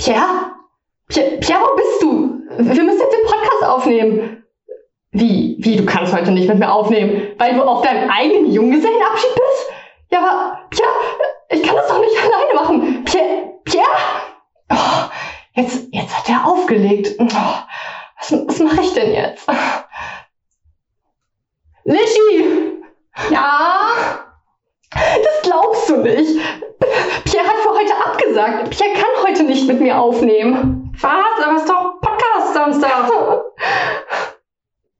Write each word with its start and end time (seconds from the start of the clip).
Pierre? 0.00 0.56
Pierre, 1.08 1.36
Pierre, 1.38 1.60
wo 1.60 1.76
bist 1.76 2.02
du? 2.02 2.40
Wir 2.56 2.82
müssen 2.82 3.00
jetzt 3.00 3.12
den 3.12 3.26
Podcast 3.26 3.64
aufnehmen. 3.64 4.44
Wie, 5.12 5.56
wie, 5.58 5.76
du 5.76 5.84
kannst 5.84 6.14
heute 6.14 6.30
nicht 6.30 6.48
mit 6.48 6.58
mir 6.58 6.72
aufnehmen, 6.72 7.34
weil 7.36 7.54
du 7.54 7.62
auf 7.62 7.82
deinem 7.82 8.08
eigenen 8.08 8.50
Junggesellenabschied 8.50 9.34
bist? 9.34 9.72
Ja, 10.10 10.20
aber, 10.20 10.60
Pierre, 10.70 10.88
ich 11.50 11.62
kann 11.62 11.76
das 11.76 11.88
doch 11.88 12.00
nicht 12.00 12.16
alleine 12.24 12.54
machen. 12.54 13.04
Pierre, 13.04 13.54
Pierre? 13.64 13.86
Oh, 14.70 15.10
jetzt, 15.54 15.88
jetzt 15.92 16.16
hat 16.16 16.28
er 16.28 16.46
aufgelegt. 16.46 17.16
Oh, 17.18 17.26
was, 17.26 18.32
was 18.46 18.58
mache 18.60 18.80
ich 18.80 18.94
denn 18.94 19.12
jetzt? 19.12 19.46
Lischi! 21.84 22.78
Ja? 23.30 24.29
Glaubst 25.50 25.88
du 25.88 25.96
nicht. 25.96 26.40
Pierre 27.24 27.44
hat 27.44 27.56
für 27.56 27.70
heute 27.70 27.92
abgesagt. 28.06 28.70
Pierre 28.70 28.92
kann 28.92 29.26
heute 29.26 29.42
nicht 29.42 29.66
mit 29.66 29.80
mir 29.80 29.98
aufnehmen. 29.98 30.92
Was? 31.00 31.44
Aber 31.44 31.56
es 31.56 31.62
ist 31.62 31.68
doch 31.68 32.00
Podcast 32.00 32.54
Samstag. 32.54 33.10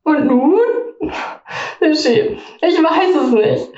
Und 0.03 0.27
nun? 0.27 0.59
Lischi, 1.79 2.37
ich 2.63 2.83
weiß 2.83 3.15
es 3.15 3.31
nicht. 3.31 3.69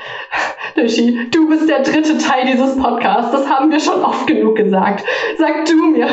Lischi, 0.75 1.29
du 1.31 1.47
bist 1.51 1.69
der 1.69 1.81
dritte 1.81 2.17
Teil 2.17 2.47
dieses 2.47 2.79
Podcasts. 2.79 3.33
Das 3.33 3.51
haben 3.51 3.71
wir 3.71 3.79
schon 3.79 4.03
oft 4.03 4.27
genug 4.27 4.57
gesagt. 4.57 5.05
Sag 5.37 5.67
du 5.67 5.75
mir, 5.75 6.09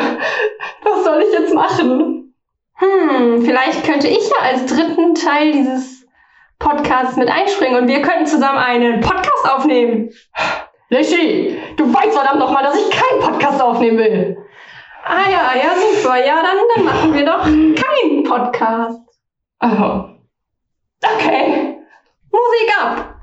was 0.82 1.04
soll 1.04 1.22
ich 1.22 1.32
jetzt 1.32 1.54
machen? 1.54 2.34
Hm, 2.74 3.42
vielleicht 3.46 3.84
könnte 3.84 4.08
ich 4.08 4.28
ja 4.28 4.36
als 4.42 4.66
dritten 4.66 5.14
Teil 5.14 5.52
dieses 5.52 5.99
Podcasts 6.60 7.16
mit 7.16 7.28
einspringen 7.28 7.80
und 7.82 7.88
wir 7.88 8.00
könnten 8.02 8.26
zusammen 8.26 8.58
einen 8.58 9.00
Podcast 9.00 9.50
aufnehmen. 9.50 10.10
Lischi, 10.90 11.58
du 11.76 11.92
weißt 11.92 12.12
verdammt 12.12 12.38
nochmal, 12.38 12.62
dass 12.62 12.76
ich 12.76 12.90
keinen 12.90 13.20
Podcast 13.20 13.60
aufnehmen 13.60 13.98
will. 13.98 14.36
Ah 15.04 15.28
ja, 15.28 15.52
ja, 15.56 15.74
super. 15.74 16.16
Ja, 16.24 16.42
dann, 16.42 16.56
dann 16.74 16.84
machen 16.84 17.14
wir 17.14 17.24
doch 17.24 17.42
keinen 17.42 18.22
Podcast. 18.24 19.00
Oh. 19.62 20.04
Okay. 21.02 21.78
Musik 22.30 22.74
ab! 22.80 23.19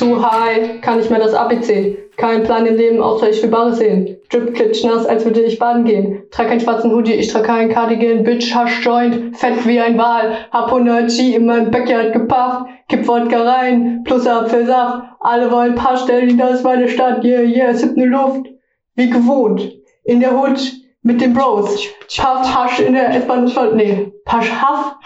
Zu 0.00 0.22
high, 0.22 0.80
kann 0.80 0.98
ich 0.98 1.10
mir 1.10 1.18
das 1.18 1.34
ABC. 1.34 1.98
Kein 2.16 2.42
Plan 2.42 2.64
im 2.64 2.76
Leben, 2.76 3.02
außer 3.02 3.28
ich 3.28 3.42
will 3.42 3.50
Bares 3.50 3.76
sehen. 3.76 4.16
Drip 4.30 4.54
klitschnass, 4.54 5.04
als 5.04 5.26
würde 5.26 5.42
ich 5.42 5.58
baden 5.58 5.84
gehen. 5.84 6.22
Trag 6.30 6.48
keinen 6.48 6.60
schwarzen 6.60 6.90
Hoodie, 6.94 7.12
ich 7.12 7.28
trag 7.28 7.44
keinen 7.44 7.70
Cardigan. 7.70 8.24
Bitch, 8.24 8.54
Hasch 8.54 8.82
Joint, 8.82 9.36
fett 9.36 9.66
wie 9.66 9.78
ein 9.78 9.98
Wal. 9.98 10.38
Hab 10.52 10.68
100 10.68 11.10
G 11.10 11.34
in 11.34 11.44
meinem 11.44 11.70
Backyard 11.70 12.14
gepafft. 12.14 12.70
Kipp 12.88 13.06
Wodka 13.06 13.42
rein, 13.42 14.02
plus 14.04 14.26
Apfelsaft. 14.26 15.04
Alle 15.20 15.52
wollen 15.52 15.74
Pastell, 15.74 16.34
das 16.34 16.60
ist 16.60 16.64
meine 16.64 16.88
Stadt. 16.88 17.22
Yeah, 17.22 17.42
yeah, 17.42 17.68
es 17.68 17.82
gibt 17.82 17.98
ne 17.98 18.06
Luft. 18.06 18.46
Wie 18.94 19.10
gewohnt. 19.10 19.70
In 20.04 20.20
der 20.20 20.34
Hood 20.34 20.60
mit 21.02 21.20
den 21.20 21.34
Bros. 21.34 21.78
Puff 22.08 22.56
Hasch 22.56 22.80
in 22.80 22.94
der 22.94 23.14
S-Bahn 23.16 23.52
Nee, 23.76 24.14
Pasch 24.24 24.50
Haff 24.50 24.96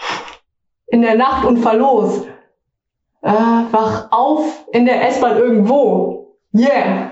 in 0.87 1.01
der 1.01 1.15
Nacht 1.15 1.45
und 1.45 1.57
fahr 1.57 1.75
los. 1.75 2.25
Äh, 3.25 3.31
wach 3.71 4.07
auf 4.11 4.67
in 4.71 4.85
der 4.85 5.07
S-Bahn 5.07 5.35
irgendwo. 5.37 6.35
Yeah. 6.53 7.09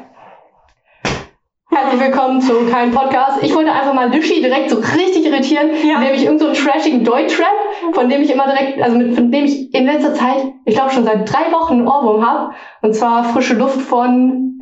Herzlich 1.72 2.02
willkommen 2.02 2.40
zu 2.40 2.68
keinem 2.70 2.92
Podcast. 2.92 3.42
Ich 3.42 3.56
wollte 3.56 3.72
einfach 3.72 3.96
mal 3.96 4.12
Lischi 4.12 4.40
direkt 4.40 4.70
so 4.70 4.76
richtig 4.78 5.26
irritieren, 5.26 5.72
Ja. 5.84 5.96
indem 5.96 6.14
ich 6.14 6.26
irgendeinen 6.26 6.54
so 6.54 6.64
trashigen 6.64 7.04
Deutschrap, 7.04 7.48
von 7.94 8.10
dem 8.10 8.22
ich 8.22 8.32
immer 8.32 8.46
direkt, 8.46 8.80
also 8.80 8.96
mit, 8.96 9.16
von 9.16 9.32
dem 9.32 9.46
ich 9.46 9.74
in 9.74 9.88
letzter 9.88 10.14
Zeit, 10.14 10.54
ich 10.66 10.76
glaube 10.76 10.92
schon 10.92 11.04
seit 11.04 11.34
drei 11.34 11.52
Wochen 11.52 11.80
einen 11.80 11.88
Ohrwurm 11.88 12.24
habe. 12.24 12.54
Und 12.84 12.94
zwar 12.94 13.24
frische 13.24 13.56
Luft 13.56 13.82
von, 13.82 14.60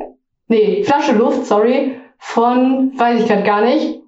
nee, 0.48 0.82
Flasche 0.84 1.12
Luft, 1.12 1.44
sorry, 1.44 2.00
von, 2.16 2.98
weiß 2.98 3.20
ich 3.20 3.28
gerade 3.28 3.42
gar 3.42 3.60
nicht. 3.60 4.00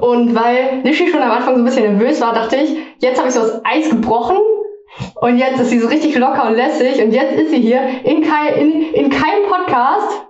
Und 0.00 0.36
weil 0.36 0.82
Lischi 0.84 1.08
schon 1.08 1.20
am 1.20 1.32
Anfang 1.32 1.56
so 1.56 1.62
ein 1.62 1.64
bisschen 1.64 1.98
nervös 1.98 2.20
war, 2.20 2.32
dachte 2.32 2.58
ich, 2.58 2.76
jetzt 3.00 3.18
habe 3.18 3.26
ich 3.26 3.34
so 3.34 3.40
das 3.40 3.60
Eis 3.64 3.90
gebrochen. 3.90 4.36
Und 5.20 5.36
jetzt 5.36 5.60
ist 5.60 5.68
sie 5.68 5.78
so 5.78 5.88
richtig 5.88 6.16
locker 6.16 6.46
und 6.46 6.56
lässig. 6.56 7.02
Und 7.02 7.12
jetzt 7.12 7.34
ist 7.34 7.50
sie 7.50 7.60
hier 7.60 7.82
in, 8.04 8.22
kein, 8.22 8.54
in, 8.54 8.94
in 8.94 9.10
keinem 9.10 9.48
Podcast. 9.50 10.26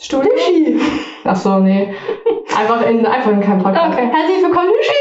Studio? 0.00 0.32
Ach 1.24 1.36
so, 1.36 1.58
nee. 1.58 1.94
Einfach 2.58 2.88
in, 2.88 3.04
einfach 3.04 3.30
in 3.30 3.40
keinem 3.40 3.62
Podcast. 3.62 3.92
Okay. 3.92 4.08
Herzlich 4.10 4.42
willkommen, 4.42 4.70
Lischi. 4.70 4.94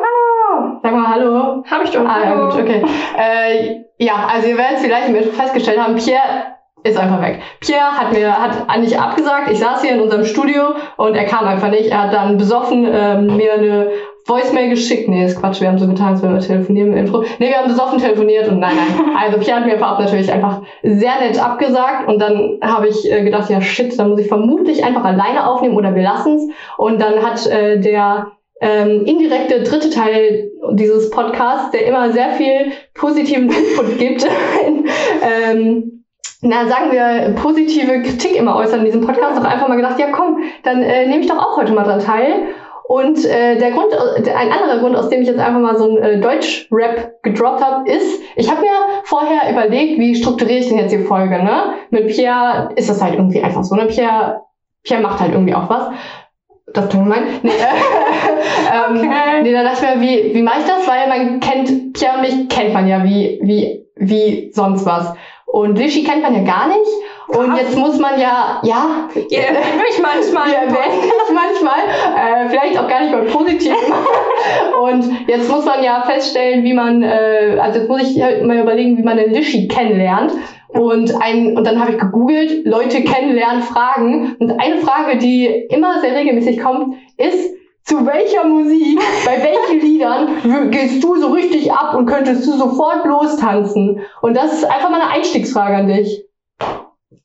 Hallo! 0.00 0.80
Sag 0.82 0.92
mal 0.92 1.08
Hallo. 1.08 1.62
Hab 1.70 1.84
ich 1.84 1.90
doch. 1.90 2.06
Ah, 2.06 2.24
ja, 2.24 2.34
gut, 2.34 2.54
okay. 2.54 2.82
Äh, 3.18 3.84
ja, 3.98 4.28
also 4.32 4.48
ihr 4.48 4.56
werdet 4.56 4.78
es 4.78 4.82
vielleicht 4.82 5.34
festgestellt 5.34 5.78
haben, 5.78 5.96
Pierre 5.96 6.54
ist 6.84 6.98
einfach 6.98 7.20
weg. 7.20 7.40
Pierre 7.60 7.98
hat 7.98 8.12
mir 8.12 8.32
hat 8.32 8.80
nicht 8.80 8.98
abgesagt. 8.98 9.50
Ich 9.50 9.58
saß 9.58 9.82
hier 9.82 9.92
in 9.92 10.00
unserem 10.00 10.24
Studio 10.24 10.74
und 10.96 11.14
er 11.14 11.24
kam 11.24 11.46
einfach 11.46 11.70
nicht. 11.70 11.90
Er 11.90 12.04
hat 12.04 12.14
dann 12.14 12.38
besoffen 12.38 12.88
ähm, 12.90 13.36
mir 13.36 13.54
eine 13.54 13.90
Voicemail 14.26 14.70
geschickt. 14.70 15.08
Nee, 15.08 15.24
ist 15.24 15.38
Quatsch. 15.38 15.60
Wir 15.60 15.68
haben 15.68 15.78
so 15.78 15.86
getan, 15.86 16.08
als 16.08 16.22
würden 16.22 16.34
wir 16.34 16.40
telefonieren 16.40 16.92
im 16.92 16.98
Intro. 16.98 17.24
Nee, 17.38 17.48
wir 17.48 17.58
haben 17.58 17.68
besoffen 17.68 17.98
telefoniert 17.98 18.48
und 18.48 18.58
nein, 18.58 18.76
nein. 18.76 19.16
Also 19.22 19.38
Pierre 19.38 19.60
hat 19.60 19.66
mir 19.66 19.78
vorab 19.78 20.00
natürlich 20.00 20.32
einfach 20.32 20.62
sehr 20.82 21.20
nett 21.20 21.42
abgesagt 21.42 22.08
und 22.08 22.18
dann 22.18 22.58
habe 22.62 22.88
ich 22.88 23.10
äh, 23.10 23.22
gedacht, 23.22 23.50
ja 23.50 23.60
shit, 23.60 23.98
dann 23.98 24.10
muss 24.10 24.20
ich 24.20 24.28
vermutlich 24.28 24.82
einfach 24.82 25.04
alleine 25.04 25.46
aufnehmen 25.46 25.76
oder 25.76 25.94
wir 25.94 26.02
lassen's. 26.02 26.50
Und 26.78 27.00
dann 27.00 27.22
hat 27.22 27.46
äh, 27.46 27.78
der 27.80 28.32
ähm, 28.60 29.04
indirekte 29.04 29.62
dritte 29.62 29.90
Teil 29.90 30.50
dieses 30.72 31.10
Podcasts, 31.10 31.70
der 31.72 31.86
immer 31.86 32.12
sehr 32.12 32.30
viel 32.30 32.72
positiven 32.94 33.50
Input 33.50 33.98
gibt, 33.98 34.26
ähm, 35.22 36.04
na, 36.46 36.66
sagen 36.66 36.92
wir, 36.92 37.34
positive 37.40 38.02
Kritik 38.02 38.36
immer 38.36 38.56
äußern 38.56 38.80
in 38.80 38.84
diesem 38.84 39.00
Podcast, 39.00 39.38
doch 39.38 39.44
einfach 39.44 39.66
mal 39.66 39.76
gedacht, 39.76 39.98
ja 39.98 40.08
komm, 40.12 40.42
dann 40.62 40.82
äh, 40.82 41.06
nehme 41.06 41.22
ich 41.22 41.26
doch 41.26 41.38
auch 41.38 41.56
heute 41.56 41.72
mal 41.72 41.84
dran 41.84 42.00
teil. 42.00 42.48
Und 42.86 43.24
äh, 43.24 43.58
der 43.58 43.70
Grund, 43.70 43.92
äh, 43.92 44.30
ein 44.30 44.52
anderer 44.52 44.78
Grund, 44.78 44.94
aus 44.94 45.08
dem 45.08 45.22
ich 45.22 45.28
jetzt 45.28 45.40
einfach 45.40 45.60
mal 45.60 45.76
so 45.76 45.88
ein 45.88 46.02
äh, 46.02 46.20
Deutsch-Rap 46.20 47.22
gedroppt 47.22 47.62
habe, 47.62 47.90
ist, 47.90 48.20
ich 48.36 48.50
habe 48.50 48.60
mir 48.60 48.68
vorher 49.04 49.50
überlegt, 49.50 49.98
wie 49.98 50.14
strukturiere 50.14 50.58
ich 50.58 50.68
denn 50.68 50.78
jetzt 50.78 50.92
die 50.92 50.98
Folge, 50.98 51.42
ne? 51.42 51.74
Mit 51.90 52.08
Pierre 52.08 52.70
ist 52.76 52.90
das 52.90 53.02
halt 53.02 53.14
irgendwie 53.14 53.42
einfach 53.42 53.64
so, 53.64 53.74
ne? 53.74 53.86
Pierre, 53.86 54.42
Pierre 54.82 55.02
macht 55.02 55.18
halt 55.20 55.32
irgendwie 55.32 55.54
auch 55.54 55.70
was. 55.70 55.88
Das 56.74 56.88
klingt 56.88 57.04
gemein. 57.04 57.24
Nee, 57.42 57.50
äh, 57.50 57.52
ähm, 58.90 58.98
Okay. 58.98 59.42
nee, 59.42 59.52
dann 59.52 59.64
dachte 59.64 59.86
ich 59.86 59.94
mir, 59.94 60.00
wie, 60.02 60.34
wie 60.34 60.42
mache 60.42 60.60
ich 60.60 60.66
das? 60.66 60.86
Weil 60.86 61.08
man 61.08 61.40
kennt, 61.40 61.94
Pierre 61.94 62.16
und 62.16 62.20
mich 62.22 62.48
kennt 62.50 62.74
man 62.74 62.86
ja 62.86 63.02
wie, 63.02 63.38
wie, 63.42 63.86
wie 63.96 64.50
sonst 64.52 64.84
was. 64.84 65.14
Und 65.46 65.78
Lischi 65.78 66.04
kennt 66.04 66.22
man 66.22 66.34
ja 66.34 66.42
gar 66.42 66.68
nicht. 66.68 66.90
Und 67.28 67.56
jetzt 67.56 67.76
muss 67.76 67.98
man 67.98 68.20
ja, 68.20 68.60
ja, 68.62 69.08
Ihr 69.14 69.38
erwähnt 69.38 69.82
mich 69.82 70.02
manchmal. 70.02 70.48
dich 70.48 70.58
manchmal, 71.32 71.80
äh, 72.16 72.48
vielleicht 72.48 72.78
auch 72.78 72.88
gar 72.88 73.00
nicht 73.00 73.12
mal 73.12 73.24
positiv. 73.24 73.72
und 74.82 75.28
jetzt 75.28 75.50
muss 75.50 75.64
man 75.64 75.82
ja 75.82 76.02
feststellen, 76.02 76.64
wie 76.64 76.74
man, 76.74 77.02
äh, 77.02 77.58
also 77.60 77.80
jetzt 77.80 77.88
muss 77.88 78.02
ich 78.02 78.22
halt 78.22 78.44
mal 78.44 78.58
überlegen, 78.58 78.98
wie 78.98 79.02
man 79.02 79.16
den 79.16 79.32
Lischi 79.32 79.68
kennenlernt. 79.68 80.32
Und, 80.68 81.14
ein, 81.22 81.56
und 81.56 81.64
dann 81.66 81.80
habe 81.80 81.92
ich 81.92 81.98
gegoogelt, 81.98 82.66
Leute 82.66 83.02
kennenlernen, 83.02 83.62
Fragen. 83.62 84.36
Und 84.40 84.60
eine 84.60 84.78
Frage, 84.78 85.18
die 85.18 85.46
immer 85.46 86.00
sehr 86.00 86.16
regelmäßig 86.16 86.60
kommt, 86.60 86.96
ist, 87.16 87.54
zu 87.84 88.06
welcher 88.06 88.44
Musik, 88.44 88.98
bei 89.24 89.42
welchen 89.42 89.86
Liedern 89.86 90.70
gehst 90.70 91.02
du 91.04 91.16
so 91.16 91.28
richtig 91.28 91.72
ab 91.72 91.94
und 91.94 92.06
könntest 92.06 92.46
du 92.46 92.52
sofort 92.52 93.04
lostanzen? 93.04 94.00
Und 94.20 94.36
das 94.36 94.52
ist 94.52 94.64
einfach 94.64 94.90
mal 94.90 95.00
eine 95.00 95.10
Einstiegsfrage 95.10 95.76
an 95.76 95.88
dich. 95.88 96.24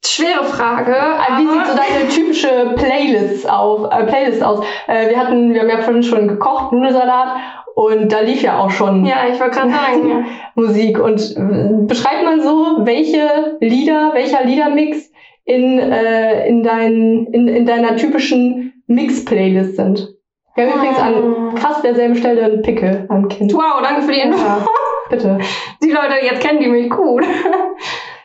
Schwere 0.06 0.44
Frage. 0.46 0.92
Äh, 0.94 1.38
Wie 1.40 1.48
sieht 1.48 1.66
so 1.66 1.72
aber- 1.74 1.82
deine 1.82 2.10
typische 2.10 2.74
Playlist, 2.76 3.50
auf, 3.50 3.92
äh, 3.92 4.06
Playlist 4.06 4.44
aus? 4.44 4.64
Äh, 4.88 5.10
wir 5.10 5.18
hatten, 5.20 5.54
wir 5.54 5.62
haben 5.62 5.70
ja 5.70 5.82
vorhin 5.82 6.04
schon 6.04 6.28
gekocht, 6.28 6.72
Nudelsalat 6.72 7.36
und 7.76 8.12
da 8.12 8.22
lief 8.22 8.42
ja 8.42 8.60
auch 8.60 8.72
schon 8.72 9.06
Ja, 9.06 9.18
ich 9.30 9.38
sagen. 9.38 10.10
ja. 10.10 10.24
Musik. 10.56 11.00
Und 11.00 11.20
äh, 11.38 11.86
beschreibt 11.86 12.24
man 12.24 12.42
so, 12.42 12.80
welche 12.86 13.58
Lieder, 13.60 14.12
welcher 14.14 14.44
Liedermix 14.44 15.10
in, 15.46 15.80
äh, 15.80 16.48
in, 16.48 16.64
dein, 16.64 17.26
in, 17.32 17.48
in 17.48 17.66
deiner 17.66 17.96
typischen 17.98 18.84
Mix-Playlist 18.88 19.76
sind? 19.76 20.10
Wir 20.56 20.66
haben 20.66 20.74
übrigens 20.76 21.00
an 21.00 21.58
fast 21.58 21.84
derselben 21.86 22.16
Stelle 22.16 22.44
einen 22.44 22.62
Pickel 22.62 23.06
am 23.10 23.28
Kinn. 23.30 23.50
Wow, 23.54 23.82
danke 23.82 24.02
für 24.02 24.12
die 24.12 24.20
Info. 24.20 24.38
Ja, 24.46 24.66
bitte. 25.10 25.38
Die 25.82 25.92
Leute, 25.92 26.16
jetzt 26.22 26.42
kennen 26.46 26.60
die 26.60 26.68
mich 26.68 26.90
gut. 26.90 27.24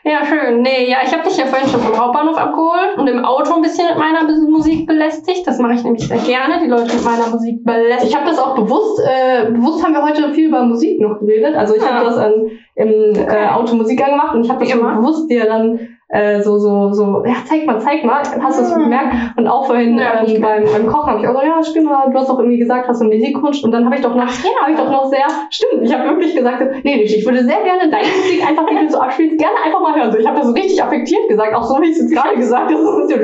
Ja, 0.05 0.25
schön. 0.25 0.63
Nee, 0.63 0.89
ja, 0.91 0.99
ich 1.05 1.13
habe 1.13 1.25
dich 1.29 1.37
ja 1.37 1.47
vorhin 1.47 1.69
schon 1.69 1.81
vom 1.81 1.99
Hauptbahnhof 1.99 2.37
abgeholt 2.37 2.97
und 2.99 3.07
im 3.09 3.25
Auto 3.25 3.55
ein 3.55 3.63
bisschen 3.63 3.87
mit 3.89 3.99
meiner 3.99 4.23
Musik 4.49 4.87
belästigt. 4.87 5.47
Das 5.47 5.59
mache 5.59 5.75
ich 5.75 5.83
nämlich 5.85 6.07
sehr 6.07 6.19
gerne, 6.19 6.61
die 6.63 6.69
Leute 6.69 6.95
mit 6.95 7.05
meiner 7.05 7.29
Musik 7.29 7.65
belästigen. 7.65 8.09
Ich 8.09 8.15
habe 8.15 8.27
das 8.27 8.39
auch 8.39 8.55
bewusst, 8.55 9.01
äh, 9.07 9.51
bewusst 9.51 9.85
haben 9.85 9.95
wir 9.95 10.03
heute 10.03 10.33
viel 10.35 10.49
über 10.49 10.63
Musik 10.63 11.01
noch 11.01 11.19
geredet. 11.19 11.57
Also 11.57 11.75
ich 11.75 11.83
Ja. 11.83 11.95
habe 11.95 12.05
das 12.07 12.17
an, 12.19 12.33
im 12.77 12.89
äh, 12.89 13.21
Okay. 13.23 13.49
Auto 13.49 13.75
Musik 13.75 14.03
angemacht 14.05 14.35
und 14.35 14.45
ich 14.45 14.51
habe 14.51 14.65
das 14.65 14.73
bewusst 14.75 15.31
dir 15.31 15.47
dann 15.47 15.79
äh, 16.09 16.43
so, 16.43 16.59
so, 16.59 16.93
so, 16.93 17.25
ja, 17.27 17.37
zeig 17.45 17.67
mal, 17.67 17.81
zeig 17.81 18.05
mal, 18.05 18.23
hast 18.41 18.59
du 18.59 18.65
es 18.65 18.75
gemerkt? 18.75 19.15
Und 19.37 19.47
auch 19.47 19.67
vorhin 19.67 19.99
Ja, 19.99 20.23
ähm, 20.25 20.41
beim, 20.41 20.65
beim 20.65 20.87
Kochen 20.87 21.11
habe 21.11 21.21
ich 21.21 21.29
auch 21.29 21.35
so, 21.35 21.47
ja, 21.47 21.63
stimmt, 21.63 21.89
du 21.89 22.19
hast 22.19 22.29
doch 22.29 22.39
irgendwie 22.39 22.59
gesagt, 22.59 22.89
hast 22.89 23.01
du 23.01 23.07
Musikwunsch 23.07 23.65
und 23.65 23.73
dann 23.73 23.87
habe 23.87 23.97
ich 23.97 24.03
doch 24.03 24.15
noch, 24.15 24.27
habe 24.27 24.71
ich 24.71 24.77
doch 24.77 24.91
noch 24.91 25.07
sehr, 25.07 25.27
stimmt, 25.51 25.83
ich 25.83 25.95
habe 25.95 26.09
wirklich 26.11 26.35
gesagt, 26.35 26.63
nee, 26.85 27.03
Lisch, 27.03 27.17
ich 27.17 27.25
würde 27.25 27.43
sehr 27.45 27.63
gerne 27.63 27.91
deine 27.91 28.07
Musik 28.07 28.47
einfach, 28.47 28.71
wie 28.71 28.85
du 28.85 28.91
so 28.91 29.01
abspielst, 29.01 29.39
gerne 29.39 29.57
einfach 29.65 29.81
mal 29.81 29.95
hören. 29.95 30.13
So, 30.13 30.19
ich 30.19 30.27
habe 30.27 30.37
das 30.37 30.47
so 30.47 30.53
richtig 30.53 30.83
affektiert 30.83 31.29
gesagt, 31.29 31.55
auch 31.55 31.65
so 31.65 31.81
wie 31.81 31.87
ich 31.87 31.93
es 31.93 32.03
jetzt 32.03 32.15
gerade 32.15 32.37
gesagt 32.37 32.73
habe, 32.73 32.83
so, 32.83 33.09
ja, 33.11 33.23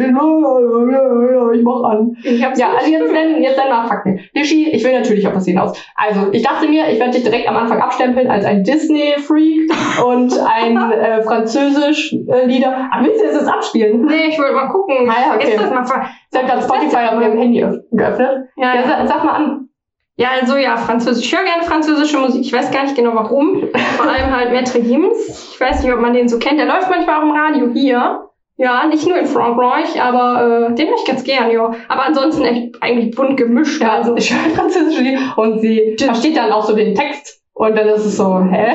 ja, 0.91 1.33
ja, 1.33 1.51
ich 1.53 1.63
mach 1.63 1.83
an. 1.83 2.17
Ich 2.23 2.45
hab's 2.45 2.59
Ja, 2.59 2.69
nicht 2.69 2.79
also 2.79 2.91
jetzt 2.93 3.13
nennen, 3.13 3.43
jetzt 3.43 3.57
nennen 3.57 3.71
wir 3.71 3.85
Fakten. 3.87 4.21
Lischi, 4.35 4.71
ich 4.71 4.85
will 4.85 4.93
natürlich 4.93 5.27
auf 5.27 5.35
was 5.35 5.45
hinaus. 5.45 5.73
Also, 5.97 6.29
ich 6.33 6.43
dachte 6.43 6.69
mir, 6.69 6.89
ich 6.91 6.99
werde 6.99 7.13
dich 7.13 7.25
direkt 7.25 7.49
am 7.49 7.57
Anfang 7.57 7.81
abstempeln 7.81 8.29
als 8.29 8.45
ein 8.45 8.65
Disney-Freak 8.65 9.71
und 10.05 10.33
ein 10.39 10.77
äh, 10.77 11.23
Französisch-Lieder. 11.23 12.70
Aber 12.93 13.05
willst 13.05 13.21
du 13.21 13.27
das 13.27 13.35
jetzt 13.37 13.49
abspielen? 13.49 14.05
Nee, 14.07 14.29
ich 14.29 14.39
wollte 14.39 14.55
mal 14.55 14.69
gucken. 14.69 15.09
Ah 15.11 15.15
ja, 15.29 15.35
okay. 15.37 15.55
Ist 15.55 15.61
das 15.63 15.71
mal 15.71 15.85
ver 15.85 16.07
Ich 16.33 16.39
habe 16.39 16.47
gerade 16.49 16.63
Spotify 16.63 16.97
auf 17.09 17.15
meinem 17.21 17.39
Handy 17.39 17.65
öff- 17.65 17.81
geöffnet. 17.93 18.49
ja, 18.57 18.75
Ja, 18.75 18.83
sag, 18.87 19.09
sag 19.09 19.25
mal 19.25 19.33
an. 19.33 19.69
ja, 20.17 20.29
also 20.41 20.57
ja, 20.57 20.77
Französisch. 20.77 21.25
Ich 21.27 21.37
höre 21.37 21.45
gerne 21.45 21.63
französische 21.65 22.19
Musik. 22.19 22.43
Ich 22.43 22.53
weiß 22.53 22.71
gar 22.71 22.85
nicht 22.85 22.97
genau 22.97 23.15
warum. 23.15 23.63
Vor 23.97 24.07
allem 24.11 24.35
halt 24.35 24.51
Maître 24.53 24.81
Gims. 24.81 25.51
Ich 25.55 25.61
weiß 25.61 25.83
nicht, 25.83 25.93
ob 25.93 26.01
man 26.01 26.13
den 26.15 26.29
so 26.29 26.39
kennt. 26.39 26.59
Der 26.59 26.67
läuft 26.67 26.91
manchmal 26.91 27.19
auch 27.19 27.23
im 27.23 27.33
Radio 27.33 27.69
hier. 27.73 28.27
Ja, 28.57 28.85
nicht 28.87 29.09
nur 29.09 29.17
in 29.19 29.25
Frankreich, 29.25 30.03
aber 30.03 30.69
äh, 30.71 30.75
den 30.75 30.89
höre 30.89 30.97
ich 30.97 31.07
ganz 31.07 31.25
gern, 31.25 31.51
ja. 31.51 31.71
Aber 31.89 32.05
ansonsten 32.05 32.45
echt 32.45 32.83
eigentlich 32.83 33.17
bunt 33.17 33.39
gemischt. 33.39 33.81
Ja, 33.81 33.93
also 33.95 34.15
ich 34.17 34.31
höre 34.31 34.51
französische 34.55 35.01
Lieder 35.03 35.21
und 35.37 35.61
sie 35.61 35.97
versteht 35.99 36.37
dann 36.37 36.53
auch 36.53 36.63
so 36.65 36.77
den 36.77 36.95
Text. 36.95 37.41
Und 37.55 37.77
dann 37.77 37.89
ist 37.89 38.05
es 38.05 38.19
so, 38.19 38.39
hä? 38.51 38.73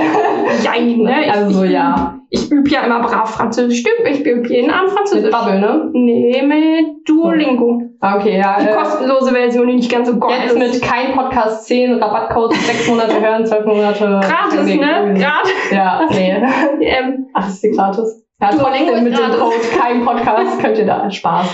Jein, 0.64 0.98
ne? 1.00 1.16
Also, 1.32 1.64
ich, 1.64 1.72
ja. 1.72 2.15
Ich 2.30 2.52
übe 2.52 2.70
ja 2.70 2.82
immer 2.82 3.02
brav 3.02 3.30
Französisch. 3.36 3.80
Stimmt, 3.80 4.08
ich 4.10 4.26
übe 4.26 4.48
jeden 4.48 4.72
Abend 4.72 4.90
Mit 4.90 4.98
Französisch. 4.98 5.32
Bubble, 5.32 5.60
ne? 5.60 5.90
Nee, 5.94 6.42
mit 6.42 7.08
Duolingo. 7.08 7.82
Ah, 8.02 8.18
Okay, 8.18 8.38
ja. 8.38 8.58
Die 8.60 8.68
äh, 8.68 8.74
kostenlose 8.74 9.32
Version, 9.32 9.68
die 9.68 9.76
nicht 9.76 9.92
ganz 9.92 10.08
so 10.10 10.20
Jetzt 10.30 10.54
ist. 10.54 10.58
mit 10.58 10.82
kein 10.82 11.14
Podcast 11.14 11.66
10, 11.68 12.02
Rabattcode, 12.02 12.54
6 12.54 12.88
Monate 12.90 13.22
hören, 13.22 13.46
12 13.46 13.66
Monate. 13.66 14.06
Gratis, 14.24 14.76
ne? 14.76 15.14
Gratis. 15.18 15.72
Ja, 15.72 16.02
nee. 16.12 16.36
Ähm, 16.82 17.28
Ach, 17.34 17.48
ist 17.48 17.64
die 17.64 17.72
gratis? 17.72 18.26
Ja, 18.42 18.52
Duolingo 18.52 18.92
trotzdem 18.92 19.04
mit 19.06 19.18
dem. 19.18 19.40
Code 19.40 19.56
kein 19.80 20.06
Podcast 20.06 20.60
könnt 20.62 20.78
ihr 20.78 20.86
da 20.86 21.10
Spaß. 21.10 21.48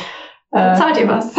Äh, 0.51 0.73
zahlt 0.75 0.99
ihr 0.99 1.07
was? 1.07 1.33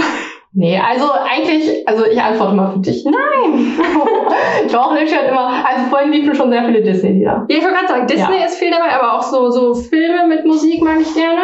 Nee, 0.53 0.79
also 0.79 1.07
eigentlich, 1.13 1.87
also 1.89 2.05
ich 2.07 2.21
antworte 2.21 2.55
mal 2.55 2.73
für 2.73 2.79
dich. 2.81 3.05
Nein. 3.05 3.73
Doch, 4.73 4.95
Liv 4.95 5.13
hört 5.15 5.31
immer, 5.31 5.49
also 5.67 5.85
vorhin 5.91 6.13
liefen 6.13 6.35
schon 6.35 6.51
sehr 6.51 6.65
viele 6.65 6.83
Disney-Lieder. 6.83 7.47
Ja, 7.49 7.57
ich 7.57 7.63
wollte 7.63 7.75
gerade 7.77 7.89
sagen, 7.89 8.07
Disney 8.07 8.39
Ja. 8.39 8.45
ist 8.47 8.59
viel 8.59 8.71
dabei, 8.71 8.93
aber 8.99 9.19
auch 9.19 9.23
so, 9.23 9.51
so 9.51 9.75
Filme 9.75 10.27
mit 10.27 10.45
Musik 10.45 10.83
mag 10.83 11.01
ich 11.01 11.15
gerne. 11.15 11.43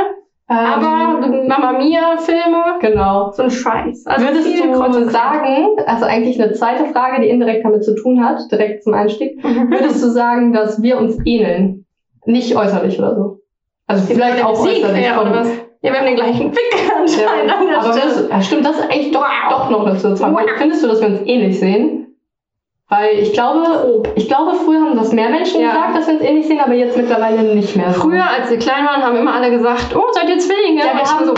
Aber 0.51 1.21
Mama 1.47 1.73
Mia 1.73 2.17
Filme, 2.17 2.79
genau. 2.81 3.31
so 3.33 3.43
ein 3.43 3.51
Scheiß. 3.51 4.07
Also 4.07 4.27
Würdest 4.27 4.49
du 4.49 4.73
Konzentration. 4.73 5.11
sagen, 5.11 5.67
also 5.87 6.07
eigentlich 6.07 6.41
eine 6.43 6.53
zweite 6.55 6.87
Frage, 6.87 7.21
die 7.21 7.29
indirekt 7.29 7.67
damit 7.67 7.85
zu 7.85 7.95
tun 7.95 8.25
hat, 8.25 8.41
direkt 8.51 8.83
zum 8.83 8.95
Einstieg, 8.95 9.43
würdest 9.45 10.03
du 10.03 10.09
sagen, 10.09 10.55
dass 10.55 10.81
wir 10.81 10.97
uns 10.99 11.19
ähneln? 11.27 11.85
Nicht 12.25 12.57
äußerlich 12.57 12.99
oder 12.99 13.15
so. 13.15 13.41
Also 13.87 14.07
vielleicht 14.07 14.43
auch 14.43 14.59
äußerlich. 14.59 15.07
vom- 15.09 15.21
oder 15.21 15.41
was? 15.41 15.49
Ja, 15.81 15.93
wir 15.93 16.01
haben 16.01 16.07
den 16.07 16.17
gleichen 16.17 16.53
Fick 16.53 16.93
anscheinend 16.97 17.53
an 17.53 17.67
der 17.67 17.79
aber 17.81 17.93
Stelle. 17.93 18.29
ja, 18.31 18.43
stimmt, 18.43 18.67
das 18.67 18.77
ist 18.79 18.83
eigentlich 18.85 19.13
doch, 19.13 19.25
doch 19.51 19.71
noch 19.71 19.87
eine 19.87 19.97
Zusammenhang. 19.97 20.47
Wow. 20.47 20.55
Findest 20.59 20.83
du, 20.83 20.89
dass 20.89 21.01
wir 21.01 21.09
uns 21.09 21.21
ähnlich 21.25 21.59
sehen? 21.61 22.05
Weil 22.91 23.19
ich 23.19 23.33
glaube, 23.35 24.03
ich 24.17 24.27
glaube, 24.29 24.55
früher 24.65 24.81
haben 24.81 24.97
das 24.97 25.13
mehr 25.13 25.29
Menschen 25.29 25.61
Ja. 25.61 25.69
gesagt, 25.73 25.97
dass 25.97 26.07
wir 26.07 26.15
uns 26.15 26.23
ähnlich 26.23 26.47
sehen, 26.49 26.59
aber 26.59 26.73
jetzt 26.73 26.97
mittlerweile 26.97 27.55
nicht 27.55 27.77
mehr. 27.77 27.93
so. 27.93 28.01
Früher, 28.01 28.25
als 28.29 28.51
wir 28.51 28.59
klein 28.59 28.87
waren, 28.87 29.03
haben 29.05 29.15
immer 29.17 29.35
alle 29.35 29.51
gesagt, 29.51 29.95
oh, 29.95 30.05
seid 30.13 30.29
ihr 30.31 30.39
Zwillinge? 30.39 30.81
Ja, 30.81 30.95
wir 30.95 31.05
haben- 31.05 31.25
so, 31.27 31.35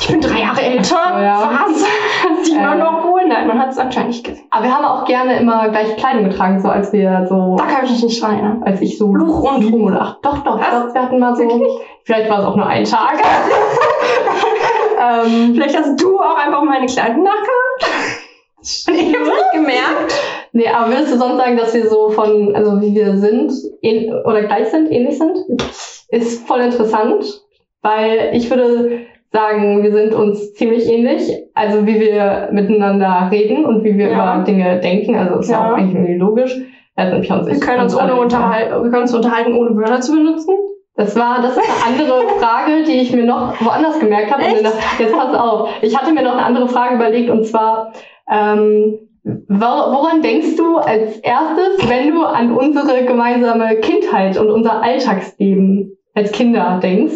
ich 0.00 0.08
bin 0.08 0.20
drei 0.20 0.40
Jahre 0.40 0.60
älter. 0.60 1.14
Oh, 1.16 1.22
ja. 1.22 1.50
Was? 1.66 1.82
Das 1.82 2.44
sieht 2.46 2.60
man 2.60 2.78
Äh. 2.78 2.84
doch 2.84 3.04
wohl. 3.04 3.11
Nein, 3.28 3.46
man 3.46 3.58
hat 3.58 3.70
es 3.70 3.78
anscheinend 3.78 4.10
nicht 4.10 4.24
gesehen. 4.24 4.44
Aber 4.50 4.64
wir 4.64 4.74
haben 4.76 4.84
auch 4.84 5.04
gerne 5.04 5.38
immer 5.40 5.68
gleiche 5.70 5.94
Kleidung 5.96 6.24
getragen, 6.24 6.60
so 6.60 6.68
als 6.68 6.92
wir 6.92 7.26
so, 7.28 7.56
Da 7.58 7.64
kann 7.66 7.84
ich 7.84 7.90
mich 7.92 8.02
nicht 8.04 8.22
dran 8.22 8.32
erinnern. 8.32 8.62
als 8.64 8.80
ich 8.80 8.98
so 8.98 9.14
Luch 9.14 9.42
und 9.54 9.72
oder 9.72 10.00
acht. 10.00 10.18
Doch, 10.24 10.38
doch, 10.44 10.58
doch, 10.58 10.94
wir 10.94 11.02
hatten 11.02 11.18
mal 11.18 11.34
so, 11.34 11.42
Wirklich? 11.42 11.72
vielleicht 12.04 12.30
war 12.30 12.40
es 12.40 12.44
auch 12.44 12.56
nur 12.56 12.66
ein 12.66 12.84
Tag. 12.84 13.14
ähm, 15.00 15.54
Vielleicht 15.54 15.76
hast 15.76 16.00
du 16.02 16.18
auch 16.18 16.36
einfach 16.36 16.62
meine 16.64 16.86
Kleidung 16.86 17.24
nachgemacht. 17.24 18.12
Und 18.88 18.94
ich 18.94 19.14
hab's 19.16 19.28
nicht 19.28 19.52
gemerkt. 19.52 20.22
nee, 20.52 20.68
aber 20.68 20.88
würdest 20.90 21.12
du 21.12 21.18
sonst 21.18 21.36
sagen, 21.38 21.56
dass 21.56 21.74
wir 21.74 21.88
so 21.88 22.10
von, 22.10 22.54
also 22.54 22.80
wie 22.80 22.94
wir 22.94 23.16
sind, 23.16 23.52
oder 24.24 24.42
gleich 24.44 24.68
sind, 24.68 24.90
ähnlich 24.90 25.18
sind? 25.18 25.36
Ist 26.08 26.46
voll 26.46 26.60
interessant, 26.60 27.24
weil 27.80 28.30
ich 28.34 28.48
würde 28.50 29.00
sagen, 29.32 29.82
wir 29.82 29.92
sind 29.92 30.12
uns 30.14 30.52
ziemlich 30.54 30.86
ähnlich, 30.90 31.30
also 31.54 31.86
wie 31.86 31.98
wir 31.98 32.48
miteinander 32.52 33.28
reden 33.30 33.64
und 33.64 33.82
wie 33.84 33.96
wir 33.96 34.08
Ja. 34.10 34.34
über 34.36 34.44
Dinge 34.44 34.78
denken, 34.80 35.16
also 35.16 35.40
ist 35.40 35.50
ja, 35.50 35.58
Ja. 35.64 35.72
auch 35.72 35.76
eigentlich 35.76 35.94
irgendwie 35.94 36.18
logisch. 36.18 36.56
Also 36.94 37.16
Wir 37.48 37.58
können 37.60 37.80
uns 37.80 37.96
ohne 37.98 38.14
unterhalten, 38.16 38.82
wir 38.84 38.90
können 38.90 39.02
uns 39.02 39.14
unterhalten, 39.14 39.54
ohne 39.54 39.74
Wörter 39.74 40.00
zu 40.02 40.12
benutzen. 40.12 40.54
Das 40.94 41.16
war, 41.16 41.40
das 41.40 41.56
ist 41.56 41.62
eine 41.62 41.94
andere 41.94 42.28
Frage, 42.38 42.84
die 42.86 43.00
ich 43.00 43.14
mir 43.14 43.24
noch 43.24 43.54
woanders 43.64 43.98
gemerkt 43.98 44.30
habe. 44.30 44.42
Und 44.44 44.62
dann- 44.62 44.72
jetzt 44.98 45.16
pass 45.16 45.34
auf. 45.34 45.70
Ich 45.80 45.96
hatte 45.98 46.12
mir 46.12 46.22
noch 46.22 46.32
eine 46.32 46.44
andere 46.44 46.68
Frage 46.68 46.96
überlegt 46.96 47.30
und 47.30 47.46
zwar, 47.46 47.94
ähm, 48.30 48.98
wor- 49.24 49.90
woran 49.92 50.20
denkst 50.20 50.56
du 50.56 50.76
als 50.76 51.16
erstes, 51.20 51.88
wenn 51.88 52.12
du 52.12 52.22
an 52.24 52.52
unsere 52.52 53.04
gemeinsame 53.06 53.76
Kindheit 53.76 54.38
und 54.38 54.50
unser 54.50 54.82
Alltagsleben 54.82 55.96
als 56.14 56.30
Kinder 56.32 56.78
denkst? 56.82 57.14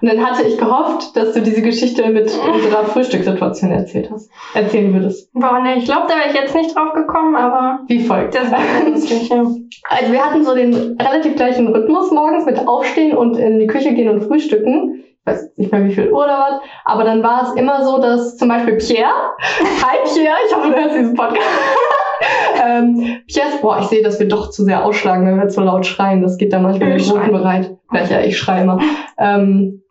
Und 0.00 0.08
dann 0.10 0.24
hatte 0.24 0.42
ich 0.46 0.58
gehofft, 0.58 1.16
dass 1.16 1.32
du 1.32 1.40
diese 1.40 1.62
Geschichte 1.62 2.08
mit 2.10 2.30
unserer 2.38 2.84
Frühstückssituation 2.84 3.70
erzählt 3.70 4.10
hast, 4.10 4.30
erzählen 4.54 4.92
würdest. 4.92 5.32
Boah, 5.32 5.60
ne, 5.60 5.76
ich 5.76 5.84
glaube, 5.84 6.06
da 6.08 6.14
wäre 6.14 6.28
ich 6.28 6.34
jetzt 6.34 6.54
nicht 6.54 6.74
drauf 6.74 6.92
gekommen, 6.94 7.36
aber 7.36 7.80
Wie 7.86 8.00
folgt. 8.04 8.34
das 8.34 8.48
sehr 8.48 8.58
lustig, 8.90 9.28
ja. 9.28 9.44
Also 9.88 10.12
wir 10.12 10.24
hatten 10.24 10.44
so 10.44 10.54
den 10.54 10.96
relativ 11.00 11.36
gleichen 11.36 11.68
Rhythmus 11.68 12.10
morgens 12.10 12.46
mit 12.46 12.66
Aufstehen 12.66 13.16
und 13.16 13.36
in 13.36 13.58
die 13.58 13.66
Küche 13.66 13.94
gehen 13.94 14.08
und 14.08 14.22
frühstücken. 14.22 15.04
Ich 15.26 15.32
weiß 15.32 15.50
nicht 15.56 15.72
mehr, 15.72 15.84
wie 15.84 15.94
viel 15.94 16.12
Uhr 16.12 16.26
da 16.26 16.38
war. 16.38 16.62
Aber 16.84 17.04
dann 17.04 17.22
war 17.22 17.44
es 17.44 17.58
immer 17.58 17.82
so, 17.84 17.98
dass 17.98 18.36
zum 18.36 18.48
Beispiel 18.48 18.76
Pierre, 18.76 19.32
hi 19.82 19.96
Pierre, 20.04 20.36
ich 20.46 20.54
hoffe, 20.54 20.68
du 20.68 20.74
hörst 20.74 20.96
diesen 20.96 21.14
Podcast. 21.14 21.40
ähm, 22.62 23.20
Pierre, 23.26 23.48
boah, 23.62 23.78
ich 23.80 23.86
sehe, 23.86 24.02
dass 24.02 24.20
wir 24.20 24.28
doch 24.28 24.50
zu 24.50 24.64
sehr 24.64 24.84
ausschlagen, 24.84 25.26
wenn 25.26 25.38
wir 25.38 25.48
zu 25.48 25.62
laut 25.62 25.86
schreien. 25.86 26.22
Das 26.22 26.36
geht 26.36 26.52
dann 26.52 26.62
manchmal 26.62 26.98
den 26.98 27.10
roten. 27.10 27.32
Bereich. 27.32 27.70
Ja, 28.10 28.20
ich 28.20 28.36
schreie 28.36 28.62
immer. 28.62 28.80
Ähm, 29.18 29.83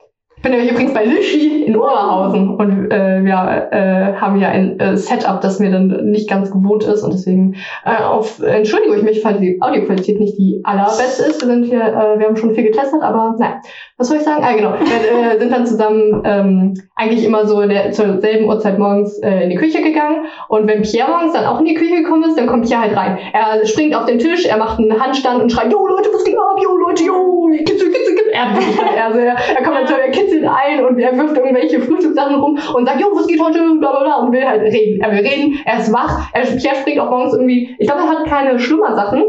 bin 0.43 0.51
nämlich 0.51 0.71
übrigens 0.71 0.93
bei 0.93 1.05
Lischi 1.05 1.63
in 1.63 1.77
Oberhausen 1.77 2.49
und 2.49 2.91
äh, 2.91 3.23
wir 3.23 3.69
äh, 3.71 4.13
haben 4.19 4.37
ja 4.39 4.49
ein 4.49 4.77
äh, 4.77 4.97
Setup, 4.97 5.39
das 5.39 5.59
mir 5.59 5.71
dann 5.71 5.87
nicht 6.11 6.29
ganz 6.29 6.51
gewohnt 6.51 6.83
ist 6.83 7.01
und 7.01 7.13
deswegen 7.13 7.55
äh, 7.85 8.03
auf, 8.03 8.41
entschuldige 8.43 8.97
ich 8.97 9.03
mich, 9.03 9.21
falls 9.21 9.39
die 9.39 9.57
Audioqualität 9.61 10.19
nicht 10.19 10.37
die 10.37 10.59
allerbeste 10.65 11.23
ist. 11.23 11.41
Wir 11.41 11.47
sind 11.47 11.63
hier, 11.63 11.81
äh, 11.81 12.19
wir 12.19 12.27
haben 12.27 12.35
schon 12.35 12.53
viel 12.53 12.65
getestet, 12.65 13.01
aber 13.01 13.35
nein. 13.39 13.61
Was 13.97 14.09
soll 14.09 14.17
ich 14.17 14.23
sagen? 14.23 14.43
Ah, 14.43 14.53
genau. 14.53 14.73
Wir 14.73 15.31
äh, 15.31 15.39
sind 15.39 15.51
dann 15.51 15.65
zusammen 15.65 16.21
ähm, 16.25 16.73
eigentlich 16.95 17.23
immer 17.23 17.47
so 17.47 17.65
der, 17.65 17.91
zur 17.91 18.19
selben 18.19 18.45
Uhrzeit 18.45 18.77
morgens 18.77 19.17
äh, 19.19 19.43
in 19.43 19.49
die 19.49 19.55
Küche 19.55 19.81
gegangen. 19.81 20.25
Und 20.49 20.67
wenn 20.67 20.81
Pierre 20.81 21.09
morgens 21.09 21.31
dann 21.31 21.45
auch 21.45 21.59
in 21.59 21.65
die 21.65 21.75
Küche 21.75 22.03
gekommen 22.03 22.23
ist, 22.23 22.37
dann 22.37 22.47
kommt 22.47 22.67
Pierre 22.67 22.81
halt 22.81 22.97
rein. 22.97 23.17
Er 23.31 23.65
springt 23.65 23.95
auf 23.95 24.05
den 24.05 24.19
Tisch, 24.19 24.45
er 24.45 24.57
macht 24.57 24.77
einen 24.77 24.99
Handstand 25.01 25.41
und 25.41 25.51
schreit, 25.51 25.71
jo 25.71 25.87
Leute, 25.87 26.09
was 26.13 26.25
geht 26.25 26.35
ab? 26.35 26.57
Jo 26.61 26.75
Leute, 26.75 27.03
jo, 27.05 27.49
kitzel, 27.65 27.91
kitzel, 27.91 28.15
kitzel. 28.15 28.22
Er, 28.43 28.49
hat 28.49 28.57
wirklich, 28.57 29.01
also 29.01 29.19
er, 29.19 29.35
er 29.35 29.63
kommt 29.63 29.81
natürlich, 29.81 30.05
er 30.05 30.11
kitzelt 30.11 30.45
ein 30.45 30.85
und 30.85 30.99
er 30.99 31.17
wirft 31.17 31.37
irgendwelche 31.37 31.81
Frühstückssachen 31.81 32.35
rum 32.35 32.59
und 32.73 32.85
sagt, 32.85 32.99
jo, 32.99 33.07
was 33.13 33.27
geht 33.27 33.41
heute? 33.41 33.59
Bla, 33.79 33.91
bla, 33.91 34.03
bla. 34.03 34.15
Und 34.17 34.31
will 34.33 34.45
halt 34.45 34.61
reden. 34.61 35.01
Er 35.01 35.11
will 35.11 35.19
reden, 35.19 35.59
er 35.65 35.79
ist 35.79 35.93
wach. 35.93 36.29
Er, 36.33 36.41
Pierre 36.41 36.75
springt 36.75 36.99
auch 36.99 37.09
morgens 37.09 37.33
irgendwie, 37.33 37.75
ich 37.79 37.87
glaube, 37.87 38.03
er 38.03 38.09
hat 38.09 38.25
keine 38.25 38.59
Schlummersachen. 38.59 39.23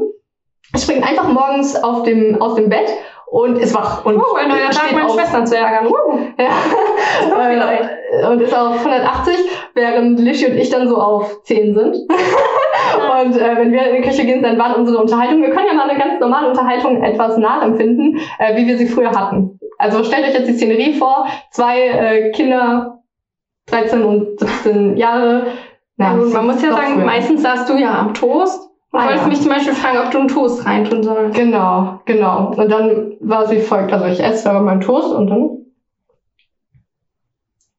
Er 0.73 0.79
springt 0.79 1.09
einfach 1.09 1.29
morgens 1.29 1.77
auf 1.77 2.03
dem, 2.03 2.41
aus 2.43 2.57
dem 2.57 2.69
Bett 2.69 2.89
und 3.27 3.59
ist 3.59 3.75
wach. 3.75 4.05
Und 4.05 4.17
Oh, 4.17 4.35
ein 4.37 4.49
neuer 4.49 4.71
Tag, 4.71 4.75
steht 4.75 4.93
meine 4.93 5.07
auf. 5.07 5.15
Schwestern 5.15 5.47
zu 5.47 5.57
ärgern. 5.57 5.87
Uh. 5.87 6.19
Ja. 6.39 6.51
Äh, 8.15 8.27
und 8.27 8.41
ist 8.41 8.55
auf 8.55 8.79
180, 8.79 9.35
während 9.75 10.21
Lischi 10.21 10.47
und 10.47 10.57
ich 10.57 10.71
dann 10.71 10.89
so 10.89 10.97
auf 10.99 11.43
10 11.43 11.75
sind. 11.75 11.97
und 13.23 13.37
äh, 13.37 13.57
wenn 13.57 13.73
wir 13.73 13.89
in 13.91 14.03
die 14.03 14.09
Küche 14.09 14.25
gehen, 14.25 14.43
dann 14.43 14.59
waren 14.59 14.75
unsere 14.75 14.99
Unterhaltungen, 14.99 15.43
wir 15.43 15.51
können 15.51 15.67
ja 15.69 15.75
mal 15.75 15.89
eine 15.89 15.99
ganz 15.99 16.21
normale 16.21 16.49
Unterhaltung 16.49 17.03
etwas 17.03 17.37
nachempfinden, 17.39 18.19
äh, 18.39 18.57
wie 18.57 18.67
wir 18.67 18.77
sie 18.79 18.87
früher 18.87 19.11
hatten. 19.11 19.59
Also 19.79 20.03
stellt 20.05 20.25
euch 20.27 20.35
jetzt 20.35 20.49
die 20.49 20.55
Szenerie 20.55 20.95
vor, 20.95 21.27
zwei 21.51 21.81
äh, 21.89 22.31
Kinder, 22.33 23.03
13 23.67 24.03
und 24.03 24.39
17 24.41 24.97
Jahre. 24.97 25.47
Ja, 25.97 26.15
gut, 26.17 26.33
man 26.33 26.47
muss 26.47 26.63
ja 26.63 26.73
sagen, 26.73 26.95
früher. 26.97 27.05
meistens 27.05 27.43
saßt 27.43 27.69
du 27.69 27.77
ja 27.77 27.99
am 27.99 28.15
Toast. 28.15 28.71
Du 28.93 28.99
Ah, 28.99 29.07
wolltest 29.07 29.23
ja. 29.25 29.29
mich 29.29 29.41
zum 29.41 29.51
Beispiel 29.51 29.75
fragen, 29.75 29.99
ob 29.99 30.11
du 30.13 30.19
einen 30.19 30.29
Toast 30.29 30.65
reintun 30.67 31.03
sollst. 31.03 31.37
Genau, 31.37 32.01
genau. 32.05 32.53
Und 32.57 32.71
dann 32.71 33.15
war 33.21 33.43
es 33.45 33.51
wie 33.51 33.59
folgt. 33.61 33.93
Also 33.93 34.07
ich 34.07 34.23
esse 34.23 34.49
aber 34.49 34.61
meinen 34.61 34.81
Toast 34.81 35.13
und 35.13 35.27
dann. 35.29 35.51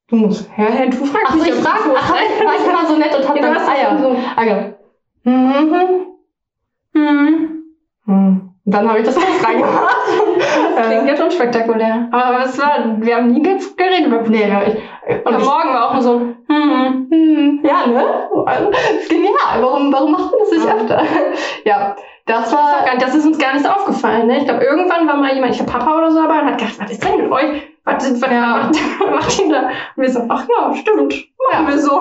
Du 0.08 0.18
musst. 0.18 0.50
Ja, 0.58 0.66
ja, 0.66 0.86
du 0.88 0.98
fragst 0.98 1.26
Ach 1.28 1.32
so, 1.34 1.38
mich, 1.40 1.48
ich 1.50 1.56
frag, 1.56 1.80
ach, 1.96 2.10
war 2.12 2.18
ich 2.60 2.68
immer 2.68 2.86
so 2.88 2.96
nett 2.98 3.16
und 3.18 3.28
hab 3.28 3.36
Ja, 3.36 3.42
dann 3.42 3.58
Eier. 3.58 3.98
so- 4.02 4.16
Ah, 4.36 4.44
genau. 4.44 4.75
Mhm. 5.26 6.06
Hm. 6.94 7.64
Hm. 8.06 8.50
Und 8.66 8.74
dann 8.74 8.90
habe 8.90 9.00
ich 9.00 9.06
das 9.06 9.16
Toast 9.16 9.46
reingemacht. 9.46 9.96
Klingt 10.88 11.08
jetzt 11.08 11.22
unspektakulär. 11.22 12.08
Aber 12.12 12.46
es 12.46 12.58
war, 12.60 13.00
wir 13.00 13.16
haben 13.16 13.28
nie 13.32 13.42
ge- 13.42 13.58
geredet 13.78 14.08
über 14.08 14.22
Nee, 14.28 14.48
ja, 14.48 14.62
ich, 14.64 14.76
Und 15.26 15.40
ich, 15.40 15.46
morgen 15.46 15.70
war 15.74 15.90
auch 15.90 15.94
nur 15.94 16.02
so 16.02 16.20
hm, 16.48 17.08
hm, 17.12 17.60
ja, 17.64 17.86
ne? 17.88 18.30
Also, 18.46 18.72
genial. 19.10 19.62
Warum, 19.62 19.92
warum 19.94 20.12
macht 20.14 20.32
man 20.32 20.40
das 20.40 20.52
nicht 20.52 20.66
Ja. 20.66 20.76
öfter? 20.76 21.04
Ja, 21.66 21.96
das 22.26 22.52
war, 22.52 22.86
das 23.00 23.14
ist 23.16 23.26
uns 23.26 23.38
gar 23.38 23.54
nicht 23.54 23.70
aufgefallen. 23.70 24.28
Ne? 24.28 24.40
Ich 24.40 24.46
glaube, 24.46 24.64
irgendwann 24.64 25.08
war 25.08 25.16
mal 25.18 25.34
jemand, 25.34 25.52
ich 25.54 25.58
glaube 25.60 25.72
Papa 25.72 25.98
oder 25.98 26.12
so 26.12 26.22
dabei 26.22 26.40
und 26.40 26.46
hat 26.48 26.58
gedacht, 26.58 26.80
was 26.80 26.92
ist 26.92 27.04
denn 27.04 27.18
mit 27.22 27.32
euch? 27.32 27.62
Was, 27.84 28.20
was 28.22 28.32
Ja. 28.32 28.72
macht, 29.12 29.40
ihr 29.40 29.50
da? 29.50 29.70
Und 29.96 30.04
wir 30.04 30.10
so, 30.10 30.22
ach 30.28 30.44
ja, 30.50 30.74
stimmt, 30.74 31.14
machen 31.14 31.66
Ja. 31.68 31.68
wir 31.68 31.78
so. 31.78 32.00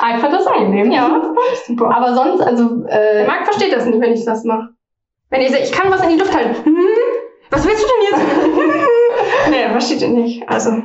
einfach 0.00 0.30
das 0.30 0.46
angenehm. 0.46 0.92
Ja, 0.92 1.20
super. 1.66 1.90
Aber 1.94 2.14
sonst, 2.14 2.40
also, 2.40 2.84
Der 2.86 3.22
äh, 3.22 3.26
Marc 3.26 3.44
versteht 3.44 3.72
das 3.74 3.84
nicht, 3.84 4.00
wenn 4.00 4.12
ich 4.12 4.24
das 4.24 4.44
mache. 4.44 4.68
Wenn 5.30 5.40
ich 5.40 5.50
sage, 5.50 5.64
ich 5.64 5.72
kann 5.72 5.90
was 5.90 6.02
in 6.04 6.10
die 6.10 6.18
Luft 6.18 6.34
halten. 6.34 6.54
Hm? 6.64 6.76
Was 7.50 7.66
willst 7.66 7.82
du 7.82 7.86
denn 7.88 8.20
jetzt? 8.20 8.70
nee, 9.50 9.60
er 9.62 9.70
versteht 9.70 10.02
ihn 10.02 10.14
nicht. 10.14 10.48
Also, 10.48 10.82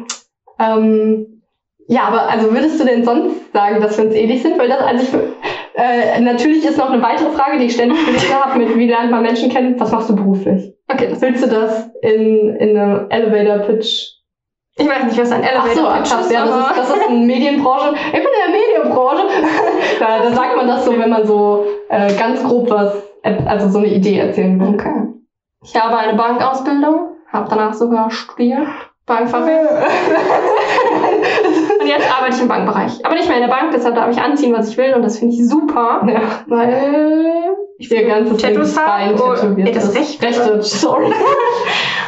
ähm, 0.59 1.43
ja, 1.87 2.03
aber 2.05 2.29
also 2.29 2.51
würdest 2.51 2.79
du 2.79 2.85
denn 2.85 3.03
sonst 3.05 3.53
sagen, 3.53 3.81
dass 3.81 3.97
wir 3.97 4.05
uns 4.05 4.15
ähnlich 4.15 4.41
sind? 4.41 4.57
Weil 4.57 4.69
das, 4.69 4.79
also 4.81 5.03
ich, 5.03 5.13
äh, 5.75 6.21
natürlich 6.21 6.65
ist 6.65 6.77
noch 6.77 6.91
eine 6.91 7.01
weitere 7.01 7.31
Frage, 7.31 7.57
die 7.57 7.65
ich 7.65 7.73
ständig 7.73 8.05
gelesen 8.05 8.33
habe, 8.33 8.59
mit 8.59 8.77
wie 8.77 8.87
lernt 8.87 9.11
man 9.11 9.23
Menschen 9.23 9.49
kennen? 9.49 9.77
Was 9.79 9.91
machst 9.91 10.09
du 10.09 10.15
beruflich? 10.15 10.73
okay, 10.87 11.07
das, 11.09 11.21
Willst 11.21 11.43
du 11.43 11.47
das 11.47 11.89
in, 12.01 12.55
in 12.55 12.77
einem 12.77 13.09
Elevator-Pitch 13.09 14.13
ich 14.75 14.89
weiß 14.89 15.03
nicht, 15.03 15.19
was 15.19 15.31
ein 15.31 15.43
so, 15.43 15.49
Elevator 15.49 15.97
Pitch 15.97 16.09
krass, 16.09 16.25
ist, 16.25 16.31
ja, 16.31 16.45
das 16.45 16.55
ist, 16.55 16.65
das 16.77 16.89
ist 16.89 17.07
eine 17.07 17.19
Medienbranche. 17.19 17.93
Ich 18.07 18.11
bin 18.11 18.23
in 18.23 18.29
der 18.43 18.49
Medienbranche. 18.59 19.23
da, 19.99 20.23
da 20.23 20.31
sagt 20.31 20.55
man 20.55 20.67
das 20.67 20.83
so, 20.83 20.97
wenn 20.97 21.11
man 21.11 21.27
so 21.27 21.67
äh, 21.89 22.11
ganz 22.15 22.43
grob 22.43 22.71
was, 22.71 22.91
also 23.21 23.69
so 23.69 23.77
eine 23.77 23.93
Idee 23.93 24.17
erzählen 24.17 24.59
will. 24.59 24.69
okay. 24.69 25.13
Ich 25.63 25.79
habe 25.79 25.95
eine 25.95 26.17
Bankausbildung, 26.17 27.17
habe 27.31 27.47
danach 27.51 27.75
sogar 27.75 28.09
studiert, 28.09 28.65
Bankfachwirt. 29.05 29.69
Und 31.83 31.89
jetzt 31.89 32.09
arbeite 32.17 32.35
ich 32.35 32.41
im 32.41 32.47
Bankbereich. 32.47 33.05
Aber 33.05 33.15
nicht 33.15 33.27
mehr 33.27 33.37
in 33.37 33.43
der 33.47 33.53
Bank, 33.53 33.71
deshalb 33.73 33.95
darf 33.95 34.09
ich 34.09 34.21
anziehen, 34.21 34.53
was 34.55 34.69
ich 34.69 34.77
will. 34.77 34.93
Und 34.95 35.01
das 35.03 35.19
finde 35.19 35.35
ich 35.35 35.47
super, 35.49 36.01
Ja. 36.07 36.21
weil 36.47 37.53
ich 37.77 37.91
Ihr 37.91 38.05
ganzes 38.07 38.41
Tattoos 38.41 38.75
Bein 38.75 39.11
und- 39.11 39.17
tätowiert 39.35 39.67
Ey, 39.67 39.73
das. 39.73 39.93
Recht. 39.95 40.23
Rechte, 40.23 40.61
sorry. 40.61 41.11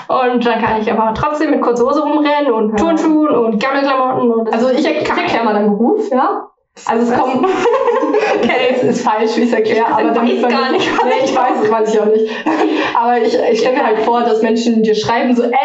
Und 0.08 0.46
dann 0.46 0.62
kann 0.62 0.80
ich 0.80 0.92
aber 0.92 1.14
trotzdem 1.16 1.52
mit 1.52 1.62
kurzer 1.62 1.86
Hose 1.88 2.02
rumrennen 2.02 2.52
und. 2.54 2.78
Turnschuhen 2.80 3.30
und 3.36 3.62
Gammelklamotten. 3.62 4.32
Und 4.32 4.54
Also 4.54 4.70
ich 4.70 4.86
erkläre 4.86 5.44
mal 5.44 5.54
deinen 5.54 5.72
Beruf, 5.78 6.10
ja? 6.12 6.48
Also 6.84 7.12
es 7.12 7.18
kommt, 7.18 7.36
okay, 8.36 8.76
es 8.76 8.84
ist 8.84 9.02
falsch, 9.02 9.38
wie 9.38 9.42
ich 9.42 9.48
es 9.48 9.54
erkläre, 9.54 9.86
Ich 9.88 9.94
aber 9.94 10.12
damit 10.12 10.44
weiß 10.44 10.52
gar 10.52 10.72
nicht, 10.72 10.88
was 10.98 11.06
nee, 11.06 11.24
ich 11.24 11.36
weiß 11.36 11.64
es, 11.64 11.72
weiß 11.72 11.94
ich 11.94 12.00
auch 12.02 12.06
nicht. 12.06 12.30
Aber 12.94 13.22
ich, 13.22 13.38
ich 13.52 13.60
stelle 13.60 13.78
mir 13.78 13.86
halt 13.86 14.00
vor, 14.00 14.22
dass 14.22 14.42
Menschen 14.42 14.84
dir 14.84 14.94
schreiben 14.94 15.34
so, 15.34 15.44
äh, 15.44 15.56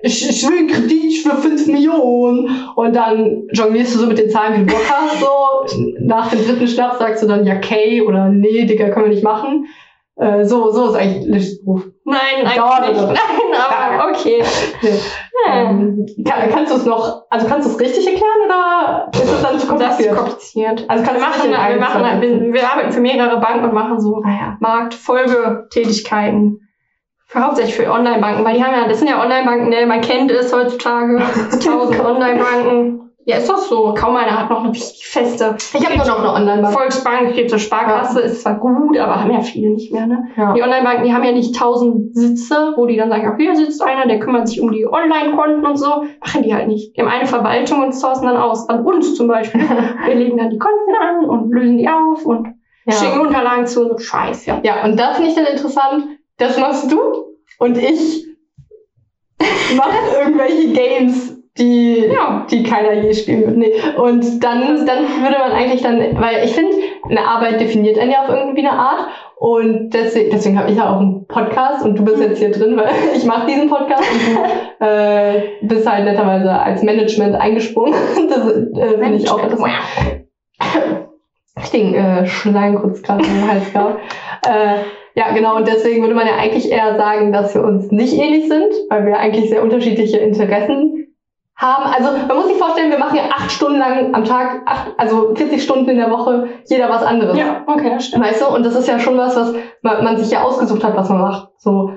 ich, 0.00 0.28
ich 0.28 0.48
will 0.48 0.58
einen 0.58 0.68
Kredit 0.68 1.18
für 1.18 1.36
5 1.36 1.66
Millionen 1.66 2.48
und 2.74 2.96
dann 2.96 3.48
jonglierst 3.52 3.94
du 3.94 3.98
so 3.98 4.06
mit 4.06 4.18
den 4.18 4.30
Zahlen, 4.30 4.62
wie 4.62 4.66
du 4.66 4.72
Bock 4.72 4.90
hast, 4.90 5.20
so. 5.20 5.86
Nach 6.00 6.30
dem 6.30 6.44
dritten 6.44 6.68
Schnaps 6.68 6.98
sagst 6.98 7.22
du 7.22 7.26
dann, 7.26 7.44
ja, 7.44 7.56
okay, 7.56 8.00
oder 8.00 8.28
nee, 8.28 8.64
Digga, 8.64 8.88
können 8.88 9.06
wir 9.06 9.12
nicht 9.12 9.24
machen. 9.24 9.66
Äh, 10.16 10.46
so, 10.46 10.70
so 10.72 10.88
ist 10.88 10.94
eigentlich 10.94 11.26
Lichts 11.26 11.64
Beruf. 11.64 11.84
Nein, 12.04 12.18
eigentlich 12.38 12.54
Dauert 12.54 12.88
nicht. 12.88 13.00
Nein, 13.06 13.98
aber 14.00 14.10
okay. 14.10 14.42
Nee. 14.80 14.88
Ähm, 15.46 16.06
kann, 16.24 16.48
kannst 16.50 16.72
du 16.72 16.76
es 16.76 16.86
noch, 16.86 17.24
also 17.30 17.46
kannst 17.46 17.68
du 17.68 17.72
es 17.72 17.80
richtig 17.80 18.06
erklären 18.06 18.40
oder 18.46 19.08
ist 19.14 19.24
es 19.30 19.42
dann 19.42 19.58
zu 19.58 19.66
Das 19.74 20.00
ist 20.00 20.08
kompliziert? 20.08 20.16
kompliziert. 20.16 20.84
Also 20.88 21.04
Wir 21.04 21.10
kannst 21.12 21.24
du 21.24 21.28
machen, 21.28 21.50
wir, 21.50 21.80
machen, 21.80 22.20
wir, 22.22 22.52
wir 22.54 22.72
arbeiten 22.72 22.92
für 22.92 23.00
mehrere 23.00 23.38
Banken 23.40 23.64
und 23.66 23.74
machen 23.74 24.00
so 24.00 24.22
Ah 24.24 24.30
ja. 24.30 24.56
Marktfolgetätigkeiten. 24.60 26.60
Für 27.26 27.44
hauptsächlich 27.44 27.74
für 27.74 27.90
Online-Banken, 27.90 28.44
weil 28.44 28.54
die 28.56 28.62
haben 28.64 28.72
ja, 28.72 28.86
das 28.88 29.00
sind 29.00 29.08
ja 29.08 29.20
Online-Banken, 29.20 29.68
ne? 29.68 29.84
man 29.86 30.00
kennt 30.00 30.30
es 30.30 30.54
heutzutage, 30.54 31.20
tausend 31.64 32.00
Online-Banken. 32.04 33.05
Ja, 33.28 33.38
ist 33.38 33.48
doch 33.50 33.58
so. 33.58 33.92
Kaum 33.98 34.14
einer 34.14 34.38
hat 34.38 34.50
noch 34.50 34.60
eine 34.62 34.70
richtig 34.70 35.04
feste. 35.04 35.56
Ich 35.58 35.84
habe 35.84 35.96
nur 35.96 36.06
noch 36.06 36.18
eine 36.20 36.32
Online-Bank. 36.32 36.72
Volksbank, 36.72 37.34
gibt 37.34 37.50
so 37.50 37.58
Sparkasse, 37.58 38.20
ist 38.20 38.42
zwar 38.42 38.54
gut, 38.54 38.96
aber 38.96 39.20
haben 39.20 39.32
ja 39.32 39.40
viele 39.40 39.70
nicht 39.70 39.92
mehr, 39.92 40.06
ne? 40.06 40.28
Ja. 40.36 40.54
Die 40.54 40.62
Online-Banken, 40.62 41.02
die 41.02 41.12
haben 41.12 41.24
ja 41.24 41.32
nicht 41.32 41.56
tausend 41.56 42.14
Sitze, 42.14 42.74
wo 42.76 42.86
die 42.86 42.96
dann 42.96 43.10
sagen, 43.10 43.28
auch 43.28 43.36
hier 43.36 43.56
sitzt 43.56 43.82
einer, 43.82 44.06
der 44.06 44.20
kümmert 44.20 44.46
sich 44.46 44.60
um 44.60 44.70
die 44.70 44.86
Online-Konten 44.86 45.66
und 45.66 45.76
so. 45.76 46.04
Machen 46.20 46.44
die 46.44 46.54
halt 46.54 46.68
nicht. 46.68 46.96
Die 46.96 47.00
haben 47.00 47.08
eine 47.08 47.26
Verwaltung 47.26 47.82
und 47.82 47.92
sourcen 47.96 48.26
dann 48.26 48.36
aus. 48.36 48.68
An 48.68 48.84
uns 48.84 49.16
zum 49.16 49.26
Beispiel. 49.26 49.60
Wir 50.06 50.14
legen 50.14 50.36
dann 50.36 50.50
die 50.50 50.58
Konten 50.58 50.94
an 50.94 51.24
und 51.28 51.50
lösen 51.50 51.78
die 51.78 51.88
auf 51.88 52.24
und 52.24 52.54
schicken 52.88 53.16
Ja. 53.16 53.20
Unterlagen 53.22 53.66
zu. 53.66 53.88
So 53.88 53.98
Scheiß, 53.98 54.46
ja. 54.46 54.60
ja, 54.62 54.84
und 54.84 54.96
das 54.96 55.16
finde 55.16 55.30
ich 55.30 55.36
dann 55.36 55.46
interessant. 55.46 56.04
Das 56.38 56.58
machst 56.60 56.92
du 56.92 56.98
und 57.58 57.76
ich 57.76 58.24
mache 59.76 59.96
irgendwelche 60.22 60.68
Games, 60.72 61.35
die, 61.58 62.06
Ja. 62.12 62.46
die 62.50 62.62
keiner 62.62 62.92
je 62.94 63.12
spielen 63.14 63.46
wird. 63.46 63.56
Nee. 63.56 63.72
Und 63.96 64.42
dann, 64.44 64.86
dann 64.86 64.98
würde 65.22 65.38
man 65.38 65.52
eigentlich 65.52 65.82
dann, 65.82 65.98
weil 66.20 66.44
ich 66.44 66.52
finde, 66.54 66.76
eine 67.08 67.26
Arbeit 67.26 67.60
definiert 67.60 67.98
einen 67.98 68.10
ja 68.10 68.24
auf 68.24 68.28
irgendwie 68.28 68.66
eine 68.66 68.72
Art. 68.72 69.06
Und 69.38 69.90
deswegen, 69.90 70.30
deswegen 70.30 70.58
habe 70.58 70.70
ich 70.70 70.76
ja 70.76 70.94
auch 70.94 71.00
einen 71.00 71.26
Podcast 71.26 71.84
und 71.84 71.98
du 71.98 72.04
bist 72.04 72.20
jetzt 72.20 72.38
hier 72.38 72.50
drin, 72.50 72.76
weil 72.76 72.90
ich 73.16 73.24
mache 73.24 73.46
diesen 73.46 73.68
Podcast 73.68 74.02
und 74.10 74.20
du 74.80 74.84
äh, 74.84 75.42
bist 75.62 75.90
halt 75.90 76.04
netterweise 76.04 76.50
als 76.50 76.82
Management 76.82 77.34
eingesprungen. 77.34 77.94
Das 78.28 78.46
äh, 78.50 78.98
finde 78.98 79.16
ich 79.16 79.30
auch 79.30 79.42
interessant. 79.42 79.72
richtigen 81.58 81.94
äh, 81.94 82.26
Schleim 82.26 82.76
kurz 82.80 83.02
gerade 83.02 83.24
im 83.24 83.48
Hals 83.48 83.72
gab. 83.72 83.98
Äh, 84.46 84.82
ja, 85.14 85.32
genau, 85.32 85.56
und 85.56 85.66
deswegen 85.66 86.02
würde 86.02 86.14
man 86.14 86.26
ja 86.26 86.34
eigentlich 86.36 86.70
eher 86.70 86.96
sagen, 86.96 87.32
dass 87.32 87.54
wir 87.54 87.62
uns 87.62 87.90
nicht 87.90 88.12
ähnlich 88.12 88.48
sind, 88.48 88.72
weil 88.90 89.06
wir 89.06 89.18
eigentlich 89.18 89.48
sehr 89.48 89.62
unterschiedliche 89.62 90.18
Interessen 90.18 90.95
haben. 91.56 91.84
Also 91.84 92.10
man 92.26 92.36
muss 92.36 92.48
sich 92.48 92.58
vorstellen, 92.58 92.90
wir 92.90 92.98
machen 92.98 93.16
ja 93.16 93.24
acht 93.34 93.50
Stunden 93.50 93.78
lang 93.78 94.14
am 94.14 94.24
Tag, 94.24 94.62
acht, 94.66 94.92
also 94.98 95.34
40 95.34 95.62
Stunden 95.62 95.88
in 95.88 95.96
der 95.96 96.10
Woche, 96.10 96.48
jeder 96.66 96.88
was 96.88 97.02
anderes. 97.02 97.38
Ja, 97.38 97.62
okay, 97.66 97.90
das 97.94 98.06
stimmt. 98.06 98.24
Weißt 98.24 98.42
du, 98.42 98.54
und 98.54 98.64
das 98.64 98.74
ist 98.74 98.88
ja 98.88 98.98
schon 98.98 99.16
was, 99.16 99.36
was 99.36 99.54
man, 99.82 100.04
man 100.04 100.16
sich 100.18 100.30
ja 100.30 100.42
ausgesucht 100.42 100.84
hat, 100.84 100.96
was 100.96 101.08
man 101.08 101.20
macht. 101.20 101.48
So 101.58 101.92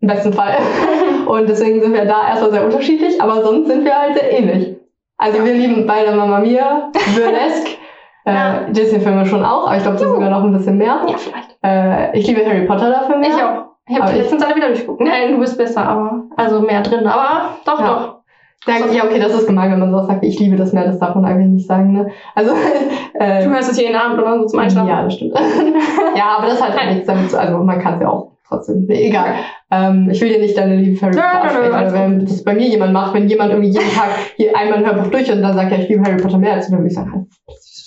im 0.00 0.08
besten 0.08 0.32
Fall. 0.32 0.56
Und 1.26 1.48
deswegen 1.48 1.80
sind 1.80 1.94
wir 1.94 2.04
da 2.04 2.28
erstmal 2.28 2.50
sehr 2.50 2.64
unterschiedlich, 2.64 3.22
aber 3.22 3.42
sonst 3.42 3.68
sind 3.68 3.84
wir 3.86 3.98
halt 3.98 4.14
sehr 4.14 4.38
ähnlich. 4.38 4.76
Also 5.16 5.42
wir 5.42 5.54
lieben 5.54 5.86
beide 5.86 6.14
Mama 6.14 6.40
Mia, 6.40 6.90
Burlesque, 7.14 7.78
äh, 8.26 8.70
Disney-Filme 8.70 9.24
schon 9.24 9.42
auch, 9.42 9.66
aber 9.66 9.76
ich 9.76 9.82
glaube, 9.82 9.96
das 9.96 10.06
sogar 10.06 10.28
noch 10.28 10.42
ein 10.42 10.52
bisschen 10.52 10.76
mehr. 10.76 11.00
Ja, 11.08 11.16
vielleicht. 11.16 11.56
Äh, 11.64 12.18
ich 12.18 12.26
liebe 12.26 12.44
Harry 12.44 12.66
Potter 12.66 12.90
dafür 12.90 13.16
mehr. 13.16 13.30
Ich 13.30 13.42
auch. 13.42 13.64
Ich 13.88 13.98
habe 13.98 14.12
die 14.12 14.18
letztens 14.18 14.42
alle 14.42 14.56
wieder 14.56 14.68
durchgeguckt. 14.68 15.00
Nein, 15.00 15.32
du 15.32 15.38
bist 15.38 15.56
besser, 15.56 15.86
aber 15.86 16.24
also 16.36 16.60
mehr 16.60 16.82
drin. 16.82 17.06
Aber 17.06 17.50
doch, 17.64 17.80
Ja. 17.80 17.86
doch. 17.86 18.23
Ja, 18.66 18.86
ja, 18.90 19.04
okay, 19.04 19.18
das 19.20 19.34
ist 19.34 19.46
gemein, 19.46 19.70
wenn 19.72 19.78
man 19.80 19.92
so 19.92 20.06
sagt, 20.06 20.24
ich 20.24 20.38
liebe 20.38 20.56
das 20.56 20.72
mehr, 20.72 20.84
das 20.86 20.98
darf 20.98 21.14
man 21.14 21.24
eigentlich 21.24 21.48
nicht 21.48 21.66
sagen, 21.66 21.92
ne? 21.92 22.10
Also, 22.34 22.52
äh, 23.14 23.44
Du 23.44 23.50
hörst 23.50 23.70
es 23.70 23.78
jeden 23.80 23.94
Abend 23.94 24.18
oder 24.18 24.38
so 24.38 24.46
zum 24.46 24.58
Einschlafen. 24.60 24.88
Ja, 24.88 25.02
das 25.02 25.14
stimmt. 25.14 25.34
ja, 26.16 26.36
aber 26.38 26.46
das 26.46 26.62
hat 26.62 26.78
halt 26.78 26.92
nichts 26.92 27.06
damit 27.06 27.30
zu, 27.30 27.38
also 27.38 27.58
man 27.58 27.78
kann 27.80 27.94
es 27.94 28.00
ja 28.00 28.08
auch 28.08 28.32
trotzdem, 28.48 28.86
nee, 28.86 29.08
egal. 29.08 29.34
Ähm, 29.70 30.08
ich 30.10 30.20
will 30.20 30.28
dir 30.28 30.38
nicht 30.40 30.56
deine 30.56 30.76
Liebe 30.76 31.00
Harry 31.00 31.14
Nö, 31.14 31.20
Potter 31.20 31.32
nö, 31.32 31.42
nö, 31.42 31.46
absprechen, 31.48 31.74
alles 31.74 31.92
aber 31.92 32.02
wenn 32.02 32.24
das 32.26 32.44
bei 32.44 32.54
mir 32.54 32.66
jemand 32.68 32.92
macht, 32.92 33.14
wenn 33.14 33.28
jemand 33.28 33.50
irgendwie 33.50 33.70
jeden 33.70 33.90
Tag 33.90 34.08
hier 34.36 34.56
einmal 34.56 34.78
ein 34.78 34.86
Hörbuch 34.86 35.10
durch 35.10 35.30
und 35.32 35.42
dann 35.42 35.54
sagt, 35.54 35.70
ja, 35.72 35.78
ich 35.78 35.88
liebe 35.88 36.02
Harry 36.02 36.16
Potter 36.16 36.38
mehr 36.38 36.54
als 36.54 36.66
du, 36.66 36.72
dann 36.72 36.80
würde 36.80 36.88
ich 36.88 36.94
sagen, 36.94 37.28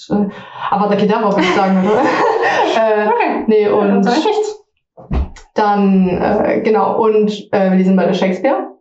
äh, 0.10 0.14
aber 0.70 0.90
da 0.90 0.96
geht 0.96 1.12
darauf, 1.12 1.36
würde 1.36 1.48
ich 1.48 1.56
sagen, 1.56 1.80
oder? 1.84 2.02
äh, 3.04 3.08
Okay. 3.08 3.44
nee, 3.48 3.68
Und 3.68 4.06
dann 4.06 4.14
ich 4.14 4.26
nichts. 4.26 4.64
dann, 5.54 6.08
äh, 6.10 6.62
genau, 6.64 7.02
und 7.04 7.52
äh, 7.52 7.72
wir 7.76 7.84
sind 7.86 7.96
beide 7.96 8.14
Shakespeare. 8.14 8.77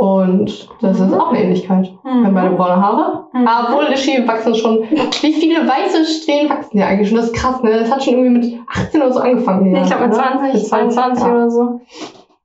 Und 0.00 0.70
das 0.80 0.98
ist 0.98 1.12
auch 1.12 1.28
eine 1.28 1.42
Ähnlichkeit. 1.42 1.92
Wir 2.02 2.10
haben 2.10 2.32
beide 2.32 2.54
braune 2.54 2.80
Haare. 2.80 3.26
Mhm. 3.34 3.46
Aber 3.46 3.68
obwohl 3.68 3.88
Lischi 3.90 4.26
wachsen 4.26 4.54
schon. 4.54 4.78
Wie 4.80 5.32
viele 5.34 5.68
weiße 5.68 6.06
Strähnen 6.06 6.48
wachsen 6.48 6.78
die 6.78 6.82
eigentlich 6.82 7.10
schon? 7.10 7.18
Das 7.18 7.26
ist 7.26 7.36
krass, 7.36 7.62
ne? 7.62 7.78
Das 7.78 7.92
hat 7.92 8.02
schon 8.02 8.14
irgendwie 8.14 8.48
mit 8.48 8.60
18 8.66 9.02
oder 9.02 9.12
so 9.12 9.20
angefangen. 9.20 9.72
Nee, 9.72 9.82
ich 9.82 9.88
glaube 9.88 10.08
mit 10.08 10.16
Jahre, 10.16 10.38
20, 10.38 10.54
Mit 10.54 10.66
22 10.66 11.22
ja. 11.22 11.30
oder 11.30 11.50
so. 11.50 11.80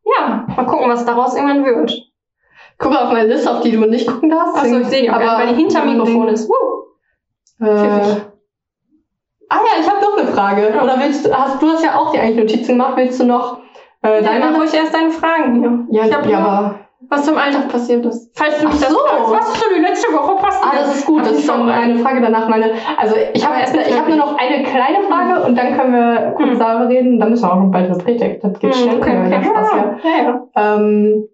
Ja, 0.04 0.46
mal 0.54 0.66
gucken, 0.66 0.90
was 0.90 1.06
daraus 1.06 1.34
irgendwann 1.34 1.64
wird. 1.64 1.94
Gucke 2.78 3.02
auf 3.02 3.14
meine 3.14 3.30
Liste, 3.30 3.50
auf 3.50 3.62
die 3.62 3.72
du 3.72 3.86
nicht 3.86 4.06
gucken 4.06 4.30
darfst. 4.30 4.58
Achso, 4.58 4.78
ich 4.80 4.88
sehe 4.88 5.04
die 5.04 5.08
nicht, 5.10 5.18
weil 5.18 5.48
die 5.48 5.56
hinter 5.56 5.86
Mikrofon 5.86 6.28
ist. 6.28 6.50
Woo. 6.50 7.66
Äh, 7.66 7.70
ah 7.70 9.62
ja, 9.62 9.80
ich 9.80 9.90
habe 9.90 10.02
noch 10.02 10.18
eine 10.18 10.28
Frage. 10.28 10.74
Oder 10.84 11.00
willst 11.00 11.26
du, 11.26 11.34
hast 11.34 11.62
du 11.62 11.70
hast 11.70 11.86
ja 11.86 11.96
auch 11.96 12.12
die 12.12 12.20
eigentlich 12.20 12.52
Notizen 12.52 12.74
gemacht, 12.74 12.98
willst 12.98 13.18
du 13.18 13.24
noch 13.24 13.60
äh, 14.02 14.22
Dann 14.22 14.42
mach 14.42 14.60
ruhig 14.60 14.74
erst 14.74 14.94
deine 14.94 15.12
Fragen 15.12 15.88
hier. 15.90 16.02
Ja, 16.02 16.06
ich 16.06 16.30
ja, 16.30 16.40
aber. 16.40 16.85
Was 17.10 17.26
zum 17.26 17.38
Alltag 17.38 17.70
passiert 17.70 18.06
ist. 18.06 18.32
Falls 18.36 18.58
du 18.60 18.66
mich 18.68 18.76
Ach 18.78 18.82
das 18.82 18.90
so. 18.92 18.98
fragst. 19.00 19.32
Was 19.32 19.54
ist 19.54 19.64
denn 19.66 19.76
die 19.76 19.82
letzte 19.88 20.14
Woche 20.14 20.36
passiert? 20.42 20.74
Ah, 20.74 20.76
das 20.80 20.96
ist 20.96 21.06
gut. 21.06 21.22
Das 21.22 21.32
ist 21.34 21.46
schon 21.46 21.70
eine 21.70 22.00
Frage 22.00 22.22
danach. 22.22 22.48
Meine, 22.48 22.72
also 22.98 23.16
ich 23.34 23.44
habe 23.46 23.56
Aber 23.56 23.62
erst 23.64 23.76
erst, 23.76 23.90
ich 23.90 23.98
habe 23.98 24.10
nur 24.10 24.18
noch 24.20 24.38
eine 24.38 24.64
kleine 24.64 25.04
Frage 25.10 25.46
und 25.46 25.56
dann 25.58 25.78
können 25.78 25.94
wir 25.94 26.34
kurz 26.36 26.50
Hm. 26.52 26.60
darüber 26.60 26.90
reden. 26.90 27.20
Dann 27.20 27.30
müssen 27.30 27.44
wir 27.44 27.54
auch 27.54 27.60
noch 27.60 27.72
bald 27.72 27.86
eine 27.90 27.98
Predigt. 27.98 28.44
Das 28.44 28.60
geht 28.60 28.74
Hm, 28.76 28.82
schnell. 28.82 28.98
okay, 28.98 29.18
okay. 29.20 29.32
ja 29.32 29.44
Spaß 29.44 29.72
hier. 29.74 29.98
Ja, 30.04 30.24
ja. 30.56 30.76
Ähm, 30.76 31.28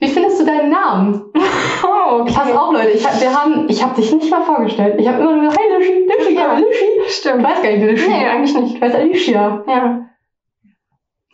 wie 0.00 0.08
findest 0.08 0.40
du 0.40 0.44
deinen 0.46 0.70
Namen? 0.70 1.24
Oh, 1.84 2.22
okay. 2.22 2.32
Pass 2.34 2.52
auf, 2.56 2.72
Leute. 2.72 2.88
Ich 2.88 3.06
hab, 3.06 3.20
wir 3.20 3.32
haben, 3.32 3.66
ich 3.68 3.82
habe 3.82 3.94
dich 3.94 4.12
nicht 4.12 4.30
mal 4.30 4.42
vorgestellt. 4.42 4.96
Ich 4.98 5.06
habe 5.06 5.20
immer 5.22 5.32
nur 5.32 5.42
gesagt, 5.42 5.58
hey 5.60 5.78
Lischi, 5.78 6.06
Lischi, 6.08 6.34
Ja. 6.34 6.40
ja. 6.40 6.54
Lischi. 6.58 6.84
Ich 7.06 7.14
Stimmt. 7.14 7.44
weiß 7.44 7.62
gar 7.62 7.70
nicht, 7.70 7.82
Lischi. 7.84 8.08
Nee, 8.10 8.26
eigentlich 8.26 8.54
nicht. 8.54 8.74
Ich 8.74 8.80
weiß 8.80 8.94
Alicia. 8.96 9.62
Ja. 9.66 10.00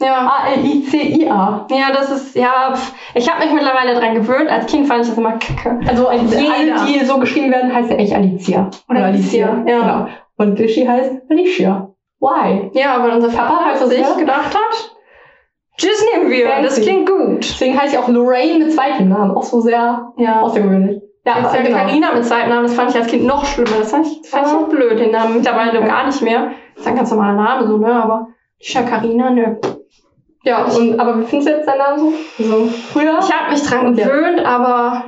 Ja. 0.05 0.27
A-L-I-C-I-A. 0.27 1.67
Ja, 1.71 1.93
das 1.93 2.11
ist, 2.11 2.37
ja, 2.37 2.75
ich 3.15 3.31
habe 3.33 3.45
mich 3.45 3.55
mittlerweile 3.55 3.95
dran 3.99 4.15
gewöhnt. 4.15 4.51
Als 4.51 4.67
Kind 4.67 4.87
fand 4.87 5.03
ich 5.03 5.09
das 5.09 5.19
immer 5.19 5.39
kacke. 5.39 5.81
Also 5.89 6.09
alle, 6.09 6.21
die 6.21 7.05
so 7.05 7.19
geschrieben 7.19 7.51
werden, 7.51 7.75
heißt 7.75 7.91
ja 7.91 7.97
echt 7.97 8.15
Alicia. 8.15 8.71
Oder 8.89 9.05
Alicia, 9.07 9.63
ja. 9.67 9.81
Genau. 9.81 10.07
Und 10.37 10.59
Lischi 10.59 10.85
heißt 10.85 11.13
Alicia. 11.31 11.89
Why? 12.21 12.71
Ja, 12.75 13.03
weil 13.03 13.11
unser 13.13 13.29
Papa 13.29 13.49
Papa 13.49 13.65
halt 13.67 13.81
das, 13.81 13.89
sich 13.91 14.01
ja? 14.01 14.13
gedacht 14.15 14.55
hat, 14.55 14.91
tschüss 15.77 16.05
nehmen 16.15 16.31
wir, 16.31 16.47
das 16.63 16.75
Fancy. 16.75 16.83
klingt 16.83 17.09
gut. 17.09 17.39
Deswegen 17.41 17.79
heißt 17.81 17.93
sie 17.93 17.99
auch 17.99 18.09
Lorraine 18.09 18.59
mit 18.65 18.73
zweitem 18.73 19.09
Namen. 19.09 19.31
Auch 19.33 19.43
so 19.43 19.61
sehr 19.61 20.13
Ja. 20.17 20.41
außergewöhnlich. 20.41 21.03
Ja, 21.27 21.37
aber 21.37 21.57
ja 21.57 21.63
genau. 21.63 21.79
Carina 21.79 22.13
mit 22.15 22.25
Zweitnamen, 22.25 22.65
das 22.65 22.75
fand 22.75 22.91
ich 22.91 22.97
als 22.97 23.07
Kind 23.07 23.25
noch 23.25 23.45
schlimmer. 23.47 23.77
Das 23.79 23.91
fand 23.91 24.07
ich, 24.07 24.21
das 24.21 24.31
fand 24.31 24.47
ich 24.47 24.53
auch 24.53 24.69
blöd, 24.69 24.99
den 24.99 25.11
Namen 25.11 25.37
mittlerweile 25.37 25.81
Ja. 25.81 25.87
gar 25.87 26.07
nicht 26.07 26.21
mehr. 26.23 26.51
Das 26.75 26.83
ist 26.83 26.89
ein 26.89 26.97
ganz 26.97 27.11
normaler 27.11 27.35
Name, 27.35 27.67
so, 27.67 27.79
ne, 27.79 27.93
aber 27.93 28.29
Lisha 28.59 28.83
Carina, 28.83 29.31
ne. 29.31 29.59
Ja, 30.45 30.65
und, 30.67 31.01
aber 31.01 31.19
wie 31.21 31.25
findest 31.25 31.49
du 31.49 31.57
jetzt 31.57 31.67
deinen 31.67 31.79
Namen 31.79 31.99
so? 31.99 32.13
Also, 32.39 32.67
früher? 32.93 33.19
Ich 33.19 33.33
habe 33.33 33.51
mich 33.51 33.63
dran 33.63 33.95
Ja. 33.97 34.05
gewöhnt, 34.07 34.45
aber 34.45 35.07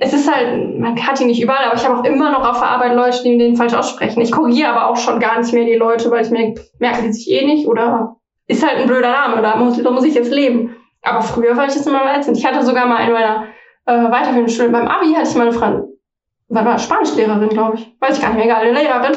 es 0.00 0.12
ist 0.12 0.32
halt, 0.32 0.78
man 0.80 0.96
hat 1.06 1.20
ihn 1.20 1.28
nicht 1.28 1.40
überall, 1.40 1.66
aber 1.66 1.76
ich 1.76 1.84
habe 1.88 1.98
auch 1.98 2.04
immer 2.04 2.32
noch 2.32 2.48
auf 2.48 2.58
der 2.58 2.68
Arbeit 2.68 2.94
Leute, 2.94 3.22
die 3.22 3.38
den 3.38 3.56
falsch 3.56 3.74
aussprechen. 3.74 4.20
Ich 4.20 4.32
korrigiere 4.32 4.70
aber 4.70 4.88
auch 4.88 4.96
schon 4.96 5.20
gar 5.20 5.38
nicht 5.38 5.52
mehr 5.52 5.64
die 5.64 5.76
Leute, 5.76 6.10
weil 6.10 6.24
ich 6.24 6.30
mir 6.30 6.54
merken 6.80 7.04
die 7.04 7.12
sich 7.12 7.30
eh 7.30 7.46
nicht 7.46 7.68
oder 7.68 8.16
ist 8.48 8.66
halt 8.66 8.78
ein 8.80 8.86
blöder 8.88 9.12
Name, 9.12 9.40
da 9.42 9.56
muss, 9.56 9.80
da 9.80 9.90
muss 9.90 10.04
ich 10.04 10.14
jetzt 10.14 10.32
leben. 10.32 10.74
Aber 11.02 11.22
früher 11.22 11.54
fand 11.54 11.68
ich 11.70 11.76
das 11.76 11.86
immer 11.86 12.02
ätzend. 12.14 12.36
Ich 12.36 12.44
hatte 12.44 12.62
sogar 12.64 12.86
mal 12.86 13.06
in 13.06 13.12
meiner 13.12 13.44
äh, 13.86 14.10
weiterführenden 14.10 14.48
Schule, 14.48 14.70
beim 14.70 14.88
Abi 14.88 15.12
hatte 15.12 15.28
ich 15.28 15.36
mal 15.36 15.46
eine 15.48 15.52
Frau, 15.52 15.88
war, 16.48 16.64
war 16.64 16.78
Spanischlehrerin, 16.78 17.48
glaube 17.50 17.76
ich, 17.76 17.94
weiß 18.00 18.16
ich 18.16 18.22
gar 18.22 18.30
nicht 18.30 18.44
mehr, 18.44 18.46
egal, 18.46 18.62
eine 18.66 18.72
Lehrerin, 18.72 19.12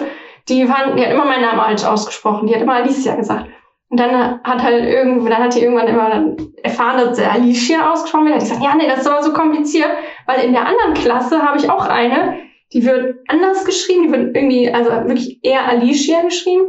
die, 0.50 0.66
fand, 0.66 1.00
die 1.00 1.04
hat 1.06 1.14
immer 1.14 1.26
meinen 1.26 1.42
Namen 1.42 1.60
falsch 1.60 1.84
ausgesprochen, 1.84 2.48
die 2.48 2.54
hat 2.54 2.62
immer 2.62 2.76
Alicia 2.76 3.16
gesagt. 3.16 3.48
Und 3.89 4.00
dann 4.00 4.41
hat 4.44 4.62
halt 4.63 4.84
irgendwie, 4.86 5.29
dann 5.29 5.44
hat 5.44 5.56
die 5.56 5.62
irgendwann 5.62 5.88
immer 5.88 6.36
erfahren, 6.62 6.98
dass 6.98 7.20
Alicia 7.20 7.89
ausgesprochen 7.91 8.25
wird. 8.25 8.36
Hat 8.36 8.41
gesagt, 8.44 8.63
ja, 8.63 8.75
nee, 8.75 8.88
das 8.88 9.00
ist 9.00 9.08
aber 9.08 9.24
so 9.24 9.32
kompliziert, 9.32 9.88
weil 10.25 10.41
in 10.44 10.51
der 10.51 10.65
anderen 10.67 10.94
Klasse 10.94 11.41
habe 11.41 11.58
ich 11.58 11.70
auch 11.70 11.88
eine, 11.88 12.38
die 12.74 12.86
wird 12.86 13.15
anders 13.29 13.63
geschrieben, 13.63 14.03
die 14.03 14.12
wird 14.12 14.36
irgendwie, 14.36 14.70
also 14.74 14.89
wirklich 14.91 15.39
eher 15.41 15.65
Alicia 15.70 16.22
geschrieben, 16.22 16.65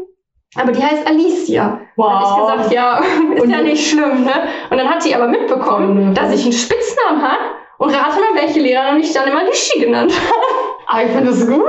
aber 0.54 0.70
die 0.70 0.80
heißt 0.82 1.08
Alicia. 1.08 1.80
wow. 1.96 2.22
Dann 2.46 2.58
ich 2.60 2.62
gesagt, 2.62 2.72
ja, 2.75 2.98
ist 3.34 3.42
Und- 3.42 3.50
ja 3.50 3.60
nicht 3.62 3.90
schlimm, 3.90 4.22
ne? 4.25 4.32
Und 4.70 4.78
dann 4.78 4.88
hat 4.88 5.02
sie 5.02 5.12
aber 5.14 5.26
mitbekommen, 5.26 6.10
Oh, 6.10 6.14
dass 6.14 6.32
ich 6.32 6.44
einen 6.44 6.52
Spitznamen 6.52 7.20
hat 7.20 7.40
und 7.78 7.90
rate 7.90 8.20
mal, 8.20 8.40
welche 8.40 8.60
Lehrerin 8.60 8.98
mich 8.98 9.12
dann 9.12 9.28
immer 9.28 9.42
Lischi 9.42 9.80
genannt 9.80 10.12
hat. 10.12 10.34
Aber 10.90 11.02
ich 11.04 11.11
finde 11.11 11.26
das 11.30 11.47
gut. 11.47 11.62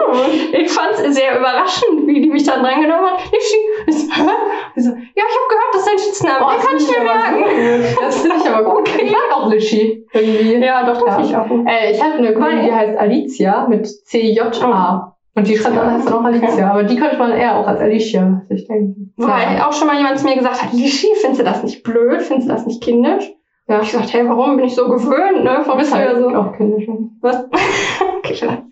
Ich 0.54 0.72
fand 0.72 0.92
es 0.94 1.16
sehr 1.16 1.38
überraschend, 1.38 2.08
wie 2.08 2.22
die 2.22 2.30
mich 2.30 2.44
dann 2.46 2.64
drangenommen 2.64 3.06
hat. 3.12 3.20
Ich 3.32 3.96
so, 3.98 4.12
hä? 4.14 4.30
Ich 4.76 4.84
so, 4.86 4.92
ja, 4.92 4.96
ich 5.16 5.36
habe 5.36 5.48
gehört, 5.50 5.74
das 5.74 5.82
ist 5.82 5.88
dein 5.90 6.00
Spitzname. 6.00 6.46
Oh, 6.46 6.52
Den 6.52 6.66
kann 6.66 6.78
ich 6.78 6.88
mir 6.88 7.04
merken. 7.04 7.44
Gut. 7.44 8.04
Das 8.06 8.22
finde 8.22 8.36
ich 8.38 8.50
aber 8.50 8.64
gut. 8.70 8.90
Okay. 8.90 9.02
Ich 9.06 9.12
mag 9.12 9.36
auch 9.36 9.50
Lischi. 9.52 10.06
Irgendwie. 10.14 10.56
Ja, 10.66 10.86
doch, 10.86 11.06
das 11.06 11.18
Ja. 11.18 11.24
ich 11.26 11.36
auch. 11.36 11.66
Äh, 11.68 11.92
ich 11.92 12.02
habe 12.02 12.14
eine 12.14 12.34
Kollegin, 12.34 12.64
die 12.66 12.72
heißt 12.72 12.98
Alicia 12.98 13.68
mit 13.68 13.88
C-J-A. 13.88 15.16
Und 15.36 15.48
die 15.48 15.58
schreibt 15.58 15.76
dann 15.78 15.94
heißt 15.94 16.08
dann 16.08 16.14
auch 16.14 16.24
Alicia. 16.24 16.72
Aber 16.72 16.84
die 16.84 16.96
könnte 16.96 17.18
man 17.18 17.32
eher 17.32 17.58
auch 17.58 17.68
als 17.68 17.80
Alicia 17.82 18.42
sich 18.50 18.68
denken. 18.68 19.14
Weil 19.18 19.62
auch 19.62 19.74
schon 19.74 19.88
mal 19.88 19.98
jemand 19.98 20.18
zu 20.20 20.26
mir 20.28 20.36
gesagt 20.36 20.64
hat, 20.64 20.72
Lischi, 20.74 21.08
findest 21.16 21.42
du 21.42 21.46
das 21.46 21.64
nicht 21.64 21.84
blöd? 21.84 22.22
Findest 22.22 22.48
du 22.50 22.54
das 22.54 22.66
nicht 22.66 22.82
kindisch? 22.82 23.32
Ja. 23.68 23.82
Ich 23.82 23.92
gesagt, 23.92 24.14
hey, 24.14 24.28
warum 24.28 24.56
bin 24.58 24.66
ich 24.66 24.76
so 24.76 24.88
gewöhnt, 24.90 25.44
ne? 25.44 25.58
Du 25.60 25.64
Von 25.66 25.78
bist 25.78 25.92
früher 25.94 26.08
halt 26.08 26.18
so. 26.20 26.30
auch 26.30 26.54
kindisch. 26.58 26.88
Was? 27.22 27.46
okay, 28.18 28.34
vielleicht. 28.34 28.64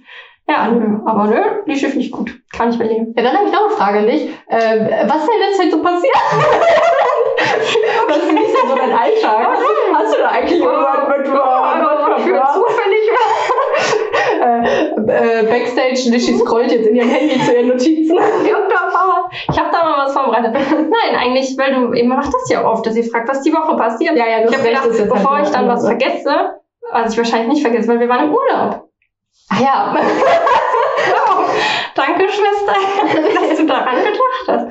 Ja, 0.50 0.70
nö. 0.70 1.00
Aber 1.06 1.26
nö, 1.26 1.42
Lischi 1.66 1.88
finde 1.88 2.06
ich 2.06 2.12
gut. 2.12 2.32
Kann 2.56 2.70
ich 2.70 2.78
beleben. 2.78 3.14
Ja, 3.18 3.24
dann 3.24 3.38
habe 3.38 3.48
ich 3.48 3.54
noch 3.54 3.68
eine 3.68 3.76
Frage 3.76 4.00
an 4.00 4.08
dich. 4.08 4.30
Äh, 4.48 5.08
was 5.08 5.22
ist 5.22 5.28
denn 5.28 5.36
in 5.36 5.42
letzter 5.42 5.64
Zeit 5.64 5.72
so 5.72 5.82
passiert? 5.82 6.16
was 8.08 8.18
ist 8.18 8.28
denn 8.30 8.70
so 8.70 8.76
dein 8.76 8.92
Alltag? 8.92 9.58
Hast 9.94 10.14
du 10.14 10.20
da 10.20 10.30
eigentlich 10.30 10.60
irgendwas 10.60 11.08
mit 11.10 11.28
Für 11.28 12.44
zufällig. 12.54 13.12
äh, 14.42 15.42
äh, 15.42 15.44
Backstage, 15.44 16.10
Lischi 16.12 16.38
scrollt 16.38 16.72
jetzt 16.72 16.88
in 16.88 16.96
ihrem 16.96 17.10
Handy 17.10 17.40
zu 17.42 17.54
ihren 17.54 17.68
Notizen. 17.68 18.18
Ich 19.50 19.60
habe 19.60 19.70
da 19.72 19.84
mal 19.84 20.06
was 20.06 20.14
vorbereitet. 20.14 20.54
Nein, 20.54 21.16
eigentlich, 21.20 21.58
weil 21.58 21.74
du, 21.74 21.94
ihr 21.94 22.06
macht 22.06 22.34
das 22.34 22.50
ja 22.50 22.66
oft, 22.66 22.86
dass 22.86 22.96
ihr 22.96 23.04
fragt, 23.04 23.30
was 23.30 23.42
die 23.42 23.54
Woche 23.54 23.76
passiert. 23.76 24.16
Ja, 24.16 24.26
ja, 24.26 24.40
du 24.40 24.50
ich 24.50 24.54
hast 24.54 24.60
habe 24.60 24.70
recht, 24.70 24.82
gedacht, 24.82 24.88
ist 24.88 25.00
jetzt 25.00 25.14
bevor 25.14 25.36
halt 25.36 25.48
ich 25.48 25.52
dann 25.54 25.68
was 25.68 25.86
vergesse, 25.86 26.56
was 26.92 27.12
ich 27.12 27.18
wahrscheinlich 27.18 27.50
nicht 27.50 27.62
vergesse, 27.62 27.88
weil 27.90 28.00
wir 28.00 28.10
waren 28.10 28.26
im 28.26 28.34
Urlaub. 28.34 28.87
Ah 29.50 29.62
ja. 29.62 29.96
Danke, 31.96 32.26
Schwester, 32.30 32.74
dass 33.50 33.58
du 33.58 33.66
daran 33.66 33.96
gedacht 33.96 34.48
hast. 34.48 34.68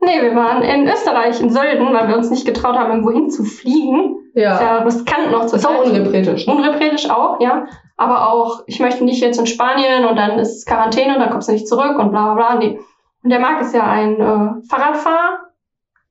Nee, 0.00 0.22
wir 0.22 0.34
waren 0.34 0.62
in 0.62 0.88
Österreich, 0.88 1.40
in 1.40 1.50
Sölden, 1.50 1.92
weil 1.94 2.08
wir 2.08 2.16
uns 2.16 2.30
nicht 2.30 2.46
getraut 2.46 2.76
haben, 2.76 2.90
irgendwo 2.90 3.10
hinzufliegen. 3.10 4.16
Ist 4.34 4.42
ja 4.42 4.78
riskant 4.78 5.30
noch 5.30 5.46
zu 5.46 5.56
Ist 5.56 5.66
auch 5.66 5.84
unrepretisch. 5.84 6.46
ne? 6.46 6.54
Unrepretisch 6.54 7.08
auch, 7.08 7.40
ja. 7.40 7.66
Aber 7.96 8.28
auch, 8.32 8.64
ich 8.66 8.80
möchte 8.80 9.04
nicht 9.04 9.22
jetzt 9.22 9.38
in 9.38 9.46
Spanien 9.46 10.04
und 10.04 10.16
dann 10.16 10.38
ist 10.38 10.66
Quarantäne 10.66 11.14
und 11.14 11.20
dann 11.20 11.30
kommst 11.30 11.48
du 11.48 11.52
nicht 11.52 11.68
zurück 11.68 11.96
und 11.98 12.10
bla 12.10 12.34
bla 12.34 12.34
bla. 12.34 12.54
Nee. 12.56 12.80
Und 13.22 13.30
der 13.30 13.38
Marc 13.38 13.60
ist 13.60 13.74
ja 13.74 13.84
ein 13.84 14.14
äh, 14.20 14.68
Fahrradfahrer. 14.68 15.38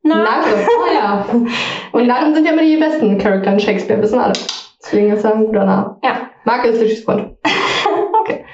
Na, 0.04 0.16
Narre. 0.16 0.68
Oh 0.68 0.94
ja. 0.94 1.26
Und 1.94 2.08
Narren 2.08 2.34
sind 2.36 2.46
ja 2.46 2.52
immer 2.52 2.62
die 2.62 2.76
besten 2.76 3.18
Charakter 3.18 3.54
in 3.54 3.60
Shakespeare, 3.60 4.02
wissen 4.02 4.20
alle. 4.20 4.34
Deswegen 4.82 5.14
ist 5.14 5.24
er 5.24 5.34
ein 5.36 5.46
guter 5.46 5.64
Name. 5.64 5.98
Ja. 6.04 6.18
Marke 6.44 6.70
ist 6.70 6.82
Lischis 6.82 7.06
Freund. 7.06 7.38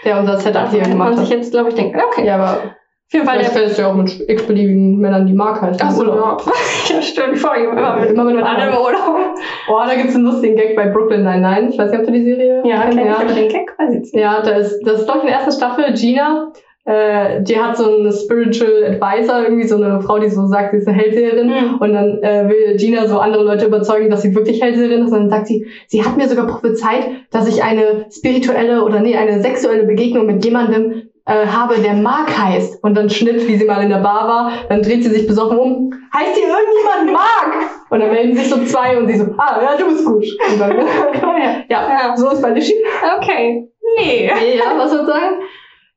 Der 0.06 0.20
unser 0.20 0.38
Setup 0.38 0.70
hier 0.70 0.82
kann 0.82 0.92
gemacht 0.92 1.10
man 1.10 1.18
sich 1.20 1.30
hat. 1.30 1.38
jetzt, 1.38 1.52
glaube 1.52 1.70
ich, 1.70 1.76
denken, 1.76 2.00
okay. 2.00 2.26
Ja, 2.26 2.36
aber 2.36 2.54
Auf 2.54 3.14
jeden 3.14 3.26
Fall 3.26 3.44
vielleicht 3.44 3.78
ja 3.80 3.88
auch 3.90 3.96
mit 3.96 4.30
x-beliebigen 4.30 4.98
Männern, 4.98 5.26
die 5.26 5.34
Mark 5.34 5.62
heißt. 5.62 5.82
Ach 5.84 5.92
so, 5.92 6.06
ja. 6.06 6.38
ja, 6.90 7.02
stimmt. 7.02 7.38
Vor 7.40 7.52
allem 7.54 7.78
immer 7.78 7.96
mit, 7.98 8.10
Immer 8.12 8.24
mit 8.26 8.36
mit 8.36 8.46
anderen 8.46 8.74
im 8.74 8.78
Urlaub. 8.80 9.36
Oh, 9.70 9.80
da 9.86 9.96
gibt's 9.96 10.16
einen 10.16 10.26
lustigen 10.26 10.56
Gag 10.56 10.76
bei 10.76 10.88
Brooklyn 10.88 11.24
Nine-Nine. 11.24 11.70
Ich 11.70 11.78
weiß 11.78 11.92
nicht, 11.92 12.00
ob 12.00 12.06
du 12.06 12.12
die 12.12 12.24
Serie 12.24 12.62
Ja, 12.66 12.82
kenn 12.90 13.00
ich, 13.00 13.10
aber 13.10 13.34
den 13.34 13.50
Gag 13.50 13.74
weiß 13.78 13.94
ich 13.94 14.00
nicht. 14.02 14.16
Ja, 14.16 14.42
da 14.42 14.52
ist, 14.52 14.80
das 14.86 15.02
ist 15.02 15.10
doch 15.10 15.22
in 15.22 15.28
der 15.28 15.36
ersten 15.36 15.52
Staffel, 15.52 15.92
Gina, 15.94 16.52
äh, 16.90 17.44
die 17.44 17.60
hat 17.60 17.78
so 17.78 18.00
eine 18.00 18.12
Spiritual 18.12 18.84
Advisor, 18.84 19.44
irgendwie 19.44 19.68
so 19.68 19.76
eine 19.76 20.02
Frau, 20.02 20.18
die 20.18 20.28
so 20.28 20.48
sagt, 20.48 20.72
sie 20.72 20.78
ist 20.78 20.88
eine 20.88 20.98
Hellseherin. 20.98 21.48
Mhm. 21.48 21.76
Und 21.80 21.94
dann 21.94 22.24
äh, 22.24 22.50
will 22.50 22.78
Gina 22.78 23.08
so 23.08 23.20
andere 23.20 23.44
Leute 23.44 23.68
überzeugen, 23.68 24.10
dass 24.10 24.24
sie 24.24 24.34
wirklich 24.34 24.60
Hellseherin 24.60 25.04
ist. 25.06 25.12
Und 25.12 25.20
dann 25.20 25.30
sagt 25.30 25.46
sie, 25.46 25.68
sie 25.86 26.04
hat 26.04 26.18
mir 26.18 26.28
sogar 26.28 26.48
prophezeit, 26.48 27.04
dass 27.30 27.48
ich 27.48 27.64
eine 27.64 28.08
spirituelle 28.12 28.84
oder 28.84 29.02
nee, 29.02 29.16
eine 29.16 29.40
sexuelle 29.40 29.84
Begegnung 29.84 30.26
mit 30.26 30.44
jemandem 30.44 31.10
äh, 31.26 31.46
habe, 31.46 31.76
der 31.80 31.94
Mark 31.94 32.36
heißt. 32.36 32.84
Und 32.84 32.96
dann 32.98 33.12
Schnitt, 33.12 33.48
wie 33.48 33.56
sie 33.56 33.66
mal 33.66 33.84
in 33.84 33.90
der 33.90 34.00
Bar 34.00 34.28
war. 34.28 34.52
Dann 34.70 34.82
dreht 34.82 35.04
sie 35.04 35.12
sich 35.12 35.28
besoffen 35.28 35.60
um. 35.60 35.94
Heißt 36.12 36.36
hier 36.36 36.48
irgendjemand 36.48 37.14
Mark? 37.14 37.70
Und 37.92 38.00
dann 38.00 38.10
melden 38.10 38.36
sich 38.36 38.50
so 38.50 38.64
zwei 38.66 38.98
und 38.98 39.08
sie 39.08 39.18
so, 39.18 39.26
ah, 39.38 39.62
ja, 39.62 39.78
du 39.78 39.86
bist 39.86 40.06
gut. 40.06 40.26
Und 40.52 40.60
dann, 40.60 40.76
ja, 41.70 41.88
Ja. 41.88 42.18
so 42.18 42.32
ist 42.32 42.42
bei 42.42 42.50
Lischi. 42.50 42.74
Okay. 43.20 43.68
Nee. 43.96 44.26
Ja, 44.58 44.76
was 44.76 44.90
soll 44.90 45.02
ich 45.02 45.08
sagen? 45.08 45.36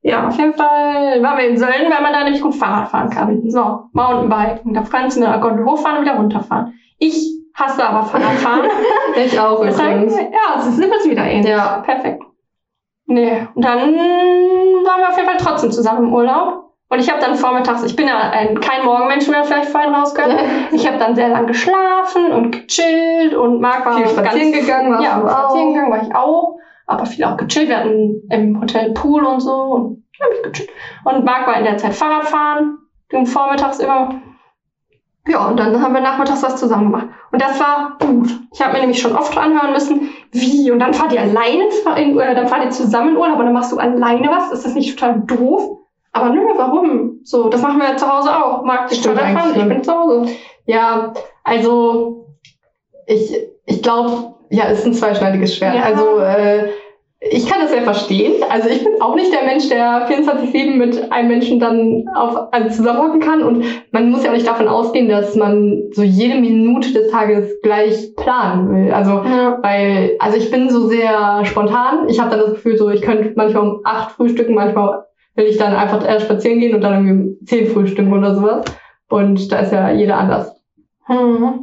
Ja, 0.02 0.26
auf 0.26 0.36
jeden 0.36 0.54
Fall 0.54 1.22
waren 1.22 1.38
wir 1.38 1.46
in 1.46 1.56
Sölden, 1.56 1.90
weil 1.90 2.02
man 2.02 2.12
da 2.12 2.24
nämlich 2.24 2.42
gut 2.42 2.56
Fahrrad 2.56 2.88
fahren 2.88 3.08
kann. 3.08 3.48
So, 3.48 3.84
Mountainbiken. 3.92 4.74
Da 4.74 4.82
kannst 4.82 5.16
du 5.16 5.24
eine 5.24 5.40
Gondel 5.40 5.64
hochfahren 5.64 5.98
und 5.98 6.04
wieder 6.04 6.16
runterfahren. 6.16 6.74
Ich 6.98 7.30
hasse 7.54 7.84
aber 7.84 8.02
Fahrradfahren. 8.04 8.68
Ich 9.16 9.38
auch 9.38 9.60
übrigens. 9.60 10.16
ja, 10.16 10.58
es 10.58 10.66
ist 10.66 10.78
immer 10.78 10.96
wieder 11.04 11.24
ähnlich. 11.24 11.50
Ja. 11.50 11.82
Perfekt. 11.84 12.24
Nee, 13.06 13.46
und 13.54 13.64
dann 13.64 13.94
waren 13.94 15.00
wir 15.00 15.08
auf 15.08 15.16
jeden 15.16 15.28
Fall 15.28 15.38
trotzdem 15.38 15.70
zusammen 15.70 16.06
im 16.08 16.14
Urlaub. 16.14 16.70
Und 16.88 16.98
ich 16.98 17.10
habe 17.10 17.20
dann 17.20 17.36
vormittags, 17.36 17.84
ich 17.84 17.96
bin 17.96 18.06
ja 18.06 18.18
ein, 18.18 18.60
kein 18.60 18.84
Morgenmensch, 18.84 19.28
man 19.28 19.44
vielleicht 19.44 19.70
vorhin 19.70 19.94
rausgehört. 19.94 20.38
Ich 20.72 20.86
habe 20.86 20.98
dann 20.98 21.14
sehr 21.14 21.28
lang 21.28 21.46
geschlafen 21.46 22.32
und 22.32 22.50
gechillt 22.50 23.34
und 23.34 23.60
Marc 23.60 23.86
war 23.86 23.96
Viel 23.96 24.08
spazieren 24.08 24.52
gegangen 24.52 24.92
warst 24.92 25.04
Ja, 25.04 25.20
spazieren 25.20 25.72
gegangen 25.74 25.90
war 25.92 26.02
ich 26.02 26.14
auch. 26.14 26.58
Aber 26.92 27.06
viel 27.06 27.24
auch 27.24 27.36
gechillt. 27.36 27.68
Wir 27.68 27.78
hatten 27.78 28.22
im 28.30 28.60
Hotel 28.60 28.92
Pool 28.92 29.24
und 29.24 29.40
so. 29.40 29.52
Und 29.52 30.04
ich 30.12 30.42
gechillt. 30.42 30.70
Und 31.04 31.24
Marc 31.24 31.46
war 31.46 31.58
in 31.58 31.64
der 31.64 31.76
Zeit 31.78 31.94
Fahrradfahren. 31.94 32.78
Ging 33.08 33.26
vormittags 33.26 33.78
immer. 33.78 34.20
Ja, 35.28 35.48
und 35.48 35.56
dann 35.58 35.80
haben 35.80 35.94
wir 35.94 36.00
nachmittags 36.00 36.42
was 36.42 36.56
zusammen 36.56 36.90
gemacht. 36.90 37.08
Und 37.30 37.40
das 37.40 37.58
war 37.60 37.96
gut. 38.00 38.28
Ich 38.52 38.60
habe 38.60 38.72
mir 38.72 38.80
nämlich 38.80 39.00
schon 39.00 39.14
oft 39.14 39.36
anhören 39.38 39.72
müssen, 39.72 40.10
wie, 40.32 40.70
und 40.70 40.80
dann 40.80 40.94
fahrt 40.94 41.12
ihr 41.12 41.20
alleine, 41.20 41.64
in, 41.96 42.16
oder 42.16 42.34
dann 42.34 42.48
fahrt 42.48 42.64
ihr 42.64 42.70
zusammen 42.70 43.10
in 43.10 43.16
Urlaub 43.16 43.38
und 43.38 43.44
dann 43.44 43.54
machst 43.54 43.70
du 43.70 43.78
alleine 43.78 44.28
was. 44.28 44.50
Ist 44.50 44.64
das 44.64 44.74
nicht 44.74 44.98
total 44.98 45.20
doof? 45.20 45.78
Aber 46.12 46.30
nö, 46.30 46.40
warum? 46.56 47.20
So, 47.22 47.48
das 47.48 47.62
machen 47.62 47.78
wir 47.78 47.90
ja 47.90 47.96
zu 47.96 48.12
Hause 48.12 48.30
auch. 48.36 48.64
Marc, 48.64 48.90
ich 48.90 48.98
Stimmt 48.98 49.16
Fahrrad 49.16 49.32
fahren, 49.32 49.50
eigentlich, 49.50 49.62
ich 49.62 49.68
bin 49.68 49.84
zu 49.84 49.92
Hause. 49.92 50.26
Ja, 50.66 51.12
also 51.44 52.26
ich, 53.06 53.34
ich 53.64 53.82
glaube, 53.82 54.34
ja, 54.50 54.64
ist 54.64 54.84
ein 54.84 54.92
zweischneidiges 54.92 55.56
Schwert. 55.56 55.76
Ja. 55.76 55.82
Also 55.82 56.18
äh, 56.18 56.70
ich 57.30 57.46
kann 57.48 57.60
das 57.60 57.70
sehr 57.70 57.82
verstehen. 57.82 58.42
Also 58.48 58.68
ich 58.68 58.82
bin 58.82 59.00
auch 59.00 59.14
nicht 59.14 59.32
der 59.32 59.44
Mensch, 59.44 59.68
der 59.68 60.08
24-7 60.08 60.76
mit 60.76 61.12
einem 61.12 61.28
Menschen 61.28 61.60
dann 61.60 62.04
auf, 62.16 62.48
also 62.50 62.76
zusammenhocken 62.76 63.20
kann. 63.20 63.42
Und 63.42 63.64
man 63.92 64.10
muss 64.10 64.24
ja 64.24 64.30
auch 64.30 64.34
nicht 64.34 64.46
davon 64.46 64.66
ausgehen, 64.66 65.08
dass 65.08 65.36
man 65.36 65.84
so 65.92 66.02
jede 66.02 66.40
Minute 66.40 66.92
des 66.92 67.10
Tages 67.10 67.60
gleich 67.62 68.14
planen 68.16 68.70
will. 68.70 68.92
Also 68.92 69.22
Ja. 69.24 69.58
weil, 69.62 70.16
also 70.18 70.36
ich 70.36 70.50
bin 70.50 70.68
so 70.68 70.88
sehr 70.88 71.44
spontan. 71.44 72.08
Ich 72.08 72.18
habe 72.18 72.30
dann 72.30 72.40
das 72.40 72.54
Gefühl, 72.54 72.76
so 72.76 72.90
ich 72.90 73.02
könnte 73.02 73.32
manchmal 73.36 73.68
um 73.68 73.80
acht 73.84 74.12
frühstücken, 74.12 74.54
manchmal 74.54 75.04
will 75.36 75.46
ich 75.46 75.58
dann 75.58 75.74
einfach 75.74 76.06
erst 76.06 76.26
spazieren 76.26 76.58
gehen 76.58 76.74
und 76.74 76.82
dann 76.82 77.06
irgendwie 77.06 77.12
um 77.40 77.46
zehn 77.46 77.66
frühstücken 77.68 78.12
oder 78.12 78.34
sowas. 78.34 78.64
Und 79.08 79.52
da 79.52 79.60
ist 79.60 79.72
ja 79.72 79.90
jeder 79.90 80.18
anders. 80.18 80.60
Mhm. 81.08 81.61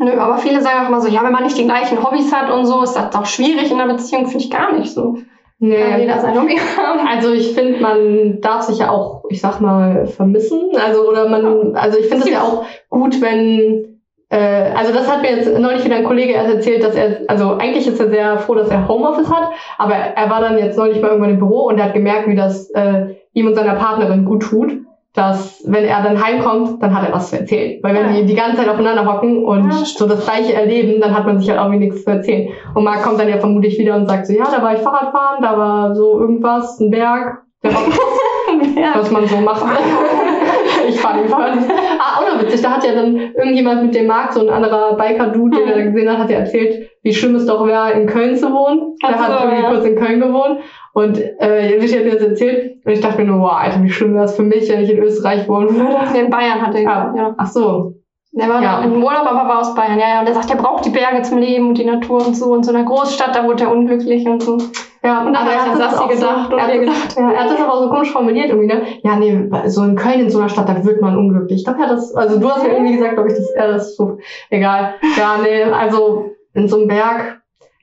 Nö, 0.00 0.18
aber 0.18 0.38
viele 0.38 0.62
sagen 0.62 0.84
auch 0.84 0.88
immer 0.88 1.00
so, 1.02 1.08
ja, 1.08 1.22
wenn 1.22 1.32
man 1.32 1.44
nicht 1.44 1.58
die 1.58 1.66
gleichen 1.66 2.02
Hobbys 2.02 2.32
hat 2.34 2.50
und 2.50 2.64
so, 2.64 2.82
ist 2.82 2.94
das 2.94 3.14
auch 3.14 3.26
schwierig 3.26 3.70
in 3.70 3.78
einer 3.78 3.92
Beziehung, 3.92 4.26
finde 4.26 4.44
ich 4.44 4.50
gar 4.50 4.72
nicht 4.72 4.92
so. 4.92 5.12
Kann 5.12 5.24
Nee. 5.68 6.00
jeder 6.00 6.18
sein 6.18 6.40
Hobby 6.40 6.56
haben. 6.78 7.06
Also 7.06 7.32
ich 7.34 7.52
finde, 7.52 7.80
man 7.80 8.40
darf 8.40 8.62
sich 8.62 8.78
ja 8.78 8.88
auch, 8.90 9.24
ich 9.28 9.42
sag 9.42 9.60
mal, 9.60 10.06
vermissen. 10.06 10.70
Also 10.82 11.06
oder 11.06 11.28
man, 11.28 11.76
also 11.76 11.98
ich 11.98 12.06
finde 12.06 12.24
es 12.24 12.30
ja 12.30 12.40
auch 12.40 12.64
gut, 12.88 13.20
wenn, 13.20 14.00
äh, 14.30 14.70
also 14.74 14.94
das 14.94 15.06
hat 15.06 15.20
mir 15.20 15.36
jetzt 15.36 15.58
neulich 15.58 15.84
wieder 15.84 15.96
ein 15.96 16.04
Kollege 16.04 16.32
erst 16.32 16.54
erzählt, 16.54 16.82
dass 16.82 16.94
er, 16.94 17.20
also 17.28 17.58
eigentlich 17.58 17.86
ist 17.86 18.00
er 18.00 18.08
sehr 18.08 18.38
froh, 18.38 18.54
dass 18.54 18.70
er 18.70 18.88
Homeoffice 18.88 19.30
hat, 19.30 19.50
aber 19.76 19.92
er 19.94 20.30
war 20.30 20.40
dann 20.40 20.56
jetzt 20.56 20.78
neulich 20.78 20.98
mal 21.02 21.08
irgendwann 21.08 21.32
im 21.32 21.38
Büro 21.38 21.66
und 21.66 21.78
er 21.78 21.84
hat 21.84 21.94
gemerkt, 21.94 22.26
wie 22.26 22.36
das 22.36 22.70
äh, 22.70 23.16
ihm 23.34 23.46
und 23.46 23.54
seiner 23.54 23.74
Partnerin 23.74 24.24
gut 24.24 24.44
tut, 24.44 24.78
dass 25.14 25.62
wenn 25.66 25.84
er 25.84 26.02
dann 26.02 26.22
heimkommt, 26.22 26.80
dann 26.82 26.94
hat 26.94 27.08
er 27.08 27.12
was 27.12 27.30
zu 27.30 27.38
erzählen. 27.40 27.80
Weil 27.82 27.94
wenn 27.94 28.14
Ja. 28.14 28.20
die 28.20 28.26
die 28.26 28.34
ganze 28.34 28.58
Zeit 28.58 28.68
aufeinander 28.68 29.12
hocken 29.12 29.44
und 29.44 29.64
Ja, 29.70 29.84
so 29.84 30.06
das 30.06 30.24
gleiche 30.24 30.52
erleben, 30.54 31.00
dann 31.00 31.16
hat 31.16 31.26
man 31.26 31.38
sich 31.40 31.50
halt 31.50 31.58
irgendwie 31.60 31.86
nichts 31.86 32.04
zu 32.04 32.10
erzählen. 32.10 32.48
Und 32.74 32.84
Marc 32.84 33.02
kommt 33.02 33.18
dann 33.18 33.28
ja 33.28 33.38
vermutlich 33.38 33.76
wieder 33.78 33.96
und 33.96 34.08
sagt 34.08 34.26
so, 34.28 34.32
ja, 34.32 34.44
da 34.44 34.62
war 34.62 34.74
ich 34.74 34.80
Fahrradfahren, 34.80 35.42
da 35.42 35.58
war 35.58 35.94
so 35.96 36.20
irgendwas, 36.20 36.78
ein 36.78 36.90
Berg, 36.90 37.42
ja. 37.64 37.70
was 38.94 39.10
man 39.10 39.26
so 39.26 39.36
macht. 39.38 39.64
ich 40.88 41.00
fahre 41.00 41.20
den 41.20 41.28
Fahrrad. 41.28 41.58
Ah, 41.98 42.18
auch 42.18 42.34
noch 42.34 42.42
witzig, 42.42 42.62
da 42.62 42.70
hat 42.72 42.84
ja 42.84 42.94
dann 42.94 43.16
irgendjemand 43.16 43.82
mit 43.82 43.94
dem 43.94 44.06
Marc, 44.06 44.32
so 44.32 44.40
ein 44.40 44.48
anderer 44.48 44.96
Biker-Dude, 44.96 45.58
den 45.58 45.68
er 45.68 45.74
da 45.74 45.84
gesehen 45.84 46.10
hat, 46.10 46.18
hat 46.18 46.30
ja 46.30 46.38
erzählt, 46.38 46.90
wie 47.02 47.14
schlimm 47.14 47.34
es 47.34 47.46
doch 47.46 47.66
wäre, 47.66 47.92
in 47.92 48.06
Köln 48.06 48.36
zu 48.36 48.50
wohnen. 48.52 48.96
Der 49.02 49.10
Ach 49.14 49.26
so, 49.26 49.32
hat 49.32 49.44
irgendwie 49.44 49.62
ja. 49.62 49.70
kurz 49.70 49.84
in 49.84 49.96
Köln 49.96 50.20
gewohnt. 50.20 50.60
Und 50.92 51.18
äh, 51.40 51.76
ich 51.76 51.96
hat 51.96 52.04
mir 52.04 52.14
das 52.14 52.22
erzählt 52.22 52.84
und 52.84 52.92
ich 52.92 53.00
dachte 53.00 53.22
mir 53.22 53.28
nur, 53.28 53.40
wow, 53.40 53.52
Alter, 53.52 53.82
wie 53.82 53.90
schlimm 53.90 54.14
wäre 54.14 54.24
das 54.24 54.36
für 54.36 54.42
mich, 54.42 54.68
wenn 54.70 54.82
ich 54.82 54.90
in 54.90 54.98
Österreich 54.98 55.48
wohnen 55.48 55.76
würde. 55.76 56.18
In 56.18 56.30
Bayern 56.30 56.60
hat 56.60 56.74
er 56.74 56.82
Ja. 56.82 57.14
ja. 57.16 57.34
Ach 57.38 57.46
so. 57.46 57.94
Der 58.32 58.48
war 58.48 58.62
Ja. 58.62 58.80
im 58.82 59.02
Urlaub, 59.02 59.26
aber 59.26 59.48
war 59.48 59.58
aus 59.60 59.74
Bayern. 59.74 59.98
Ja, 59.98 60.08
ja. 60.08 60.18
Und 60.20 60.26
der 60.26 60.34
sagt, 60.34 60.50
er 60.50 60.56
braucht 60.56 60.84
die 60.84 60.90
Berge 60.90 61.22
zum 61.22 61.38
Leben 61.38 61.68
und 61.68 61.78
die 61.78 61.84
Natur 61.84 62.24
und 62.26 62.36
so. 62.36 62.52
Und 62.52 62.64
so 62.64 62.70
in 62.70 62.76
einer 62.76 62.86
Großstadt, 62.86 63.34
da 63.34 63.44
wurde 63.44 63.64
er 63.64 63.72
unglücklich 63.72 64.26
und 64.28 64.42
so. 64.42 64.56
Ja, 65.02 65.20
Und 65.24 65.32
dann 65.32 65.36
aber 65.36 65.44
hat 65.46 65.50
er 65.50 65.54
ja 65.66 65.72
hat 65.72 65.80
das 65.80 65.98
auch 65.98 66.08
gedacht 66.08 66.46
so, 66.48 66.52
und 66.54 66.58
er, 66.60 66.66
hat 66.66 66.70
das, 66.74 66.80
gedacht. 66.80 67.16
ja, 67.16 67.30
er 67.32 67.40
hat 67.44 67.50
das 67.50 67.60
aber 67.60 67.72
auch 67.74 67.82
so 67.84 67.88
komisch 67.90 68.10
formuliert 68.10 68.50
irgendwie, 68.50 68.66
ne? 68.68 68.82
Ja, 69.02 69.16
nee, 69.16 69.48
so 69.66 69.82
in 69.82 69.96
Köln 69.96 70.20
in 70.20 70.30
so 70.30 70.38
einer 70.38 70.48
Stadt, 70.50 70.68
da 70.68 70.84
wird 70.84 71.00
man 71.00 71.16
unglücklich. 71.16 71.60
Ich 71.60 71.64
glaube, 71.64 71.80
ja, 71.80 71.88
das, 71.88 72.14
also 72.14 72.38
du 72.38 72.50
hast 72.50 72.62
mir 72.62 72.72
irgendwie 72.72 72.92
gesagt, 72.96 73.14
glaube 73.14 73.30
ich, 73.30 73.34
dass 73.34 73.50
er 73.50 73.68
das 73.72 73.96
so, 73.96 74.18
egal. 74.50 74.94
Ja, 75.18 75.36
nee, 75.42 75.62
also 75.64 76.26
in 76.52 76.68
so 76.68 76.76
einem 76.76 76.88
Berg, 76.88 77.39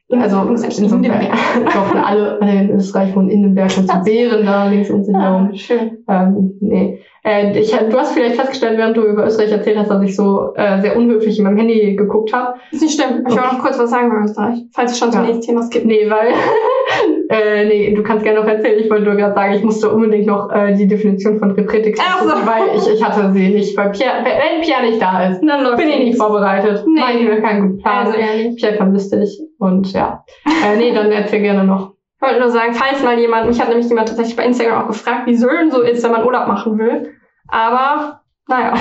also 0.09 0.41
in 0.41 0.57
so 0.89 0.95
einem 0.95 1.01
Berg, 1.01 1.31
doch, 1.73 1.95
alle, 1.95 2.37
alle 2.41 2.61
in 2.61 2.71
Österreich 2.71 3.13
wohnen 3.15 3.29
in 3.29 3.43
einem 3.43 3.55
Berg 3.55 3.77
und 3.77 3.89
so 3.91 3.97
Bären 4.05 4.45
da 4.45 4.67
links 4.67 4.89
und 4.89 5.05
herum. 5.13 5.53
schön. 5.53 6.03
Ähm, 6.07 6.53
nee. 6.61 6.99
Äh, 7.25 7.59
ich, 7.59 7.71
du 7.71 7.97
hast 7.97 8.13
vielleicht 8.13 8.35
festgestellt, 8.35 8.77
während 8.77 8.95
du 8.95 9.01
über 9.03 9.25
Österreich 9.25 9.51
erzählt 9.51 9.77
hast, 9.77 9.89
dass 9.89 10.01
ich 10.01 10.15
so 10.15 10.53
äh, 10.55 10.79
sehr 10.79 10.95
unhöflich 10.95 11.37
in 11.37 11.43
meinem 11.43 11.57
Handy 11.57 11.95
geguckt 11.97 12.31
habe. 12.31 12.57
Ist 12.71 12.81
nicht 12.83 13.01
schlimm. 13.01 13.25
Ich 13.27 13.35
wollte 13.35 13.53
noch 13.55 13.59
kurz 13.61 13.77
was 13.77 13.89
sagen 13.89 14.09
bei 14.09 14.23
Österreich. 14.23 14.63
Falls 14.71 14.93
es 14.93 14.97
schon 14.99 15.11
zum 15.11 15.21
Ja. 15.21 15.27
nächsten 15.27 15.43
Thema 15.45 15.67
gibt. 15.69 15.85
Nee, 15.85 16.09
weil, 16.09 16.29
äh, 17.29 17.65
nee, 17.65 17.93
du 17.93 18.03
kannst 18.03 18.23
gerne 18.23 18.39
noch 18.39 18.47
erzählen. 18.47 18.79
Ich 18.79 18.89
wollte 18.89 19.05
nur 19.05 19.15
gerade 19.15 19.33
sagen, 19.33 19.53
ich 19.53 19.63
musste 19.63 19.89
unbedingt 19.89 20.27
noch 20.27 20.49
äh, 20.51 20.73
die 20.73 20.87
Definition 20.87 21.39
von 21.39 21.51
Reprätix 21.51 21.99
Ach 22.01 22.21
so. 22.21 22.29
weil 22.29 22.75
ich, 22.75 22.87
ich 22.87 23.03
hatte 23.03 23.31
sie 23.33 23.49
nicht. 23.49 23.77
Weil 23.77 23.91
Pierre, 23.91 24.23
wenn 24.23 24.61
Pierre 24.61 24.83
nicht 24.83 25.01
da 25.01 25.29
ist, 25.29 25.41
Dann 25.41 25.75
bin 25.75 25.89
ich 25.89 25.99
nicht 25.99 26.17
vorbereitet. 26.17 26.85
Nee. 26.87 26.99
Mache 26.99 27.13
ich 27.13 27.23
mir 27.27 27.41
keinen 27.41 27.61
guten 27.61 27.81
Plan. 27.81 28.05
Also 28.07 28.17
ehrlich. 28.17 28.55
Pierre 28.55 28.75
vermisst 28.75 29.13
dich. 29.13 29.39
Und 29.59 29.91
ja. 29.93 30.23
Äh, 30.45 30.77
nee, 30.77 30.93
dann 30.93 31.11
erzähl 31.11 31.41
gerne 31.41 31.63
noch. 31.63 31.93
Ich 32.15 32.21
wollte 32.21 32.39
nur 32.39 32.49
sagen, 32.49 32.73
falls 32.73 33.03
mal 33.03 33.19
jemand, 33.19 33.47
mich 33.47 33.61
hat 33.61 33.69
nämlich 33.69 33.87
jemand 33.89 34.07
tatsächlich 34.07 34.35
bei 34.35 34.45
Instagram 34.45 34.83
auch 34.83 34.87
gefragt, 34.87 35.27
wie 35.27 35.35
Sölln 35.35 35.69
so 35.69 35.81
ist, 35.81 36.03
wenn 36.03 36.11
man 36.11 36.25
Urlaub 36.25 36.47
machen 36.47 36.77
will. 36.79 37.13
Aber, 37.47 38.21
naja. 38.47 38.73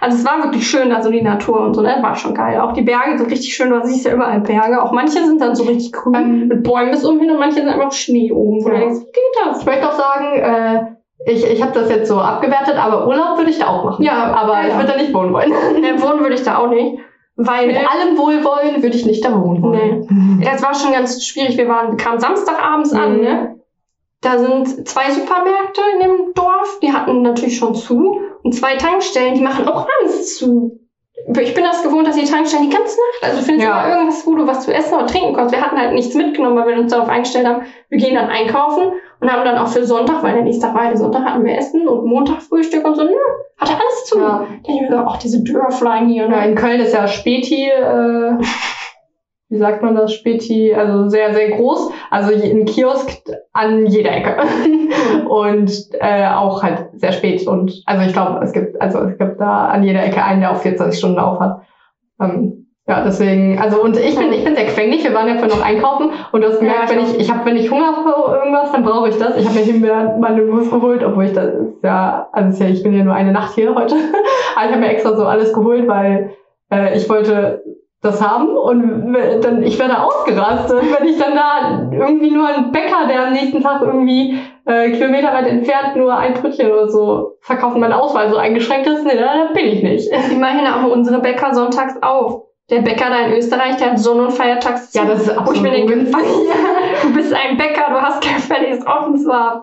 Also 0.00 0.16
es 0.18 0.24
war 0.26 0.42
wirklich 0.44 0.68
schön, 0.68 0.90
da 0.90 1.02
so 1.02 1.10
die 1.10 1.22
Natur 1.22 1.60
und 1.60 1.74
so, 1.74 1.82
ne? 1.82 1.96
War 2.00 2.14
schon 2.14 2.34
geil. 2.34 2.60
Auch 2.60 2.72
die 2.72 2.82
Berge 2.82 3.18
sind 3.18 3.30
richtig 3.30 3.54
schön, 3.54 3.70
du 3.70 3.80
siehst 3.84 4.04
ja 4.06 4.12
überall 4.14 4.40
Berge. 4.40 4.82
Auch 4.82 4.92
manche 4.92 5.24
sind 5.24 5.40
dann 5.40 5.54
so 5.54 5.64
richtig 5.64 5.92
grün 5.92 6.14
Ähm, 6.14 6.48
mit 6.48 6.62
Bäumen 6.62 6.90
bis 6.90 7.04
umhin 7.04 7.30
und 7.30 7.38
manche 7.38 7.56
sind 7.60 7.68
einfach 7.68 7.92
Schnee 7.92 8.30
oben, 8.32 8.64
wo 8.64 8.68
Ja. 8.68 8.74
du 8.74 8.80
denkst, 8.80 9.00
wie 9.00 9.04
geht 9.04 9.46
das? 9.46 9.60
Ich 9.60 9.66
möchte 9.66 9.88
auch 9.88 9.92
sagen, 9.98 10.38
äh, 10.38 11.32
ich, 11.32 11.44
ich 11.50 11.62
habe 11.62 11.72
das 11.72 11.90
jetzt 11.90 12.08
so 12.08 12.18
abgewertet, 12.20 12.76
aber 12.76 13.06
Urlaub 13.08 13.38
würde 13.38 13.50
ich 13.50 13.58
da 13.58 13.66
auch 13.68 13.84
machen. 13.84 14.04
Ja, 14.04 14.32
aber 14.34 14.62
ja, 14.62 14.68
ich 14.68 14.74
würde 14.76 14.86
da 14.92 14.96
nicht 14.96 15.12
wohnen 15.12 15.32
wollen. 15.32 15.50
Ne, 15.80 16.00
wohnen 16.00 16.20
würde 16.20 16.34
ich 16.34 16.42
da 16.44 16.58
auch 16.58 16.68
nicht. 16.68 16.98
Weil 17.40 17.68
Mit 17.68 17.76
allem 17.76 18.18
Wohlwollen 18.18 18.82
würde 18.82 18.96
ich 18.96 19.06
nicht 19.06 19.24
da 19.24 19.30
wohnen 19.40 19.62
wollen. 19.62 20.40
Das 20.44 20.60
war 20.64 20.74
schon 20.74 20.92
ganz 20.92 21.24
schwierig. 21.24 21.56
Wir 21.56 21.68
waren, 21.68 21.90
wir 21.92 21.96
kamen 21.96 22.18
Samstagabends 22.18 22.92
an, 22.92 23.16
Mhm. 23.18 23.22
ne? 23.22 23.57
Da 24.20 24.38
sind 24.38 24.88
zwei 24.88 25.10
Supermärkte 25.12 25.80
in 25.94 26.00
dem 26.00 26.34
Dorf, 26.34 26.80
die 26.82 26.92
hatten 26.92 27.22
natürlich 27.22 27.56
schon 27.56 27.74
zu. 27.74 28.18
Und 28.42 28.52
zwei 28.54 28.76
Tankstellen, 28.76 29.34
die 29.34 29.42
machen 29.42 29.68
auch 29.68 29.86
abends 30.00 30.38
zu. 30.38 30.80
Ich 31.40 31.54
bin 31.54 31.62
das 31.64 31.82
gewohnt, 31.82 32.06
dass 32.06 32.16
die 32.16 32.24
Tankstellen 32.24 32.70
die 32.70 32.74
ganze 32.76 32.96
Nacht, 32.96 33.22
also 33.22 33.38
du 33.38 33.44
findest 33.44 33.68
Ja. 33.68 33.84
immer 33.84 33.94
irgendwas, 33.96 34.26
wo 34.26 34.34
du 34.34 34.46
was 34.46 34.64
zu 34.64 34.72
essen 34.72 34.94
oder 34.94 35.06
trinken 35.06 35.34
kannst. 35.34 35.54
Wir 35.54 35.60
hatten 35.60 35.78
halt 35.78 35.92
nichts 35.92 36.14
mitgenommen, 36.14 36.56
weil 36.56 36.68
wir 36.74 36.80
uns 36.80 36.92
darauf 36.92 37.08
eingestellt 37.08 37.46
haben, 37.46 37.62
wir 37.90 37.98
gehen 37.98 38.14
dann 38.14 38.28
einkaufen 38.30 38.92
und 39.20 39.30
haben 39.32 39.44
dann 39.44 39.58
auch 39.58 39.68
für 39.68 39.84
Sonntag, 39.84 40.22
weil 40.22 40.34
der 40.34 40.42
nächste 40.44 40.66
Tag 40.66 40.74
war 40.74 40.84
ja 40.84 40.88
der 40.90 40.98
Sonntag, 40.98 41.24
hatten 41.24 41.44
wir 41.44 41.56
Essen 41.58 41.86
und 41.86 42.06
Montag 42.06 42.40
Frühstück 42.42 42.84
und 42.86 42.94
so, 42.94 43.02
nö, 43.02 43.10
hatte 43.58 43.72
alles 43.74 44.04
zu. 44.06 44.18
Ja. 44.18 44.46
Da 44.64 44.72
ich 44.72 44.80
mir 44.80 44.88
gedacht, 44.88 45.06
ach, 45.08 45.18
diese 45.18 45.42
Dörflein 45.44 46.08
hier, 46.08 46.22
Ja, 46.24 46.28
ne? 46.28 46.48
in 46.48 46.54
Köln 46.54 46.80
ist 46.80 46.94
ja 46.94 47.06
Späti, 47.08 47.68
äh, 47.68 48.38
wie 49.50 49.58
sagt 49.58 49.82
man 49.82 49.94
das, 49.96 50.12
Späti, 50.14 50.72
also 50.74 51.08
sehr, 51.08 51.34
sehr 51.34 51.50
groß. 51.50 51.90
Also 52.10 52.32
ein 52.32 52.64
Kiosk 52.64 53.22
an 53.52 53.86
jeder 53.86 54.12
Ecke. 54.12 54.36
und 55.28 55.70
äh, 56.00 56.26
auch 56.26 56.62
halt 56.62 56.88
sehr 56.94 57.12
spät. 57.12 57.46
Und 57.46 57.82
also 57.86 58.06
ich 58.06 58.12
glaube, 58.12 58.40
es 58.44 58.52
gibt, 58.52 58.80
also 58.80 59.00
es 59.00 59.18
gibt 59.18 59.40
da 59.40 59.66
an 59.66 59.82
jeder 59.82 60.04
Ecke 60.04 60.22
einen, 60.22 60.40
der 60.40 60.52
auch 60.52 60.60
24 60.60 60.98
Stunden 60.98 61.18
auf 61.18 61.40
hat. 61.40 61.62
Ähm, 62.20 62.66
ja, 62.88 63.04
deswegen, 63.04 63.58
also 63.58 63.82
und 63.82 63.98
ich 63.98 64.16
bin, 64.16 64.32
ich 64.32 64.44
bin 64.44 64.56
sehr 64.56 64.64
quengelig, 64.64 65.04
wir 65.04 65.12
waren 65.12 65.28
ja 65.28 65.34
vorhin 65.34 65.58
noch 65.58 65.64
einkaufen 65.64 66.10
und 66.32 66.40
du 66.40 66.48
hast 66.48 66.58
gemerkt, 66.58 66.90
Ja, 66.90 66.96
wenn 66.96 67.04
ich, 67.04 67.20
ich 67.20 67.30
habe, 67.30 67.44
wenn 67.44 67.58
ich 67.58 67.70
Hunger 67.70 67.94
habe 67.94 68.38
irgendwas, 68.38 68.72
dann 68.72 68.82
brauche 68.82 69.10
ich 69.10 69.18
das. 69.18 69.36
Ich 69.36 69.46
habe 69.46 69.58
mir 69.58 69.64
Himbeeren, 69.64 70.20
Mandelmus 70.20 70.70
geholt, 70.70 71.04
obwohl 71.04 71.26
ich 71.26 71.34
das 71.34 71.52
ist 71.52 71.84
ja, 71.84 72.28
also 72.32 72.64
ich 72.64 72.82
bin 72.82 72.94
ja 72.94 73.04
nur 73.04 73.14
eine 73.14 73.32
Nacht 73.32 73.54
hier 73.54 73.74
heute. 73.74 73.94
Aber 74.56 74.64
ich 74.64 74.72
habe 74.72 74.80
mir 74.80 74.88
extra 74.88 75.14
so 75.14 75.26
alles 75.26 75.52
geholt, 75.52 75.86
weil 75.86 76.30
äh, 76.72 76.96
ich 76.96 77.08
wollte 77.10 77.62
das 78.00 78.22
haben 78.22 78.56
und 78.56 79.12
dann 79.42 79.62
ich 79.64 79.78
werde 79.78 80.00
ausgerastet, 80.00 80.82
wenn 80.98 81.08
ich 81.08 81.18
dann 81.18 81.34
da 81.34 81.90
irgendwie 81.90 82.30
nur 82.30 82.46
einen 82.46 82.70
Bäcker, 82.70 83.08
der 83.08 83.26
am 83.26 83.32
nächsten 83.32 83.60
Tag 83.60 83.82
irgendwie 83.82 84.38
äh, 84.66 84.90
kilometerweit 84.92 85.48
entfernt 85.48 85.96
nur 85.96 86.16
ein 86.16 86.34
Brötchen 86.34 86.70
oder 86.70 86.88
so 86.88 87.38
verkauft, 87.40 87.74
und 87.74 87.80
mein 87.80 87.92
Auswahl 87.92 88.30
so 88.30 88.36
eingeschränkt 88.36 88.86
ist, 88.86 89.04
nee, 89.04 89.16
da, 89.18 89.50
bin 89.52 89.66
ich 89.66 89.82
nicht. 89.82 90.12
Immerhin 90.30 90.72
haben 90.72 90.90
unsere 90.90 91.20
Bäcker 91.20 91.52
sonntags 91.54 91.94
auf. 92.02 92.44
Der 92.70 92.82
Bäcker 92.82 93.06
da 93.08 93.26
in 93.26 93.32
Österreich, 93.32 93.76
der 93.78 93.92
hat 93.92 93.98
Sonn- 93.98 94.20
und 94.20 94.30
Feiertags. 94.30 94.92
Ja, 94.92 95.04
das 95.06 95.22
ist 95.22 95.34
Wo 95.44 95.52
ich 95.52 95.60
mir 95.62 95.70
absolut 95.70 95.90
denke, 95.90 96.12
du 97.02 97.14
bist 97.14 97.34
ein 97.34 97.56
Bäcker, 97.56 97.86
du 97.90 98.00
hast 98.00 98.20
gefälligst 98.22 98.86
offen 98.86 99.16
zu 99.16 99.32
haben. 99.32 99.62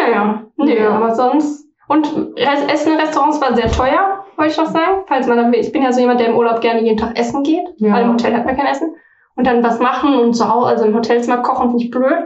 Naja, 0.00 0.42
nee, 0.56 0.78
Ja. 0.82 0.90
aber 0.90 1.14
sonst. 1.14 1.66
Und 1.86 2.06
Essen 2.36 2.94
in 2.94 2.98
Restaurants 2.98 3.40
war 3.42 3.54
sehr 3.54 3.70
teuer, 3.70 4.23
wollte 4.38 4.52
ich 4.52 4.58
noch 4.58 4.66
sagen. 4.66 5.02
Falls 5.06 5.26
man 5.26 5.36
dann, 5.36 5.52
will. 5.52 5.60
ich 5.60 5.72
bin 5.72 5.82
ja 5.82 5.92
so 5.92 6.00
jemand, 6.00 6.20
der 6.20 6.28
im 6.28 6.36
Urlaub 6.36 6.60
gerne 6.60 6.82
jeden 6.82 6.96
Tag 6.96 7.18
essen 7.18 7.42
geht, 7.42 7.64
Ja. 7.76 7.92
weil 7.94 8.02
im 8.04 8.12
Hotel 8.12 8.34
hat 8.36 8.44
man 8.46 8.56
kein 8.56 8.66
Essen. 8.66 8.94
Und 9.36 9.46
dann 9.46 9.62
was 9.64 9.80
machen 9.80 10.14
und 10.14 10.34
zu 10.34 10.48
Hause, 10.48 10.68
also 10.68 10.84
im 10.84 10.94
Hotelzimmer 10.94 11.38
kochen, 11.38 11.70
finde 11.70 11.84
ich 11.84 11.90
blöd. 11.90 12.24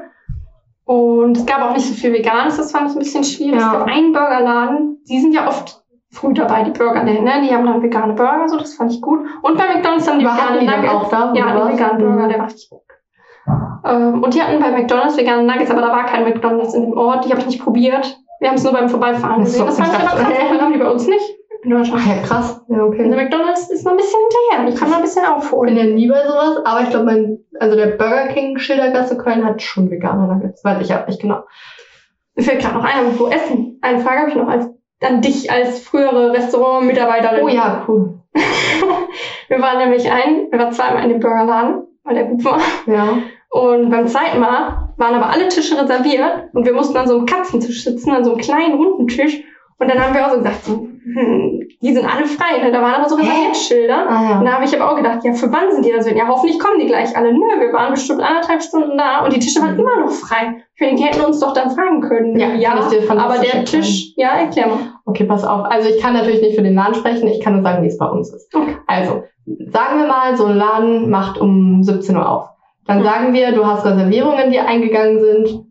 Und 0.84 1.36
es 1.36 1.46
gab 1.46 1.62
auch 1.62 1.72
nicht 1.72 1.86
so 1.86 1.94
viel 1.94 2.12
Veganes, 2.12 2.56
das 2.56 2.72
fand 2.72 2.88
ich 2.90 2.96
ein 2.96 2.98
bisschen 3.00 3.24
schwierig. 3.24 3.60
Ja. 3.60 3.66
Es 3.66 3.72
gab 3.72 3.86
einen 3.86 4.12
Burgerladen, 4.12 4.98
die 5.08 5.20
sind 5.20 5.34
ja 5.34 5.46
oft 5.46 5.82
früh 6.10 6.32
dabei, 6.32 6.62
die 6.64 6.70
Burgerläden, 6.70 7.24
ne? 7.24 7.42
Die 7.46 7.54
haben 7.54 7.66
dann 7.66 7.82
vegane 7.82 8.14
Burger, 8.14 8.48
so 8.48 8.56
das 8.56 8.74
fand 8.74 8.92
ich 8.92 9.00
gut. 9.02 9.20
Und 9.42 9.58
bei 9.58 9.64
McDonalds 9.74 10.08
haben 10.08 10.18
die 10.18 10.26
Aber 10.26 10.34
hatten 10.36 10.54
vegane 10.54 10.60
die 10.60 10.66
dann 10.66 10.80
Nuggets. 10.80 10.94
auch 10.94 11.10
da? 11.10 11.32
Ja, 11.34 11.54
warst? 11.54 11.72
veganen 11.78 11.98
Burger, 11.98 12.28
der 12.28 12.38
war 12.38 12.46
richtig 12.46 12.70
gut. 12.70 12.80
Ähm, 13.84 14.22
und 14.22 14.34
die 14.34 14.42
hatten 14.42 14.60
bei 14.60 14.70
McDonalds 14.70 15.16
vegane 15.18 15.42
Nuggets, 15.42 15.70
aber 15.70 15.80
da 15.82 15.88
war 15.88 16.04
kein 16.06 16.24
McDonalds 16.24 16.74
in 16.74 16.82
dem 16.82 16.96
Ort. 16.96 17.24
Die 17.24 17.30
habe 17.30 17.40
ich 17.40 17.46
nicht 17.46 17.62
probiert. 17.62 18.18
Wir 18.40 18.48
haben 18.48 18.56
es 18.56 18.64
nur 18.64 18.72
beim 18.72 18.88
Vorbeifahren 18.88 19.44
gesehen. 19.44 19.66
Das 19.66 19.78
fand 19.78 19.88
ich 19.92 19.94
aber 19.98 20.04
krass. 20.24 20.32
Das 20.50 20.60
haben 20.60 20.72
die 20.72 20.78
bei 20.78 20.90
uns 20.90 21.06
nicht 21.06 21.36
Deutschland. 21.70 22.02
Ach 22.04 22.08
ja, 22.08 22.22
krass. 22.22 22.60
Ja, 22.68 22.76
Also 22.76 22.86
okay. 22.88 23.08
McDonalds 23.08 23.70
ist 23.70 23.84
noch 23.84 23.92
ein 23.92 23.98
bisschen 23.98 24.18
hinterher. 24.20 24.70
Die 24.70 24.78
kann 24.78 24.90
man 24.90 24.98
ein 25.00 25.02
bisschen 25.04 25.22
Ich 25.22 25.28
bin 25.28 25.36
aufholen. 25.36 25.76
ja 25.76 25.84
nie 25.84 26.08
bei 26.08 26.22
sowas, 26.26 26.58
aber 26.64 26.80
ich 26.82 26.90
glaube, 26.90 27.06
mein, 27.06 27.38
also 27.58 27.76
der 27.76 27.86
Burger 27.88 28.28
King 28.28 28.58
Schildergasse 28.58 29.16
Köln 29.16 29.44
hat 29.44 29.62
schon 29.62 29.90
vegane 29.90 30.26
Nuggets. 30.26 30.64
Weiß 30.64 30.80
ich 30.82 30.88
ja 30.88 31.04
nicht 31.06 31.20
genau. 31.20 31.42
Mir 32.34 32.42
fällt 32.44 32.60
gerade 32.60 32.74
noch 32.76 32.84
ein, 32.84 33.18
wo 33.18 33.26
essen. 33.28 33.78
Eine 33.82 34.00
Frage 34.00 34.20
habe 34.20 34.30
ich 34.30 34.36
noch 34.36 34.48
als, 34.48 34.68
an 35.02 35.20
dich 35.20 35.50
als 35.50 35.80
frühere 35.80 36.32
Restaurant-Mitarbeiterin. 36.32 37.44
Oh 37.44 37.48
ja, 37.48 37.84
cool. 37.88 38.20
Wir 39.48 39.60
waren 39.60 39.78
nämlich 39.78 40.10
ein, 40.10 40.48
wir 40.50 40.58
waren 40.58 40.72
zweimal 40.72 41.02
in 41.04 41.08
dem 41.08 41.20
Burgerladen, 41.20 41.86
weil 42.04 42.14
der 42.14 42.24
gut 42.24 42.44
war. 42.44 42.60
Ja. 42.86 43.18
Und 43.50 43.90
beim 43.90 44.06
zweiten 44.06 44.38
Mal 44.40 44.90
waren 44.98 45.14
aber 45.14 45.30
alle 45.30 45.48
Tische 45.48 45.80
reserviert 45.80 46.50
und 46.52 46.66
wir 46.66 46.74
mussten 46.74 46.96
an 46.98 47.08
so 47.08 47.16
einem 47.16 47.26
Katzentisch 47.26 47.82
sitzen, 47.82 48.10
an 48.10 48.24
so 48.24 48.32
einem 48.32 48.40
kleinen 48.40 48.74
runden 48.74 49.08
Tisch. 49.08 49.42
Und 49.78 49.88
dann 49.90 49.98
haben 49.98 50.14
wir 50.14 50.26
auch 50.26 50.30
so 50.32 50.38
gesagt, 50.38 50.64
so, 50.64 50.86
die 51.82 51.92
sind 51.92 52.04
alle 52.04 52.26
frei. 52.26 52.62
Ne? 52.62 52.72
Da 52.72 52.82
waren 52.82 52.94
aber 52.94 53.08
so 53.08 53.16
Reserviertschilder. 53.16 54.06
Ah, 54.08 54.38
Und 54.38 54.44
da 54.44 54.52
habe 54.52 54.64
ich 54.64 54.74
aber 54.74 54.90
auch 54.92 54.96
gedacht, 54.96 55.20
ja, 55.24 55.32
für 55.32 55.52
wann 55.52 55.70
sind 55.72 55.84
die 55.84 55.90
reserviert? 55.92 56.18
Ja, 56.18 56.28
hoffentlich 56.28 56.58
kommen 56.58 56.78
die 56.80 56.86
gleich 56.86 57.16
alle. 57.16 57.32
Nö, 57.32 57.40
wir 57.60 57.72
waren 57.72 57.92
bestimmt 57.92 58.20
anderthalb 58.22 58.62
Stunden 58.62 58.96
da 58.98 59.24
und 59.24 59.32
die 59.34 59.38
Tische 59.38 59.60
waren 59.60 59.78
immer 59.78 60.00
noch 60.00 60.10
frei. 60.10 60.62
Ich 60.74 60.78
finde, 60.78 60.96
die 60.96 61.04
hätten 61.08 61.24
uns 61.24 61.40
doch 61.40 61.52
dann 61.52 61.70
fragen 61.70 62.00
können. 62.02 62.38
Ja, 62.38 62.48
kann 62.48 62.78
ich 62.80 62.86
dir 62.86 63.02
fantastisch 63.02 63.10
aber 63.24 63.34
der 63.34 63.54
erklären. 63.54 63.64
Tisch, 63.64 64.12
ja, 64.16 64.28
erklär 64.38 64.66
mal. 64.68 64.78
Okay, 65.06 65.24
pass 65.24 65.44
auf. 65.44 65.64
Also 65.70 65.88
ich 65.88 66.00
kann 66.00 66.14
natürlich 66.14 66.40
nicht 66.42 66.56
für 66.56 66.62
den 66.62 66.74
Laden 66.74 66.94
sprechen, 66.94 67.26
ich 67.28 67.40
kann 67.42 67.54
nur 67.54 67.62
sagen, 67.62 67.82
wie 67.82 67.88
es 67.88 67.98
bei 67.98 68.06
uns 68.06 68.32
ist. 68.32 68.54
Okay. 68.54 68.76
Also, 68.86 69.24
sagen 69.46 70.00
wir 70.00 70.06
mal, 70.06 70.36
so 70.36 70.44
ein 70.46 70.56
Laden 70.56 71.10
macht 71.10 71.38
um 71.40 71.82
17 71.82 72.16
Uhr 72.16 72.28
auf. 72.28 72.48
Dann 72.86 72.98
Hm. 72.98 73.04
sagen 73.04 73.32
wir, 73.34 73.52
du 73.52 73.66
hast 73.66 73.84
Reservierungen, 73.84 74.50
die 74.50 74.58
eingegangen 74.60 75.20
sind. 75.20 75.64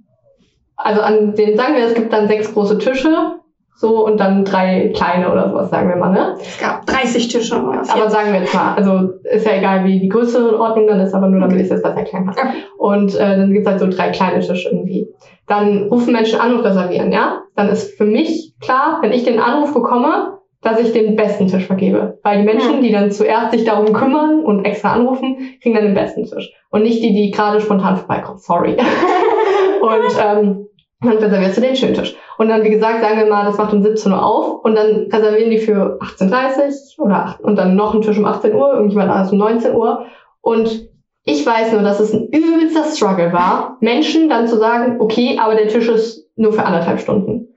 Also 0.76 1.02
an 1.02 1.34
denen 1.36 1.58
sagen 1.58 1.76
wir, 1.76 1.86
es 1.86 1.95
gibt 1.95 2.13
dann 2.13 2.28
sechs 2.28 2.54
große 2.54 2.78
Tische, 2.78 3.39
so 3.78 4.06
und 4.06 4.20
dann 4.20 4.44
drei 4.44 4.92
kleine 4.96 5.32
oder 5.32 5.50
sowas, 5.50 5.70
sagen 5.70 5.88
wir 5.90 5.96
mal, 5.96 6.12
ne? 6.12 6.36
Es 6.40 6.58
gab 6.60 6.86
30 6.88 7.28
Tische. 7.28 7.56
oder 7.62 7.84
Aber 7.88 8.10
sagen 8.10 8.34
wir 8.34 8.40
jetzt 8.40 8.54
mal, 8.54 8.74
also 8.76 9.12
ist 9.24 9.46
ja 9.46 9.54
egal, 9.58 9.86
wie 9.86 10.00
die 10.00 10.10
größere 10.10 10.60
Ordnung 10.60 10.88
dann 10.88 11.00
ist, 11.00 11.13
aber 11.13 11.28
nur 11.28 11.40
damit 11.40 11.62
ich 11.62 11.70
das 11.70 11.84
besser 11.84 11.96
erklären 11.96 12.26
kann. 12.26 12.36
Okay. 12.36 12.58
Und 12.78 13.16
äh, 13.16 13.38
dann 13.38 13.54
gibt's 13.54 13.70
halt 13.70 13.80
so 13.80 13.88
drei 13.88 14.10
kleine 14.10 14.40
Tische 14.40 14.70
irgendwie. 14.70 15.08
Dann 15.46 15.84
rufen 15.90 16.12
Menschen 16.12 16.40
an 16.40 16.56
und 16.56 16.66
reservieren, 16.66 17.12
ja? 17.12 17.44
Dann 17.56 17.70
ist 17.70 17.96
für 17.98 18.06
mich 18.06 18.56
klar, 18.60 18.98
wenn 19.02 19.13
ich 19.13 19.24
den 19.24 19.40
Anruf 19.40 19.74
bekomme, 19.74 20.40
dass 20.63 20.80
ich 20.80 20.92
den 20.92 21.16
besten 21.16 21.48
Tisch 21.48 21.66
vergebe. 21.68 22.18
Weil 22.24 22.40
die 22.40 22.46
Menschen, 22.46 22.76
Hm. 22.78 22.82
die 22.82 22.92
dann 22.92 23.12
zuerst 23.12 23.52
sich 23.52 23.63
darum 23.63 23.94
kümmern 23.94 24.44
und 24.44 24.66
extra 24.66 24.94
anrufen, 24.94 25.38
kriegen 25.62 25.76
dann 25.76 25.86
den 25.86 25.94
besten 25.94 26.26
Tisch. 26.26 26.52
Und 26.72 26.82
nicht 26.82 27.04
die, 27.04 27.13
die 27.13 27.30
gerade 27.30 27.62
spontan 27.62 27.96
vorbeikommen. 27.96 28.40
Sorry. 28.40 28.76
und 29.82 30.18
ähm, 30.20 30.68
dann 31.02 31.18
reservierst 31.18 31.58
du 31.58 31.62
den 31.62 31.76
schönen 31.76 31.94
Tisch. 31.94 32.16
Und 32.38 32.50
dann, 32.50 32.64
wie 32.64 32.70
gesagt, 32.70 33.02
sagen 33.02 33.18
wir 33.20 33.26
mal, 33.28 33.46
das 33.46 33.58
macht 33.58 33.74
um 33.74 33.82
17 33.84 34.12
Uhr 34.12 34.26
auf 34.26 34.64
und 34.64 34.76
dann 34.76 35.08
reservieren 35.12 35.52
die 35.52 35.60
für 35.60 36.00
18.30 36.02 36.98
Uhr 37.00 37.06
oder 37.06 37.16
8, 37.16 37.42
und 37.42 37.56
dann 37.56 37.76
noch 37.76 37.94
einen 37.94 38.02
Tisch 38.02 38.18
um 38.18 38.26
18 38.26 38.54
Uhr, 38.56 38.74
irgendjemand 38.74 39.10
anders 39.12 39.32
um 39.32 39.38
19 39.38 39.76
Uhr. 39.76 40.06
Und 40.42 40.90
ich 41.24 41.46
weiß 41.46 41.74
nur, 41.74 41.82
dass 41.82 42.00
es 42.00 42.14
ein 42.14 42.28
übelster 42.30 42.86
Struggle 42.86 43.34
war, 43.34 43.78
Menschen 43.82 44.30
dann 44.30 44.48
zu 44.48 44.58
sagen, 44.58 44.98
okay, 45.00 45.38
aber 45.42 45.56
der 45.56 45.68
Tisch 45.68 45.88
ist 45.88 46.28
nur 46.36 46.54
für 46.54 46.64
anderthalb 46.64 47.00
Stunden. 47.00 47.50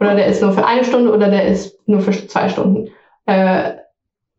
Oder 0.00 0.14
der 0.14 0.26
ist 0.26 0.40
nur 0.42 0.52
für 0.52 0.64
eine 0.64 0.84
Stunde 0.84 1.12
oder 1.12 1.28
der 1.28 1.46
ist 1.48 1.76
nur 1.86 2.00
für 2.00 2.12
zwei 2.12 2.48
Stunden. 2.48 2.88
Äh, 3.26 3.72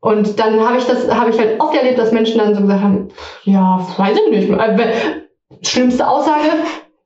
und 0.02 0.40
dann 0.40 0.60
habe 0.66 0.78
ich 0.78 0.86
das, 0.86 1.14
habe 1.14 1.30
ich 1.30 1.38
halt 1.38 1.60
oft 1.60 1.76
erlebt, 1.76 2.00
dass 2.00 2.14
Menschen 2.14 2.40
dann 2.40 2.56
so 2.56 2.62
gesagt 2.62 2.82
haben, 2.82 3.10
ja, 3.44 3.86
weiß 3.98 4.18
ich 4.26 4.32
nicht. 4.32 4.50
Äh, 4.50 4.78
wenn- 4.78 5.20
schlimmste 5.62 6.08
Aussage, 6.08 6.48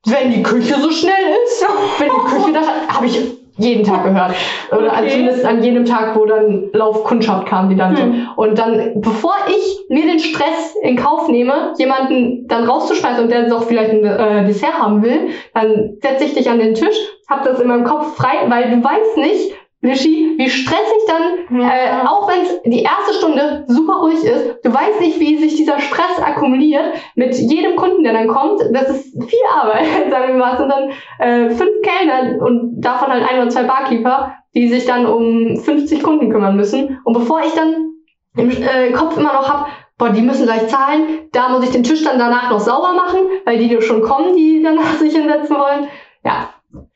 wenn 0.06 0.32
die 0.32 0.44
Küche 0.44 0.76
so 0.76 0.92
schnell 0.92 1.14
ist, 1.46 1.66
wenn 2.00 2.10
die 2.10 2.36
Küche 2.36 2.54
das 2.54 2.68
habe 2.88 3.06
ich 3.06 3.20
jeden 3.58 3.84
Tag 3.84 4.04
gehört. 4.04 4.34
Oder 4.72 4.88
Okay. 4.88 4.96
also 4.96 5.10
zumindest 5.10 5.46
an 5.46 5.64
jedem 5.64 5.86
Tag, 5.86 6.16
wo 6.16 6.26
dann 6.26 6.70
Laufkundschaft 6.74 7.46
kam, 7.46 7.70
die 7.70 7.76
dann 7.76 7.96
so. 7.96 8.02
Hm. 8.02 8.28
Und 8.36 8.58
dann, 8.58 8.94
bevor 8.96 9.36
ich 9.48 9.86
mir 9.90 10.08
den 10.08 10.20
Stress 10.20 10.76
in 10.82 10.96
Kauf 10.96 11.28
nehme, 11.28 11.74
jemanden 11.78 12.48
dann 12.48 12.64
rauszuschmeißen 12.64 13.24
und 13.24 13.32
der 13.32 13.50
doch 13.50 13.64
vielleicht 13.64 13.92
ein 13.92 14.04
äh, 14.04 14.46
Dessert 14.46 14.80
haben 14.80 15.04
will, 15.04 15.30
dann 15.54 15.98
setze 16.02 16.24
ich 16.26 16.34
dich 16.34 16.50
an 16.50 16.58
den 16.58 16.74
Tisch, 16.74 16.98
hab 17.30 17.44
das 17.44 17.60
in 17.60 17.68
meinem 17.68 17.84
Kopf 17.84 18.16
frei, 18.16 18.38
weil 18.48 18.72
du 18.72 18.84
weißt 18.84 19.18
nicht, 19.18 19.54
Lischi, 19.84 20.36
wie 20.38 20.50
stressig 20.50 21.02
dann, 21.08 21.60
Ja. 21.60 21.68
äh, 21.70 22.08
auch 22.08 22.28
wenn 22.30 22.42
es 22.42 22.62
die 22.66 22.84
erste 22.84 23.14
Stunde 23.14 23.66
super 23.68 23.96
ruhig 24.00 24.24
ist, 24.24 24.56
du 24.64 24.74
weißt 24.74 25.02
nicht, 25.02 25.20
wie 25.20 25.38
sich 25.38 25.56
dieser 25.56 25.80
Stress 25.80 26.20
akkumuliert 26.24 26.86
mit 27.16 27.36
jedem 27.38 27.76
Kunden, 27.76 28.04
der 28.04 28.14
dann 28.14 28.28
kommt. 28.30 28.62
Das 28.72 28.90
ist 28.90 29.12
viel 29.30 29.40
Arbeit, 29.62 29.86
sagen 30.10 30.28
wir 30.30 30.36
mal. 30.36 30.54
Es 30.54 30.58
sind 30.60 30.70
dann 30.72 30.90
äh, 31.20 31.50
fünf 31.50 31.72
Kellner 31.84 32.42
und 32.46 32.80
davon 32.82 33.10
halt 33.10 33.30
ein 33.30 33.42
oder 33.42 33.50
zwei 33.50 33.64
Barkeeper, 33.64 34.34
die 34.56 34.70
sich 34.70 34.86
dann 34.86 35.06
um 35.06 35.58
50 35.58 36.02
Kunden 36.02 36.32
kümmern 36.32 36.56
müssen. 36.56 37.00
Und 37.04 37.14
bevor 37.14 37.42
ich 37.42 37.54
dann 37.54 37.92
im 38.38 38.50
äh, 38.52 38.92
Kopf 38.94 39.18
immer 39.18 39.34
noch 39.34 39.50
hab, 39.50 39.68
boah, 39.98 40.10
die 40.12 40.22
müssen 40.22 40.46
gleich 40.46 40.68
zahlen, 40.70 41.28
da 41.34 41.50
muss 41.50 41.64
ich 41.66 41.72
den 41.72 41.84
Tisch 41.84 42.04
dann 42.04 42.18
danach 42.18 42.50
noch 42.50 42.60
sauber 42.62 42.94
machen, 42.94 43.20
weil 43.46 43.58
die 43.58 43.82
schon 43.82 44.02
kommen, 44.02 44.36
die 44.36 44.62
danach 44.64 44.94
sich 45.00 45.14
hinsetzen 45.14 45.58
wollen. 45.58 45.88
Ja, 46.24 46.50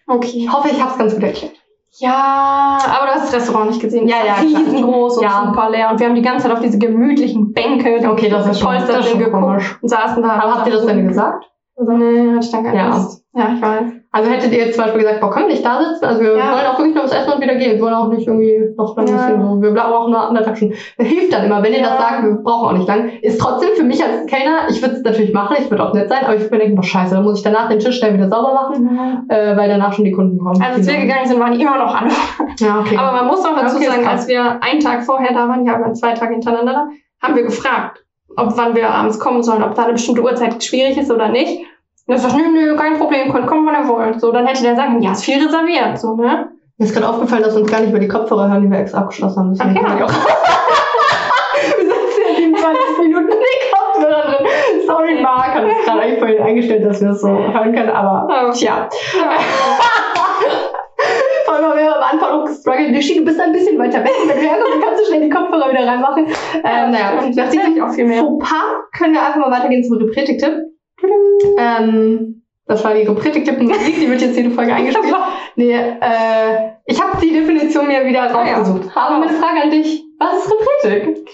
Okay. 0.09 0.37
ich 0.37 0.51
hoffe, 0.51 0.69
ich 0.71 0.81
habe 0.81 0.91
es 0.93 0.97
ganz 0.97 1.13
gut 1.13 1.23
erklärt. 1.23 1.53
Ja, 1.99 2.77
aber 2.85 3.07
du 3.07 3.11
hast 3.13 3.33
das 3.33 3.41
Restaurant 3.41 3.69
nicht 3.71 3.81
gesehen. 3.81 4.07
Ja, 4.07 4.17
ja. 4.25 4.35
Riesengroß 4.35 5.17
und 5.17 5.23
Ja. 5.23 5.45
super 5.47 5.69
leer. 5.69 5.89
Und 5.91 5.99
wir 5.99 6.07
haben 6.07 6.15
die 6.15 6.21
ganze 6.21 6.43
Zeit 6.47 6.51
auf 6.55 6.61
diese 6.61 6.77
gemütlichen 6.77 7.53
Bänke, 7.53 7.99
die 7.99 8.07
Okay, 8.07 8.29
das 8.29 8.45
ist 8.47 8.59
schon- 8.59 8.71
gepolstert 8.71 8.99
das 8.99 9.09
schon 9.09 9.19
geguckt 9.19 9.77
und 9.81 9.89
saßen 9.89 10.21
da. 10.21 10.29
Aber 10.29 10.55
habt 10.55 10.67
ihr 10.67 10.73
das 10.73 10.85
denn 10.85 11.07
gesagt? 11.07 11.49
Nee, 11.79 12.29
hatte 12.35 12.39
ich 12.45 12.51
dann 12.51 12.63
gar 12.63 12.73
Ja. 12.75 12.97
nicht. 12.97 13.17
Ja, 13.37 13.51
ich 13.55 13.61
weiß. 13.61 13.85
Also 14.11 14.31
hättet 14.31 14.51
ihr 14.51 14.59
jetzt 14.65 14.75
zum 14.75 14.85
Beispiel 14.85 15.01
gesagt, 15.01 15.21
boah, 15.21 15.29
können 15.29 15.47
wir 15.47 15.53
nicht 15.53 15.65
da 15.65 15.79
sitzen? 15.83 16.05
Also 16.05 16.21
wir 16.21 16.35
Ja. 16.35 16.53
wollen 16.55 16.65
auch 16.65 16.77
wirklich 16.79 16.95
noch 16.95 17.03
was 17.03 17.11
essen 17.11 17.33
und 17.33 17.41
wieder 17.41 17.53
gehen. 17.55 17.73
Wir 17.75 17.81
wollen 17.81 17.93
auch 17.93 18.07
nicht 18.07 18.25
irgendwie 18.27 18.73
noch 18.75 18.97
ein 18.97 19.05
Ja. 19.05 19.13
bisschen 19.13 19.41
so, 19.41 19.61
wir 19.61 19.69
bleiben 19.71 19.93
auch 19.93 20.09
noch 20.09 20.29
anderthalb 20.29 20.57
Stunden. 20.57 20.75
Das 20.97 21.05
hilft 21.07 21.31
dann 21.33 21.43
immer, 21.45 21.61
wenn 21.61 21.71
ihr 21.73 21.79
Ja. 21.81 21.89
das 21.89 21.97
sagt, 21.99 22.23
wir 22.23 22.31
brauchen 22.41 22.67
auch 22.69 22.73
nicht 22.73 22.87
lang. 22.87 23.09
Ist 23.21 23.39
trotzdem 23.39 23.69
für 23.75 23.83
mich 23.83 24.03
als 24.03 24.25
Kellner, 24.25 24.69
ich 24.69 24.81
würde 24.81 24.95
es 24.95 25.03
natürlich 25.03 25.33
machen, 25.33 25.57
ich 25.59 25.69
würde 25.69 25.83
auch 25.83 25.93
nett 25.93 26.09
sein, 26.09 26.23
aber 26.23 26.33
ich 26.35 26.41
würde 26.41 26.55
mir 26.55 26.61
denken, 26.61 26.75
boah, 26.77 26.83
scheiße, 26.83 27.13
dann 27.13 27.23
muss 27.25 27.37
ich 27.37 27.43
danach 27.43 27.69
den 27.69 27.77
Tisch 27.79 27.97
schnell 27.99 28.15
wieder 28.15 28.27
sauber 28.27 28.53
machen, 28.55 29.25
äh, 29.29 29.55
weil 29.55 29.69
danach 29.69 29.93
schon 29.93 30.05
die 30.05 30.13
Kunden 30.13 30.39
kommen. 30.39 30.59
Also 30.61 30.77
als 30.79 30.87
wir 30.87 30.97
gegangen 30.97 31.27
sind, 31.27 31.39
waren 31.39 31.53
die 31.53 31.61
immer 31.61 31.77
noch 31.77 31.93
alle. 32.01 32.09
Ja, 32.59 32.79
okay. 32.79 32.97
Aber 32.97 33.11
man 33.17 33.27
muss 33.27 33.45
auch 33.45 33.55
dazu 33.55 33.75
Okay, 33.75 33.85
sagen, 33.85 34.07
als 34.07 34.27
wir 34.27 34.63
einen 34.63 34.79
Tag 34.79 35.03
vorher 35.03 35.31
da 35.33 35.47
waren, 35.47 35.63
ja, 35.63 35.73
wir 35.77 35.81
waren 35.85 35.95
zwei 35.95 36.13
Tage 36.13 36.33
hintereinander 36.33 36.87
haben 37.21 37.35
wir 37.35 37.43
gefragt, 37.43 38.03
ob 38.35 38.57
wann 38.57 38.75
wir 38.75 38.89
abends 38.89 39.19
kommen 39.19 39.43
sollen, 39.43 39.61
ob 39.63 39.75
da 39.75 39.83
eine 39.83 39.93
bestimmte 39.93 40.23
Uhrzeit 40.23 40.63
schwierig 40.63 40.97
ist 40.97 41.11
oder 41.11 41.29
nicht. 41.29 41.61
Er 42.09 42.17
sagt, 42.17 42.35
nö, 42.37 42.43
nö, 42.49 42.75
kein 42.77 42.97
Problem, 42.97 43.31
könnt 43.33 43.47
kommen, 43.47 43.65
wann 43.67 43.83
ihr 43.83 43.87
wollt. 43.89 44.19
So, 44.21 44.31
dann 44.31 44.47
hätte 44.47 44.63
der 44.63 44.75
sagen, 44.77 45.01
ja, 45.01 45.11
ist 45.11 45.25
viel 45.25 45.43
reserviert, 45.43 45.99
so, 45.99 46.15
ne? 46.15 46.49
Mir 46.77 46.85
ist 46.85 46.93
gerade 46.93 47.09
aufgefallen, 47.09 47.43
dass 47.43 47.53
wir 47.55 47.61
uns 47.61 47.71
gar 47.71 47.79
nicht 47.81 47.89
über 47.89 47.99
die 47.99 48.07
Kopfhörer 48.07 48.47
hören, 48.49 48.61
die 48.61 48.69
wir 48.71 48.79
extra 48.79 48.99
abgeschlossen 48.99 49.39
haben. 49.39 49.51
Deswegen 49.53 49.85
Ach 49.85 49.99
ja. 49.99 50.05
auch- 50.05 50.09
wir 51.77 51.85
sitzen 51.85 52.21
ja 52.23 52.37
die 52.37 52.53
20 52.53 52.97
Minuten 52.99 53.27
in 53.29 53.37
die 53.39 53.71
Kopfhörer 53.73 54.21
drin. 54.37 54.47
Sorry, 54.85 55.21
Marc, 55.21 55.53
hat 55.55 55.63
es 55.65 55.85
gerade 55.85 56.01
eigentlich 56.01 56.19
vorhin 56.19 56.41
eingestellt, 56.41 56.85
dass 56.85 57.01
wir 57.01 57.09
es 57.09 57.21
so 57.21 57.27
hören 57.27 57.73
können, 57.75 57.89
aber 57.89 58.27
Ja. 58.33 58.51
tja. 58.51 58.89
Vor 61.45 61.55
allem 61.55 61.65
haben 61.65 61.77
wir 61.77 61.95
am 61.95 62.03
Anfang 62.03 62.37
noch 62.39 62.45
gestruggelt. 62.45 62.89
Lischi, 62.91 63.17
du 63.17 63.25
bist 63.25 63.39
ein 63.39 63.51
bisschen 63.51 63.77
weiter 63.79 64.03
weg. 64.03 64.11
Wenn 64.27 64.35
du 64.37 64.41
herkommst, 64.47 64.81
kannst 64.83 65.01
du 65.01 65.05
schnell 65.07 65.21
die 65.21 65.29
Kopfhörer 65.29 65.69
wieder 65.71 65.87
reinmachen. 65.87 66.25
Ähm, 66.27 66.91
naja, 66.91 67.13
nach 67.15 67.53
ich 67.53 67.81
auch 67.81 67.89
viel 67.89 68.05
mehr. 68.05 68.19
Fauxpas 68.21 68.63
können 68.97 69.13
wir 69.13 69.25
einfach 69.25 69.39
mal 69.39 69.51
weitergehen 69.51 69.83
zum 69.83 69.97
Repretik-Tipp. 69.97 70.53
Ähm, 71.57 72.43
das 72.65 72.83
war 72.83 72.93
die 72.93 73.03
Repretik-Tipp-Musik, 73.03 73.95
die 73.99 74.09
wird 74.09 74.21
jetzt 74.21 74.35
jede 74.35 74.51
Folge 74.51 74.73
eingespielt. 74.73 75.15
Nee, 75.55 75.73
äh, 75.73 76.71
ich 76.85 77.01
habe 77.01 77.17
die 77.21 77.31
Definition 77.31 77.87
mir 77.87 78.05
wieder 78.05 78.23
Ah, 78.23 78.45
ja. 78.45 78.57
rausgesucht. 78.57 78.89
Aber 78.95 79.19
meine 79.19 79.33
Frage 79.33 79.61
an 79.63 79.71
dich, 79.71 80.03
was 80.19 80.45
ist 80.45 80.51
Repretik? 80.51 81.29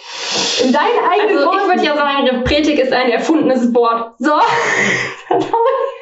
In 0.66 0.72
deinen 0.74 1.12
eigenen 1.12 1.38
Also 1.38 1.52
ich 1.52 1.58
Worten. 1.58 1.70
würde 1.70 1.84
ja 1.86 1.96
sagen, 1.96 2.28
Repretik 2.28 2.80
ist 2.80 2.94
ein 2.94 3.10
erfundenes 3.10 3.74
Wort. 3.74 4.14
So. 4.20 4.32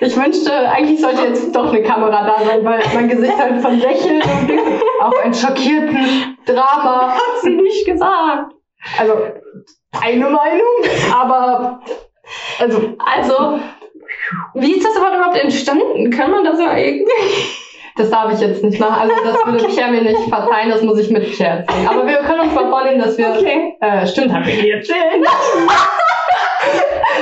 Ich 0.03 0.17
wünschte, 0.17 0.51
eigentlich 0.51 0.99
sollte 0.99 1.21
jetzt 1.27 1.55
doch 1.55 1.71
eine 1.71 1.83
Kamera 1.83 2.25
da 2.25 2.43
sein, 2.43 2.65
weil 2.65 2.81
mein 2.95 3.07
Gesicht 3.07 3.37
halt 3.37 3.61
von 3.61 3.77
Lächeln 3.79 4.19
und 4.19 4.51
auf 4.99 5.15
einen 5.23 5.33
schockierten 5.35 6.35
Drama. 6.47 7.11
Hat 7.13 7.41
sie 7.43 7.51
nicht 7.51 7.85
gesagt. 7.85 8.51
Also, 8.99 9.13
eine 10.01 10.25
Meinung, 10.27 10.67
aber, 11.13 11.81
also, 12.59 12.93
Also, 12.99 13.59
wie 14.55 14.73
ist 14.73 14.85
das 14.85 14.95
überhaupt 14.95 15.37
entstanden? 15.37 16.09
Kann 16.11 16.31
man 16.31 16.43
das 16.43 16.59
ja 16.59 16.75
irgendwie? 16.77 17.11
das 17.97 18.09
darf 18.09 18.33
ich 18.33 18.39
jetzt 18.39 18.63
nicht 18.63 18.79
machen. 18.79 19.01
Also, 19.01 19.13
das 19.23 19.45
würde 19.45 19.65
Pierre 19.73 19.91
mir 19.91 20.01
nicht 20.01 20.29
verzeihen, 20.29 20.69
das 20.69 20.81
muss 20.81 20.97
ich 20.99 21.09
mit 21.09 21.29
Pierre 21.31 21.59
erzählen. 21.59 21.87
Aber 21.87 22.07
wir 22.07 22.17
können 22.17 22.39
uns 22.41 22.53
mal 22.53 22.69
vornehmen, 22.69 22.99
dass 22.99 23.17
wir, 23.17 23.29
Okay. 23.37 23.75
äh, 23.81 24.07
stimmt, 24.07 24.33
hab 24.33 24.47
ich 24.47 24.59
dir 24.61 24.75
erzählt. 24.77 25.25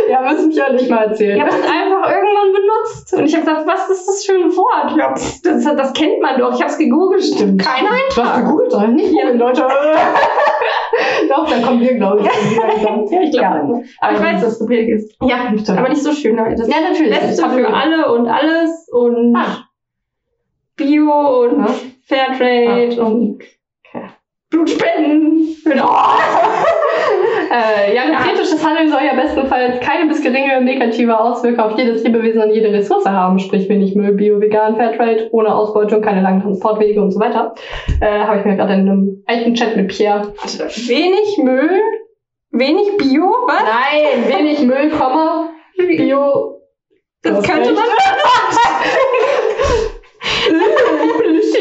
ja, 0.09 0.21
müssen 0.21 0.49
Pierre 0.51 0.73
nicht 0.73 0.89
mal 0.89 1.03
Ich 1.05 1.09
erzählen. 1.11 1.39
habe 1.41 1.49
es 1.49 1.55
einfach 1.55 2.09
irgendwann 2.11 2.53
benutzt. 2.53 3.13
Und 3.13 3.25
ich 3.25 3.35
habe 3.35 3.45
gesagt, 3.45 3.67
was 3.67 3.89
ist 3.89 4.07
das 4.07 4.25
für 4.25 4.33
ein 4.33 4.49
Wort? 4.55 4.97
Ja, 4.97 5.13
das, 5.43 5.63
das 5.75 5.93
kennt 5.93 6.21
man 6.21 6.39
doch. 6.39 6.53
Ich 6.53 6.61
habe 6.61 6.71
es 6.71 6.77
gegoogelt. 6.77 7.23
Stimmt. 7.23 7.61
Kein 7.61 7.85
Du 7.85 7.91
hast 7.91 8.17
Eintrag. 8.19 8.43
gegoogelt, 8.45 8.73
oder? 8.73 8.87
Nicht 8.87 9.11
googeln, 9.11 9.37
Leute. 9.39 9.67
Doch, 11.29 11.47
dann 11.49 11.61
kommen 11.61 11.81
wir, 11.81 11.93
glaube 11.95 12.21
ich. 12.21 12.25
Ja, 12.25 13.21
ich 13.21 13.31
glaube. 13.31 13.31
Ja. 13.31 13.81
Aber 14.01 14.13
ich 14.13 14.19
weiß, 14.21 14.41
dass 14.41 14.53
es 14.53 14.61
Repretik 14.61 14.89
ist. 14.89 15.15
Ja, 15.21 15.37
stimmt. 15.57 15.69
Aber 15.77 15.89
nicht 15.89 16.01
so 16.03 16.11
schön. 16.11 16.35
Das 16.37 16.67
ja, 16.67 16.81
natürlich. 16.81 17.19
Beste 17.19 17.41
Das 17.41 17.53
für 17.53 17.67
alle 17.73 18.11
und 18.11 18.27
alles 18.27 18.87
und 18.91 19.35
Ah. 19.35 19.65
Bio 20.75 21.43
und 21.43 21.59
Ja. 21.59 21.67
Fairtrade 22.07 22.97
Ah. 22.99 23.05
und 23.05 23.41
Okay. 23.93 24.07
Blutspenden. 24.49 25.55
Genau. 25.63 25.89
Äh, 27.49 27.95
ja, 27.95 28.03
kritisches 28.19 28.63
Handeln 28.63 28.89
soll 28.89 29.01
ja 29.03 29.15
bestenfalls 29.19 29.79
keine 29.79 30.07
bis 30.07 30.21
geringe 30.21 30.61
negative 30.61 31.19
Auswirkungen 31.19 31.71
auf 31.71 31.77
jedes 31.79 32.03
Lebewesen 32.03 32.43
und 32.43 32.51
jede 32.51 32.71
Ressource 32.71 33.07
haben, 33.07 33.39
sprich 33.39 33.67
wenig 33.69 33.95
Müll, 33.95 34.13
Bio, 34.13 34.39
Vegan, 34.39 34.75
Fairtrade, 34.75 35.29
ohne 35.31 35.55
Ausbeutung, 35.55 36.01
keine 36.01 36.21
langen 36.21 36.41
Transportwege 36.41 37.01
und 37.01 37.09
so 37.11 37.19
weiter. 37.19 37.55
Äh, 38.01 38.19
Habe 38.19 38.39
ich 38.39 38.45
mir 38.45 38.55
gerade 38.55 38.73
in 38.73 38.81
einem 38.81 39.23
alten 39.25 39.55
Chat 39.55 39.75
mit 39.75 39.87
Pierre. 39.87 40.31
Wenig 40.43 41.39
Müll, 41.41 41.81
wenig 42.51 42.97
Bio, 42.97 43.25
was? 43.47 43.63
Nein, 43.63 44.27
wenig 44.27 44.61
Müll, 44.61 44.91
Komma, 44.91 45.49
Bio. 45.77 46.61
Das 47.23 47.43
könnte 47.43 47.71
man. 47.73 47.83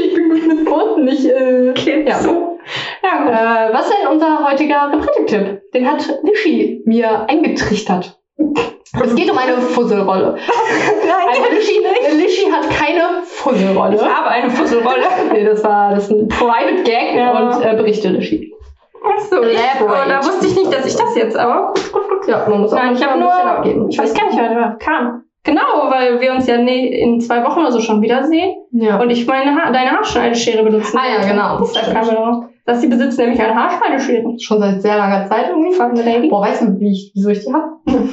ich 0.04 0.14
bin 0.14 0.28
gut 0.28 0.46
mit 0.46 0.70
Worten, 0.70 1.04
nicht 1.04 1.24
äh, 1.24 1.70
Okay, 1.70 2.04
ja. 2.06 2.18
so. 2.18 2.57
Ja, 3.02 3.18
gut. 3.24 3.32
Äh, 3.32 3.74
was 3.74 3.88
ist 3.88 3.94
denn 4.00 4.08
unser 4.12 4.50
heutiger 4.50 4.90
Repretik-Tipp? 4.92 5.72
Den 5.72 5.90
hat 5.90 6.08
Lischi 6.22 6.82
mir 6.86 7.26
eingetrichtert. 7.28 8.18
Es 9.04 9.14
geht 9.14 9.30
um 9.30 9.38
eine 9.38 9.56
Fusselrolle. 9.58 10.36
Also 11.28 11.42
Lischi, 11.54 11.78
Lischi 12.16 12.50
hat 12.50 12.68
keine 12.70 13.22
Fusselrolle. 13.24 13.96
Ich 13.96 14.02
habe 14.02 14.28
eine 14.28 14.50
Fusselrolle. 14.50 15.02
Nee, 15.32 15.44
das 15.44 15.62
war 15.62 15.94
das 15.94 16.04
ist 16.04 16.10
ein 16.12 16.28
Private 16.28 16.82
Gag 16.84 17.14
Ja. 17.14 17.32
und 17.38 17.64
äh, 17.64 17.74
berichte 17.76 18.08
Lischi. 18.08 18.52
Achso, 19.04 19.36
da 19.42 20.18
wusste 20.24 20.46
ich 20.46 20.56
nicht, 20.56 20.72
dass 20.72 20.84
ich 20.86 20.96
das 20.96 21.14
jetzt, 21.16 21.36
aber 21.36 21.68
gut, 21.68 21.92
gut, 21.92 22.08
gut. 22.08 22.28
Ja, 22.28 22.46
man 22.48 22.60
muss 22.62 22.72
auch 22.72 22.76
Nein, 22.76 22.94
ich 22.94 23.02
habe 23.02 23.14
ein 23.14 23.20
bisschen 23.20 23.42
nur, 23.44 23.50
abgeben. 23.50 23.88
ich 23.90 23.98
weiß 23.98 24.12
gar 24.14 24.26
nicht, 24.26 24.38
wer 24.38 24.54
da 24.54 24.76
kam. 24.78 25.22
Genau, 25.44 25.88
weil 25.88 26.20
wir 26.20 26.32
uns 26.32 26.46
ja 26.46 26.58
ne- 26.58 26.88
in 26.98 27.20
zwei 27.20 27.44
Wochen 27.44 27.60
oder 27.60 27.70
so 27.72 27.80
schon 27.80 28.02
wiedersehen 28.02 28.56
Ja. 28.72 29.00
und 29.00 29.08
ich 29.10 29.26
meine 29.26 29.54
ha 29.54 29.70
deine 29.70 29.92
Haarschneideschere 29.92 30.62
benutzen 30.64 30.98
Ah 30.98 31.06
ja, 31.08 31.26
genau. 31.28 31.58
Deshalb 31.60 31.92
kam 31.94 32.06
mir 32.06 32.12
darauf. 32.14 32.44
Dass 32.68 32.82
sie 32.82 32.86
besitzt 32.88 33.18
nämlich 33.18 33.40
eine 33.40 33.54
Haarschneideschere. 33.54 34.38
Schon 34.38 34.60
seit 34.60 34.82
sehr 34.82 34.98
langer 34.98 35.26
Zeit 35.26 35.48
irgendwie. 35.48 36.02
Lady. 36.02 36.28
Boah, 36.28 36.42
weißt 36.42 36.60
du, 36.60 36.78
wie 36.78 36.92
ich, 36.92 37.12
wieso 37.14 37.30
ich 37.30 37.40
die 37.44 37.52
hab? 37.52 37.70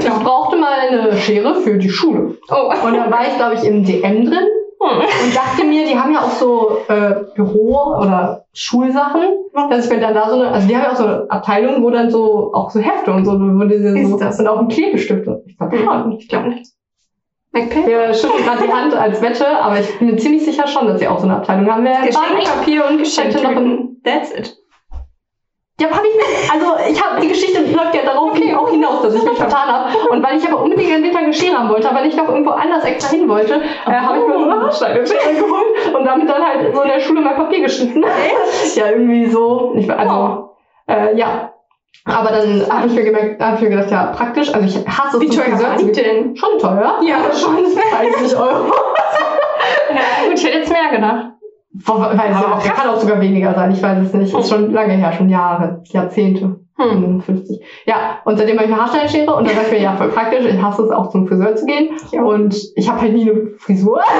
Ich 0.00 0.08
brauchte 0.08 0.56
mal 0.56 0.72
eine 0.90 1.16
Schere 1.16 1.54
für 1.56 1.76
die 1.76 1.90
Schule. 1.90 2.38
Oh. 2.50 2.86
Und 2.86 2.94
dann 2.94 3.10
war 3.10 3.26
ich, 3.26 3.36
glaube 3.36 3.54
ich, 3.54 3.64
im 3.64 3.84
DM 3.84 4.24
drin 4.24 4.46
Hm. 4.82 5.00
und 5.00 5.34
dachte 5.36 5.64
mir, 5.64 5.86
die 5.86 5.98
haben 5.98 6.12
ja 6.12 6.20
auch 6.20 6.30
so 6.30 6.78
äh, 6.88 7.14
Büro- 7.34 7.96
oder 7.98 8.44
Schulsachen, 8.52 9.22
dass 9.70 9.86
ich 9.86 9.90
mir 9.92 10.00
dann 10.00 10.12
da 10.14 10.28
so 10.28 10.36
eine, 10.36 10.50
also 10.50 10.68
die 10.68 10.76
haben 10.76 10.82
ja 10.84 10.92
auch 10.92 10.96
so 10.96 11.04
eine 11.04 11.30
Abteilung, 11.30 11.82
wo 11.82 11.90
dann 11.90 12.10
so 12.10 12.52
auch 12.52 12.70
so 12.70 12.80
Hefte 12.80 13.12
und 13.12 13.24
so, 13.24 13.32
wo 13.32 13.64
diese 13.64 13.98
Ist 13.98 14.10
so 14.10 14.18
das? 14.18 14.38
und 14.38 14.46
auch 14.46 14.60
ein 14.60 14.68
Klebestift. 14.68 15.26
Ich 15.46 15.56
glaube 15.56 15.78
schon. 15.78 16.12
Ich 16.12 16.28
glaube 16.28 16.48
nicht. 16.50 16.70
MacPay? 17.56 17.86
Wir 17.86 18.14
schütteln 18.14 18.44
gerade 18.44 18.62
die 18.64 18.72
Hand 18.72 18.94
als 18.94 19.22
Wette, 19.22 19.46
aber 19.46 19.80
ich 19.80 19.98
bin 19.98 20.10
mir 20.10 20.16
ziemlich 20.16 20.44
sicher 20.44 20.66
schon, 20.66 20.86
dass 20.86 21.00
sie 21.00 21.08
auch 21.08 21.18
so 21.18 21.24
eine 21.24 21.36
Abteilung 21.36 21.70
haben. 21.70 21.84
Wir 21.84 21.92
Geschenkpapier 22.06 22.86
und 22.86 22.98
Hätte 22.98 23.42
noch 23.42 23.50
Geschenktüten. 23.50 24.02
That's 24.04 24.32
it. 24.32 24.56
Ja, 25.78 25.90
hab 25.90 26.02
ich 26.04 26.14
mir, 26.14 26.52
also 26.54 26.90
ich 26.90 27.04
habe 27.04 27.20
die 27.20 27.28
Geschichte 27.28 27.60
läuft 27.60 27.94
ja 27.94 28.02
darauf 28.02 28.32
auch 28.32 28.70
hinaus, 28.70 29.02
dass 29.02 29.14
ich 29.14 29.22
mich 29.22 29.32
vertan 29.36 29.68
habe. 29.68 30.08
Und 30.08 30.22
weil 30.22 30.38
ich 30.38 30.46
aber 30.48 30.62
unbedingt 30.62 30.90
ein 30.90 31.02
Liter 31.02 31.22
Geschirr 31.22 31.56
haben 31.56 31.68
wollte, 31.68 31.90
aber 31.90 32.00
nicht 32.00 32.16
noch 32.16 32.28
irgendwo 32.28 32.52
anders 32.52 32.84
extra 32.84 33.10
hin 33.10 33.28
wollte, 33.28 33.60
äh, 33.86 33.90
habe 33.90 34.18
ich 34.18 34.26
mir 34.26 34.38
so 34.38 34.44
eine 34.44 34.60
Haarschneideschere 34.62 35.34
geholt 35.34 35.94
und 35.94 36.04
damit 36.04 36.30
dann 36.30 36.42
halt 36.42 36.74
so 36.74 36.82
in 36.82 36.88
der 36.88 37.00
Schule 37.00 37.20
mein 37.20 37.36
Papier 37.36 37.60
geschnitten. 37.60 38.02
ja, 38.74 38.90
irgendwie 38.90 39.26
so. 39.26 39.74
Ich, 39.76 39.90
also, 39.90 40.50
äh, 40.88 41.14
ja. 41.16 41.52
Aber 42.04 42.30
dann 42.30 42.66
habe 42.70 42.86
ich 42.86 42.92
mir 42.94 43.04
gemerkt, 43.04 43.42
habe 43.42 43.56
ich 43.56 43.62
mir 43.62 43.70
gedacht, 43.70 43.90
ja, 43.90 44.06
praktisch. 44.06 44.52
Also 44.54 44.66
ich 44.66 44.86
hasse 44.86 45.16
es 45.16 45.22
Wie 45.22 45.28
teuer 45.28 45.60
war 45.60 45.76
die 45.76 45.90
denn? 45.92 46.36
Schon 46.36 46.58
teuer. 46.58 47.00
Ja, 47.02 47.18
schon 47.34 47.56
30 47.56 48.36
Euro. 48.36 48.72
Ja, 49.90 50.28
gut, 50.28 50.34
ich 50.38 50.44
hätte 50.44 50.58
jetzt 50.58 50.70
mehr 50.70 50.90
gedacht. 50.92 51.32
Boah, 51.72 52.16
weiß 52.16 52.36
ich 52.38 52.46
auch. 52.46 52.62
Kann 52.62 52.88
auch 52.88 52.98
sogar 53.00 53.20
weniger 53.20 53.54
sein. 53.54 53.70
Ich 53.72 53.82
weiß 53.82 53.98
es 54.06 54.12
nicht. 54.14 54.34
Ist 54.34 54.48
schon 54.48 54.72
lange 54.72 54.94
her, 54.94 55.12
schon 55.12 55.28
Jahre, 55.28 55.82
Jahrzehnte. 55.86 56.60
Hm. 56.78 57.22
50. 57.22 57.60
Ja, 57.86 58.18
und 58.24 58.36
seitdem 58.36 58.58
habe 58.58 58.68
ich 58.68 58.72
eine 58.72 58.82
Haarschneideschere 58.82 59.34
und 59.34 59.48
dann 59.48 59.56
dachte 59.56 59.68
ich 59.68 59.78
mir, 59.78 59.82
ja, 59.82 59.96
voll 59.96 60.08
praktisch. 60.08 60.44
Ich 60.44 60.60
hasse 60.60 60.82
es 60.82 60.90
auch 60.90 61.10
zum 61.10 61.26
Friseur 61.26 61.56
zu 61.56 61.64
gehen. 61.64 61.90
Ja. 62.12 62.22
Und 62.22 62.54
ich 62.74 62.88
habe 62.88 63.00
halt 63.00 63.14
nie 63.14 63.30
eine 63.30 63.52
Frisur. 63.58 64.02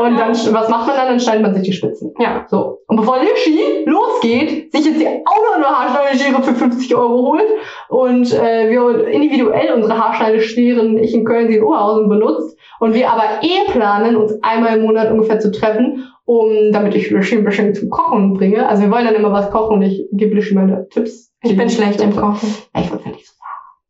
Und 0.00 0.16
dann, 0.16 0.30
was 0.30 0.68
macht 0.70 0.86
man 0.86 0.96
dann? 0.96 1.08
Dann 1.08 1.20
schneidet 1.20 1.42
man 1.42 1.54
sich 1.54 1.62
die 1.62 1.72
Spitzen. 1.72 2.14
Ja. 2.18 2.46
So. 2.48 2.78
Und 2.86 2.96
bevor 2.96 3.18
Lischi 3.18 3.84
losgeht, 3.84 4.72
sich 4.72 4.86
jetzt 4.86 5.04
auch 5.26 5.42
noch 5.46 5.56
eine 5.56 5.66
Haarschneideschere 5.66 6.42
für 6.42 6.54
50 6.54 6.96
Euro 6.96 7.32
holt 7.32 7.44
und 7.88 8.32
äh, 8.32 8.70
wir 8.70 9.08
individuell 9.08 9.74
unsere 9.74 9.98
Haarschneidescheren, 9.98 10.96
ich 10.96 11.12
in 11.12 11.24
Köln, 11.24 11.48
sie 11.48 11.56
in 11.56 11.64
Oberhausen 11.64 12.08
benutzt 12.08 12.56
und 12.78 12.94
wir 12.94 13.10
aber 13.10 13.42
eh 13.42 13.70
planen, 13.70 14.16
uns 14.16 14.38
einmal 14.42 14.78
im 14.78 14.84
Monat 14.84 15.10
ungefähr 15.10 15.38
zu 15.38 15.52
treffen, 15.52 16.08
um, 16.24 16.72
damit 16.72 16.94
ich 16.94 17.10
Lischi 17.10 17.36
ein 17.36 17.44
bisschen 17.44 17.74
zum 17.74 17.90
Kochen 17.90 18.34
bringe. 18.34 18.66
Also 18.66 18.82
wir 18.82 18.90
wollen 18.90 19.04
dann 19.04 19.16
immer 19.16 19.32
was 19.32 19.50
kochen 19.50 19.76
und 19.76 19.82
ich 19.82 20.08
gebe 20.12 20.34
Lischi 20.34 20.54
meine 20.54 20.88
Tipps. 20.88 21.29
Ich 21.42 21.56
bin 21.56 21.70
schlecht 21.70 22.00
im 22.00 22.14
Kochen. 22.14 22.54
Ja, 22.74 22.80
ich 22.82 22.90
wollte 22.90 23.08
nicht 23.10 23.26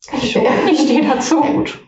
so 0.01 0.11
Ich, 0.17 0.37
ich 0.73 0.81
stehe 0.81 1.03
dazu. 1.03 1.41
gut. 1.41 1.79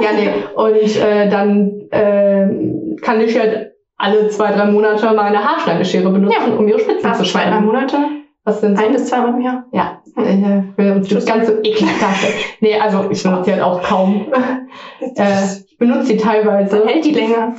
ja, 0.00 0.10
nee. 0.14 0.30
Und 0.54 0.96
äh, 0.96 1.28
dann 1.28 1.88
äh, 1.90 2.96
kann 3.00 3.20
ich 3.20 3.38
halt 3.38 3.72
alle 3.96 4.28
zwei, 4.28 4.52
drei 4.52 4.66
Monate 4.66 5.12
meine 5.12 5.44
Haarschneideschere 5.44 6.10
benutzen, 6.10 6.36
Ja. 6.50 6.56
um 6.56 6.66
ihre 6.68 6.80
Spitzen 6.80 7.08
Also 7.08 7.22
zu 7.24 7.30
zwei, 7.30 7.42
drei 7.44 7.48
schneiden. 7.50 7.66
Monate? 7.66 7.96
Was 8.44 8.60
denn 8.60 8.76
so? 8.76 8.84
Ein 8.84 8.92
bis 8.92 9.06
zweimal 9.06 9.34
im 9.34 9.40
Jahr? 9.40 9.64
Ja, 9.72 10.02
äh, 10.16 10.62
will 10.76 10.92
uns 10.92 11.08
das 11.08 11.24
ganz 11.26 11.46
so 11.46 11.52
eklig 11.62 11.88
darstellen. 12.00 12.34
Nee, 12.60 12.74
also 12.78 13.08
ich 13.10 13.22
benutze 13.22 13.44
sie 13.44 13.52
halt 13.52 13.62
auch 13.62 13.82
kaum. 13.82 14.26
Äh, 15.16 15.44
ich 15.68 15.76
benutze 15.78 16.06
sie 16.06 16.16
teilweise. 16.16 16.86
Hält 16.86 17.04
die 17.04 17.10
länger. 17.10 17.54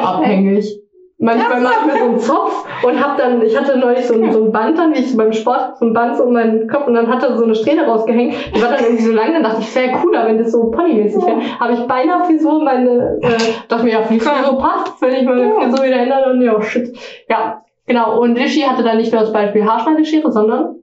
abhängig. 0.00 0.80
Manchmal 1.18 1.62
mache 1.62 1.74
ich 1.80 1.86
mir 1.86 1.98
so 1.98 2.04
einen 2.04 2.18
Zopf 2.18 2.66
und 2.84 3.02
hab 3.02 3.16
dann, 3.16 3.40
ich 3.40 3.56
hatte 3.58 3.78
neulich 3.78 4.06
so 4.06 4.14
ein, 4.14 4.32
so 4.32 4.44
ein 4.44 4.52
Band 4.52 4.78
dann, 4.78 4.94
wie 4.94 4.98
ich 4.98 5.16
beim 5.16 5.32
Sport, 5.32 5.78
so 5.78 5.86
ein 5.86 5.94
Band 5.94 6.20
um 6.20 6.34
meinen 6.34 6.68
Kopf 6.68 6.86
und 6.86 6.92
dann 6.92 7.08
hatte 7.08 7.38
so 7.38 7.44
eine 7.44 7.54
Strähne 7.54 7.86
rausgehängt. 7.86 8.34
Die 8.54 8.60
war 8.60 8.68
dann 8.68 8.84
irgendwie 8.84 9.02
so 9.02 9.12
lang, 9.12 9.32
dann 9.32 9.42
dachte 9.42 9.60
ich, 9.60 9.68
es 9.68 9.76
wäre 9.76 9.92
cooler, 9.92 10.26
wenn 10.26 10.36
das 10.36 10.52
so 10.52 10.70
ponymäßig 10.70 11.24
wäre. 11.24 11.40
Habe 11.58 11.72
ich 11.72 11.80
beinahe 11.86 12.24
Frisur 12.24 12.62
meine, 12.62 13.18
äh, 13.22 13.38
dachte 13.66 13.84
mir, 13.84 13.92
ja, 13.92 14.02
Frisur 14.02 14.58
passt, 14.58 15.00
wenn 15.00 15.14
ich 15.14 15.24
meine 15.24 15.54
Frisur 15.54 15.86
wieder 15.86 15.96
ändere 15.96 16.32
und 16.32 16.42
ja, 16.42 16.60
shit. 16.60 16.94
Ja, 17.30 17.62
genau. 17.86 18.20
Und 18.20 18.36
Lischi 18.36 18.60
hatte 18.60 18.82
dann 18.82 18.98
nicht 18.98 19.10
nur 19.10 19.22
das 19.22 19.32
Beispiel 19.32 19.64
Haarschneideschere, 19.64 20.30
sondern 20.30 20.76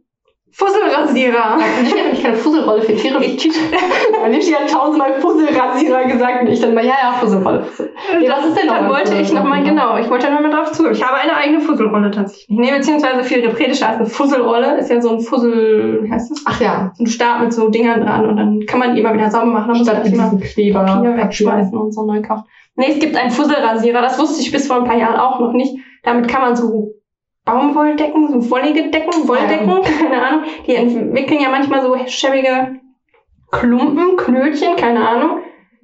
Fusselrasierer. 0.55 1.57
Lischi 1.81 1.97
hat 1.97 2.03
nämlich 2.03 2.23
keine 2.23 2.35
Fusselrolle 2.35 2.81
für 2.83 2.95
Tiere. 2.95 3.17
Lischi 3.19 4.51
hat 4.53 4.69
tausendmal 4.69 5.19
Fusselrasierer 5.19 6.03
gesagt 6.03 6.41
und 6.43 6.47
ich 6.47 6.61
dann 6.61 6.75
mal, 6.75 6.85
ja, 6.85 6.93
ja, 7.01 7.13
Fusselrolle. 7.13 7.63
Fussel. 7.63 7.91
Nee, 8.19 8.29
was 8.29 8.45
ist 8.45 8.57
denn 8.57 8.67
Dann 8.67 8.85
ein 8.85 8.89
wollte 8.91 9.15
ich 9.15 9.33
nochmal, 9.33 9.63
genau, 9.63 9.97
ich 9.97 10.07
wollte 10.11 10.31
nochmal 10.31 10.51
drauf 10.51 10.71
zu. 10.71 10.91
Ich 10.91 11.03
habe 11.03 11.17
eine 11.17 11.35
eigene 11.35 11.59
Fusselrolle 11.59 12.11
tatsächlich. 12.11 12.55
Nee, 12.55 12.71
beziehungsweise 12.71 13.23
viel 13.23 13.43
repretischer 13.43 13.89
als 13.89 13.97
eine 13.97 14.05
Fusselrolle. 14.05 14.77
Ist 14.77 14.91
ja 14.91 15.01
so 15.01 15.09
ein 15.09 15.21
Fussel, 15.21 16.03
wie 16.03 16.11
heißt 16.11 16.29
das? 16.29 16.43
Ach 16.45 16.61
ja, 16.61 16.91
So 16.93 17.03
ein 17.03 17.07
Stab 17.07 17.41
mit 17.41 17.51
so 17.51 17.69
Dingern 17.69 18.01
dran 18.01 18.27
und 18.27 18.37
dann 18.37 18.59
kann 18.67 18.79
man 18.79 18.93
die 18.93 19.01
immer 19.01 19.13
wieder 19.15 19.31
sauber 19.31 19.47
machen. 19.47 19.83
Dann 19.83 19.97
muss 19.97 20.03
mit 20.03 20.13
immer 20.13 20.37
Kleber. 20.39 20.85
Papier 20.85 21.17
wegschmeißen 21.17 21.75
und 21.75 21.93
so 21.93 22.05
neu 22.05 22.21
kaufen. 22.21 22.43
Nee, 22.75 22.91
es 22.91 22.99
gibt 22.99 23.15
einen 23.15 23.31
Fusselrasierer. 23.31 24.01
Das 24.01 24.19
wusste 24.19 24.41
ich 24.41 24.51
bis 24.51 24.67
vor 24.67 24.77
ein 24.77 24.85
paar 24.85 24.97
Jahren 24.97 25.19
auch 25.19 25.39
noch 25.39 25.53
nicht. 25.53 25.75
Damit 26.03 26.27
kann 26.27 26.41
man 26.41 26.55
so 26.55 26.93
Baumwolldecken, 27.45 28.29
so 28.29 28.49
wollige 28.51 28.89
Decken, 28.89 29.27
Wolldecken, 29.27 29.81
keine 29.99 30.21
Ahnung. 30.21 30.43
Die 30.65 30.75
entwickeln 30.75 31.41
ja 31.41 31.49
manchmal 31.49 31.81
so 31.81 31.95
schäbige 32.07 32.79
Klumpen, 33.51 34.17
Knötchen, 34.17 34.75
keine 34.77 35.07
Ahnung, 35.07 35.39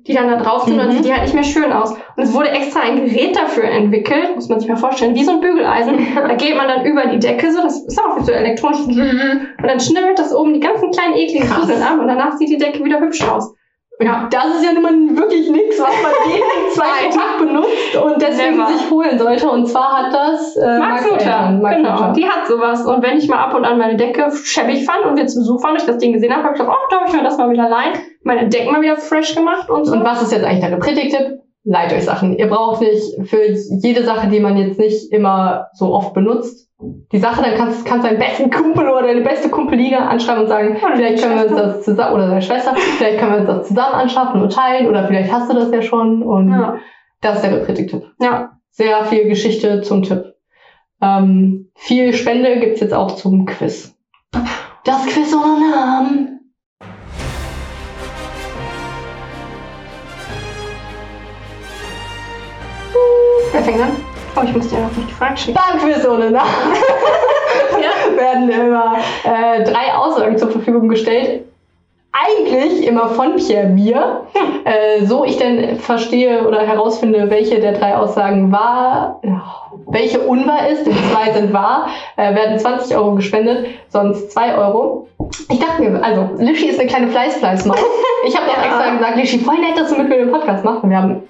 die 0.08 0.14
dann 0.14 0.28
da 0.30 0.38
drauf 0.38 0.64
sind 0.64 0.74
und 0.74 0.80
dann 0.80 0.88
Mhm. 0.88 0.94
sieht 0.94 1.06
die 1.06 1.12
halt 1.14 1.24
nicht 1.24 1.36
mehr 1.36 1.44
schön 1.44 1.72
aus. 1.72 1.92
Und 1.92 2.24
es 2.24 2.34
wurde 2.34 2.50
extra 2.50 2.80
ein 2.82 2.96
Gerät 3.06 3.36
dafür 3.36 3.66
entwickelt, 3.66 4.36
muss 4.36 4.50
man 4.50 4.60
sich 4.60 4.70
mal 4.70 4.78
vorstellen, 4.78 5.14
wie 5.16 5.24
so 5.24 5.34
ein 5.34 5.42
Bügeleisen. 5.42 5.96
Da 6.16 6.34
geht 6.36 6.56
man 6.56 6.68
dann 6.68 6.86
über 6.86 7.06
die 7.08 7.20
Decke, 7.20 7.52
so, 7.52 7.62
das 7.62 7.84
ist 7.86 8.00
auch 8.02 8.20
so 8.22 8.32
elektronisch, 8.32 8.80
und 8.88 9.68
dann 9.68 9.80
schnibbelt 9.80 10.18
das 10.18 10.34
oben 10.34 10.54
die 10.54 10.60
ganzen 10.62 10.92
kleinen 10.92 11.16
ekligen. 11.16 11.48
Fusseln 11.48 11.84
ab 11.84 12.00
und 12.00 12.08
danach 12.08 12.38
sieht 12.38 12.50
die 12.50 12.58
Decke 12.58 12.84
wieder 12.84 13.00
hübsch 13.02 13.22
aus. 13.28 13.54
Ja, 14.02 14.30
das 14.32 14.56
ist 14.56 14.64
ja 14.64 14.72
nun 14.72 14.82
mal 14.82 15.18
wirklich 15.18 15.50
nichts, 15.50 15.78
was 15.78 15.94
man 16.02 16.32
jeden 16.32 16.72
zweiten 16.74 17.14
Tag 17.14 17.38
benutzt 17.38 17.96
und 17.98 18.22
deswegen 18.22 18.56
Never. 18.56 18.68
sich 18.70 18.90
holen 18.90 19.20
sollte. 19.20 19.50
Und 19.50 19.66
zwar 19.68 19.92
hat 19.92 20.14
das 20.14 20.56
äh, 20.56 20.80
Max 20.80 21.04
Mutter, 21.04 21.16
Eltern, 21.20 21.62
Max 21.62 21.76
genau. 21.76 21.92
Mutter. 21.92 22.14
Die 22.14 22.26
hat 22.26 22.48
sowas. 22.48 22.86
Und 22.86 23.04
wenn 23.04 23.18
ich 23.18 23.28
mal 23.28 23.40
ab 23.40 23.54
und 23.54 23.66
an 23.66 23.78
meine 23.78 23.98
Decke 23.98 24.32
schäbig 24.32 24.86
fand 24.86 25.04
und 25.06 25.18
wir 25.18 25.28
zu 25.28 25.40
Besuch 25.40 25.62
waren, 25.64 25.76
ich 25.76 25.86
das 25.86 25.98
Ding 25.98 26.14
gesehen 26.14 26.32
habe, 26.32 26.44
habe 26.44 26.56
ich 26.56 26.62
gedacht, 26.62 26.78
oh, 26.80 26.88
darf 26.90 27.10
ich 27.10 27.14
mir 27.14 27.24
das 27.24 27.38
mal 27.38 27.50
wieder 27.50 27.68
leihen? 27.68 27.94
Meine 28.24 28.48
Decken 28.48 28.72
mal 28.72 28.82
wieder 28.82 28.96
fresh 28.96 29.36
gemacht 29.36 29.70
und 29.70 29.84
so. 29.84 29.94
Und 29.94 30.06
was 30.06 30.22
ist 30.22 30.32
jetzt 30.32 30.46
eigentlich 30.46 30.66
der 30.66 30.78
Predigtipp? 30.78 31.42
Leiht 31.64 31.94
euch 31.94 32.06
Sachen. 32.06 32.38
Ihr 32.38 32.48
braucht 32.48 32.82
nicht 32.82 33.28
für 33.30 33.54
jede 33.82 34.04
Sache, 34.04 34.28
die 34.30 34.40
man 34.40 34.58
jetzt 34.58 34.80
nicht 34.80 35.12
immer 35.12 35.68
so 35.74 35.94
oft 35.94 36.14
benutzt, 36.14 36.70
die 37.12 37.18
Sache, 37.18 37.42
dann 37.42 37.56
kannst 37.56 37.86
kannst 37.86 38.06
deinen 38.06 38.20
besten 38.20 38.50
Kumpel 38.50 38.88
oder 38.88 39.08
deine 39.08 39.22
beste 39.22 39.50
Kumpeline 39.50 40.08
anschreiben 40.08 40.44
und 40.44 40.48
sagen, 40.48 40.78
Oder 40.78 40.96
vielleicht 40.96 41.22
können 41.22 41.36
wir 41.36 41.46
uns 41.48 41.56
das 41.56 41.84
zusammen, 41.84 42.16
oder 42.16 42.28
deine 42.28 42.42
Schwester, 42.42 42.74
vielleicht 42.76 43.20
können 43.20 43.34
wir 43.34 43.40
uns 43.40 43.48
das 43.48 43.68
zusammen 43.68 43.96
anschaffen 43.96 44.42
und 44.42 44.54
teilen, 44.54 44.88
oder 44.88 45.06
vielleicht 45.06 45.32
hast 45.32 45.52
du 45.52 45.56
das 45.56 45.72
ja 45.72 45.82
schon 45.82 46.24
und 46.24 46.52
ja. 46.52 46.78
das 47.22 47.44
ist 47.44 47.52
der 47.52 47.58
Predigtipp. 47.58 48.04
ja. 48.22 48.52
Sehr 48.72 49.04
viel 49.06 49.28
Geschichte 49.28 49.82
zum 49.82 50.04
Tipp. 50.04 50.36
Ähm, 51.02 51.70
viel 51.76 52.14
Spende 52.14 52.60
gibt's 52.60 52.80
jetzt 52.80 52.94
auch 52.94 53.16
zum 53.16 53.46
Quiz. 53.46 53.98
Das 54.86 55.06
Quiz 55.08 55.34
ohne 55.34 55.70
Namen. 55.70 56.39
Wer 63.60 63.66
fängt 63.66 63.82
an? 63.82 63.90
Oh, 64.38 64.42
ich 64.46 64.56
muss 64.56 64.70
dir 64.70 64.80
noch 64.80 64.96
nicht 64.96 65.10
die 65.10 65.14
Frage 65.14 65.36
schicken. 65.36 65.60
Beim 65.70 65.82
Quiz 65.82 66.08
ohne 66.08 66.32
Namen 66.32 66.50
Ja. 67.74 68.16
werden 68.18 68.50
immer 68.50 68.96
äh, 69.26 69.66
drei 69.66 69.94
Aussagen 69.94 70.38
zur 70.38 70.50
Verfügung 70.50 70.88
gestellt. 70.88 71.44
Eigentlich 72.14 72.88
immer 72.88 73.10
von 73.10 73.36
Pierre 73.36 73.68
mir. 73.68 74.22
Äh, 74.64 75.04
so 75.06 75.26
ich 75.26 75.36
denn 75.40 75.78
verstehe 75.78 76.48
oder 76.48 76.62
herausfinde, 76.62 77.30
welche 77.30 77.60
der 77.60 77.74
drei 77.74 77.98
Aussagen 77.98 78.50
wahr, 78.50 79.20
welche 79.88 80.22
unwahr 80.22 80.70
ist, 80.70 80.88
denn 80.88 80.96
zwei 81.12 81.34
sind 81.34 81.52
wahr, 81.52 81.90
äh, 82.16 82.34
werden 82.34 82.58
20 82.58 82.96
Euro 82.96 83.16
gespendet, 83.16 83.66
sonst 83.90 84.32
2 84.32 84.56
Euro. 84.58 85.10
Ich 85.52 85.60
dachte 85.60 85.82
mir, 85.82 86.02
also 86.02 86.30
Lischi 86.38 86.68
ist 86.68 86.80
eine 86.80 86.88
kleine 86.88 87.10
Fleißfleißmaus. 87.10 87.78
Ich 88.26 88.38
habe 88.38 88.46
doch 88.46 88.56
Ja. 88.56 88.64
extra 88.70 88.96
gesagt, 88.96 89.16
Lischi, 89.18 89.40
voll 89.40 89.58
nett, 89.58 89.78
dass 89.78 89.90
du 89.90 89.98
mit 89.98 90.08
mir 90.08 90.18
den 90.20 90.32
Podcast 90.32 90.64
machst. 90.64 90.82
Wir 90.88 90.98
haben 90.98 91.24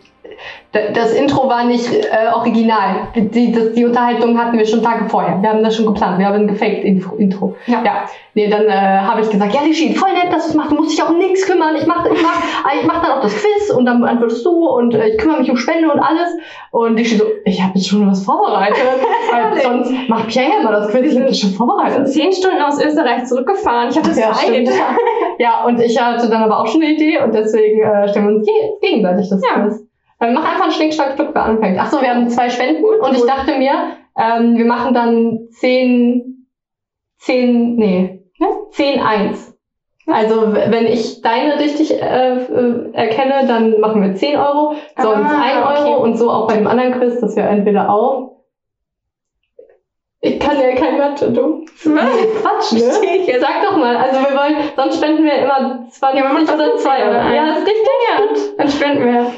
das 0.71 1.13
Intro 1.13 1.49
war 1.49 1.63
nicht 1.63 1.91
äh, 1.91 2.31
original. 2.33 3.07
Die, 3.15 3.51
das, 3.51 3.73
die 3.73 3.85
Unterhaltung 3.85 4.37
hatten 4.37 4.57
wir 4.57 4.65
schon 4.65 4.83
Tage 4.83 5.09
vorher. 5.09 5.41
Wir 5.41 5.49
haben 5.49 5.63
das 5.63 5.75
schon 5.75 5.87
geplant. 5.87 6.19
Wir 6.19 6.27
haben 6.27 6.35
ein 6.35 6.47
gefaked 6.47 6.83
Intro. 6.83 7.55
Ja. 7.65 7.81
ja. 7.83 8.05
Nee, 8.35 8.47
dann 8.49 8.67
äh, 8.67 8.71
habe 8.71 9.21
ich 9.21 9.29
gesagt, 9.29 9.53
ja, 9.53 9.61
Lishi, 9.63 9.95
voll 9.95 10.13
nett, 10.13 10.31
dass 10.31 10.43
du 10.45 10.49
es 10.49 10.55
machst. 10.55 10.71
Du 10.71 10.75
musst 10.75 10.91
dich 10.91 11.01
auch 11.03 11.09
um 11.09 11.17
nichts 11.17 11.45
kümmern. 11.47 11.75
Ich 11.75 11.87
mache 11.87 12.09
ich 12.13 12.21
mach, 12.21 12.73
ich 12.79 12.85
mach 12.85 13.01
dann 13.01 13.17
auch 13.17 13.21
das 13.21 13.33
Quiz 13.35 13.71
und 13.75 13.85
dann 13.85 14.03
antwortest 14.03 14.45
du 14.45 14.67
und 14.69 14.93
äh, 14.93 15.09
ich 15.09 15.17
kümmere 15.17 15.39
mich 15.39 15.49
um 15.49 15.57
Spende 15.57 15.91
und 15.91 15.99
alles. 15.99 16.29
Und 16.71 16.97
Lishi 16.97 17.17
so, 17.17 17.25
ich 17.45 17.61
habe 17.61 17.73
jetzt 17.75 17.87
schon 17.87 18.09
was 18.09 18.23
vorbereitet. 18.23 18.77
Weil 19.31 19.61
sonst 19.61 19.91
macht 20.07 20.27
Pierre 20.27 20.49
ja 20.49 20.59
immer 20.61 20.71
das 20.71 20.89
Quiz. 20.89 21.11
Ich 21.11 21.15
habe 21.17 21.25
das 21.27 21.39
schon 21.39 21.51
vorbereitet. 21.51 22.07
Zehn 22.09 22.31
Stunden 22.31 22.61
aus 22.61 22.79
Österreich 22.83 23.25
zurückgefahren. 23.25 23.89
Ich 23.89 23.97
hatte 23.97 24.11
Ja, 24.11 24.31
Zeit. 24.33 24.45
stimmt. 24.45 24.69
Ja, 25.39 25.63
und 25.63 25.79
ich 25.79 25.97
hatte 25.99 26.29
dann 26.29 26.43
aber 26.43 26.59
auch 26.59 26.67
schon 26.67 26.81
eine 26.81 26.91
Idee 26.91 27.17
und 27.23 27.33
deswegen 27.33 27.81
äh, 27.81 28.09
stellen 28.09 28.27
wir 28.27 28.35
uns 28.35 28.45
ge 28.45 28.53
gegenseitig 28.81 29.29
das 29.29 29.41
Ja. 29.41 29.61
Quiz. 29.63 29.88
Wir 30.19 30.31
machen 30.31 30.47
einfach 30.47 30.63
einen 30.63 30.71
Schnickschnack, 30.73 31.13
wer 31.17 31.43
anfängt. 31.43 31.79
Achso, 31.79 32.01
wir 32.01 32.09
haben 32.13 32.29
zwei 32.29 32.49
Spenden 32.49 32.83
und 32.83 33.15
ich 33.15 33.25
dachte 33.25 33.57
mir, 33.57 33.71
ähm, 34.17 34.57
wir 34.57 34.65
machen 34.65 34.93
dann 34.93 35.47
10, 35.51 36.45
10, 37.19 37.75
nee, 37.75 38.21
ne? 38.37 38.47
10, 38.71 38.99
1. 39.01 39.55
Also 40.07 40.53
wenn 40.53 40.87
ich 40.87 41.21
deine 41.21 41.59
richtig 41.59 41.91
äh, 41.93 42.33
äh, 42.37 42.91
erkenne, 42.93 43.45
dann 43.47 43.79
machen 43.79 44.01
wir 44.01 44.15
10 44.15 44.37
Euro, 44.37 44.73
sonst 44.97 45.31
Ah, 45.31 45.41
1 45.71 45.79
Euro 45.79 45.93
okay. 45.93 46.03
und 46.03 46.17
so 46.17 46.29
auch 46.31 46.47
bei 46.47 46.55
dem 46.57 46.67
anderen 46.67 46.93
Quiz, 46.93 47.19
dass 47.21 47.35
wir 47.35 47.43
entweder 47.43 47.89
auch. 47.89 48.39
Ich 50.21 50.37
kann 50.39 50.59
ja 50.59 50.75
kein 50.75 50.97
Mathe, 50.97 51.31
du. 51.31 51.63
Quatsch, 51.81 52.73
ne? 52.73 52.81
Sag 53.39 53.63
doch 53.63 53.77
mal, 53.77 53.95
also 53.95 54.19
wir 54.19 54.35
wollen, 54.37 54.55
sonst 54.75 54.97
spenden 54.97 55.23
wir 55.23 55.35
immer 55.37 55.85
20 55.89 56.19
Ja, 56.19 56.25
oder 56.25 56.35
50 56.39 56.77
2 56.77 57.09
oder 57.09 57.19
Euro. 57.19 57.33
Ja, 57.35 57.43
eins. 57.43 57.59
ist 57.59 57.67
richtig. 57.67 57.87
Ja, 58.09 58.55
dann 58.57 58.67
spenden 58.67 59.05
wir 59.05 59.31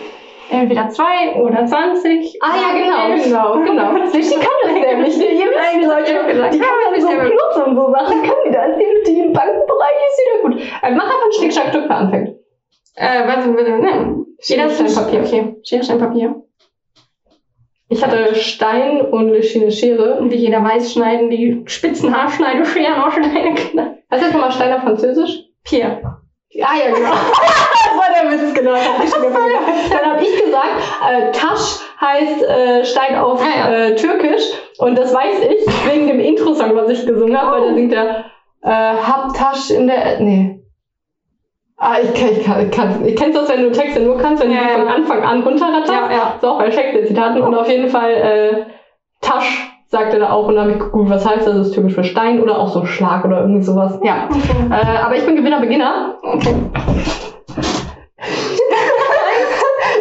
entweder 0.51 0.89
zwei 0.89 1.35
oder 1.41 1.65
20. 1.65 2.37
Ah 2.41 2.47
ja, 2.55 2.77
genau, 2.77 3.23
genau, 3.23 3.63
genau. 3.63 4.05
Lishi 4.13 4.35
kann 4.35 4.57
das 4.63 4.73
nämlich. 4.73 5.15
Die, 5.15 5.25
ihr 5.39 5.47
wisst, 5.47 5.81
die 5.81 5.85
Leute, 5.85 6.51
die 6.51 6.59
kann 6.59 6.69
ja, 6.93 7.01
so 7.01 7.07
Plus 7.07 7.65
und 7.65 7.75
so 7.75 7.91
Sachen, 7.91 8.23
kann 8.23 8.35
die 8.45 8.51
da. 8.51 8.65
Ist 8.65 8.77
die, 8.77 9.13
die 9.13 9.19
im 9.19 9.33
Bankenbereich 9.33 9.97
ist 10.09 10.17
sie 10.17 10.23
da 10.31 10.41
gut. 10.47 10.61
Also 10.81 10.97
mach 10.97 11.05
einfach 11.05 11.23
einen 11.23 11.33
Schnickschnack, 11.33 11.69
Stück, 11.69 11.85
wer 11.87 11.97
anfängt. 11.97 12.29
Äh, 12.95 13.27
warte, 13.27 13.49
bitte, 13.49 13.71
ne? 13.79 14.25
Schere, 14.39 14.69
Stein, 14.69 14.93
Papier. 14.93 15.21
Okay, 15.21 15.55
Schere, 15.63 15.83
Stein, 15.83 15.99
Papier. 15.99 16.35
Ich 17.89 18.03
hatte 18.03 18.35
Stein 18.35 19.01
und 19.01 19.29
eine 19.29 19.43
Schere. 19.43 20.19
Und 20.19 20.31
wie 20.31 20.35
jeder 20.35 20.63
weiß, 20.63 20.93
schneiden 20.93 21.29
die 21.29 21.63
spitzen 21.65 22.15
Haarschneidescheren 22.15 22.93
auch 23.01 23.11
schon 23.11 23.23
eine 23.23 23.53
Kinder. 23.53 23.97
Was 24.09 24.19
ist 24.19 24.27
jetzt 24.27 24.33
nochmal 24.33 24.51
Stein 24.51 24.73
auf 24.73 24.83
Französisch? 24.83 25.45
Pierre. 25.63 26.20
Ah 26.55 26.75
ja, 26.75 26.93
genau. 26.93 27.09
das 27.11 27.97
war 27.97 28.09
der 28.13 28.31
Witz, 28.31 28.53
genau. 28.53 28.73
Dann 28.73 30.05
habe 30.13 30.23
ich 30.23 30.43
gesagt, 30.43 30.67
äh, 31.09 31.31
Tasch 31.31 31.79
heißt 32.01 32.43
äh, 32.43 32.83
Stein 32.85 33.17
auf 33.17 33.41
Ah, 33.41 33.69
ja. 33.71 33.75
äh, 33.85 33.95
Türkisch. 33.95 34.43
Und 34.77 34.97
das 34.97 35.13
weiß 35.13 35.39
ich 35.49 35.89
wegen 35.91 36.07
dem 36.07 36.19
Intro-Song, 36.19 36.75
was 36.75 36.89
ich 36.89 37.05
gesungen 37.05 37.39
habe, 37.39 37.51
weil 37.61 37.69
da 37.69 37.73
singt 37.73 37.93
er 37.93 38.25
äh, 38.63 38.69
Hab 38.69 39.33
Tasch 39.33 39.69
in 39.69 39.87
der... 39.87 40.19
Nee. 40.19 40.57
Ah, 41.77 41.97
ich 42.03 42.13
kann, 42.13 42.31
ich 42.37 42.43
kann, 42.45 42.65
ich 42.65 42.71
kann. 42.71 43.05
Ich 43.07 43.15
kenn's 43.15 43.35
das, 43.35 43.49
wenn 43.49 43.63
du 43.63 43.71
Texte 43.71 44.01
nur 44.01 44.17
kannst, 44.17 44.43
wenn 44.43 44.51
Ja, 44.51 44.59
du 44.61 44.69
ja. 44.69 44.77
von 44.77 44.87
Anfang 44.87 45.23
an 45.23 45.41
runterratterst. 45.43 45.91
Ja, 45.91 46.11
ja. 46.11 46.35
So 46.41 46.49
auch 46.49 46.59
bei 46.59 46.69
Shakespeare-Zitaten. 46.69 47.41
Und 47.41 47.55
auf 47.55 47.67
jeden 47.69 47.89
Fall 47.89 48.11
äh, 48.11 48.65
Tasch 49.21 49.70
sagte 49.91 50.17
er 50.19 50.33
auch. 50.33 50.47
Und 50.47 50.55
dann 50.55 50.63
habe 50.63 50.71
ich 50.73 50.79
geguckt, 50.79 51.09
was 51.09 51.25
heißt 51.27 51.45
das? 51.45 51.55
Das 51.55 51.67
ist 51.67 51.73
türkisch 51.75 51.93
für 51.93 52.03
Stein 52.03 52.41
oder 52.41 52.57
auch 52.57 52.69
so 52.69 52.85
Schlag 52.85 53.23
oder 53.25 53.41
irgendwie 53.41 53.61
sowas. 53.61 53.99
Ja. 54.03 54.27
Äh, 54.71 54.97
aber 55.05 55.15
ich 55.15 55.25
bin 55.25 55.35
Gewinner, 55.35 55.59
Beginner. 55.59 56.15
Okay. 56.23 56.55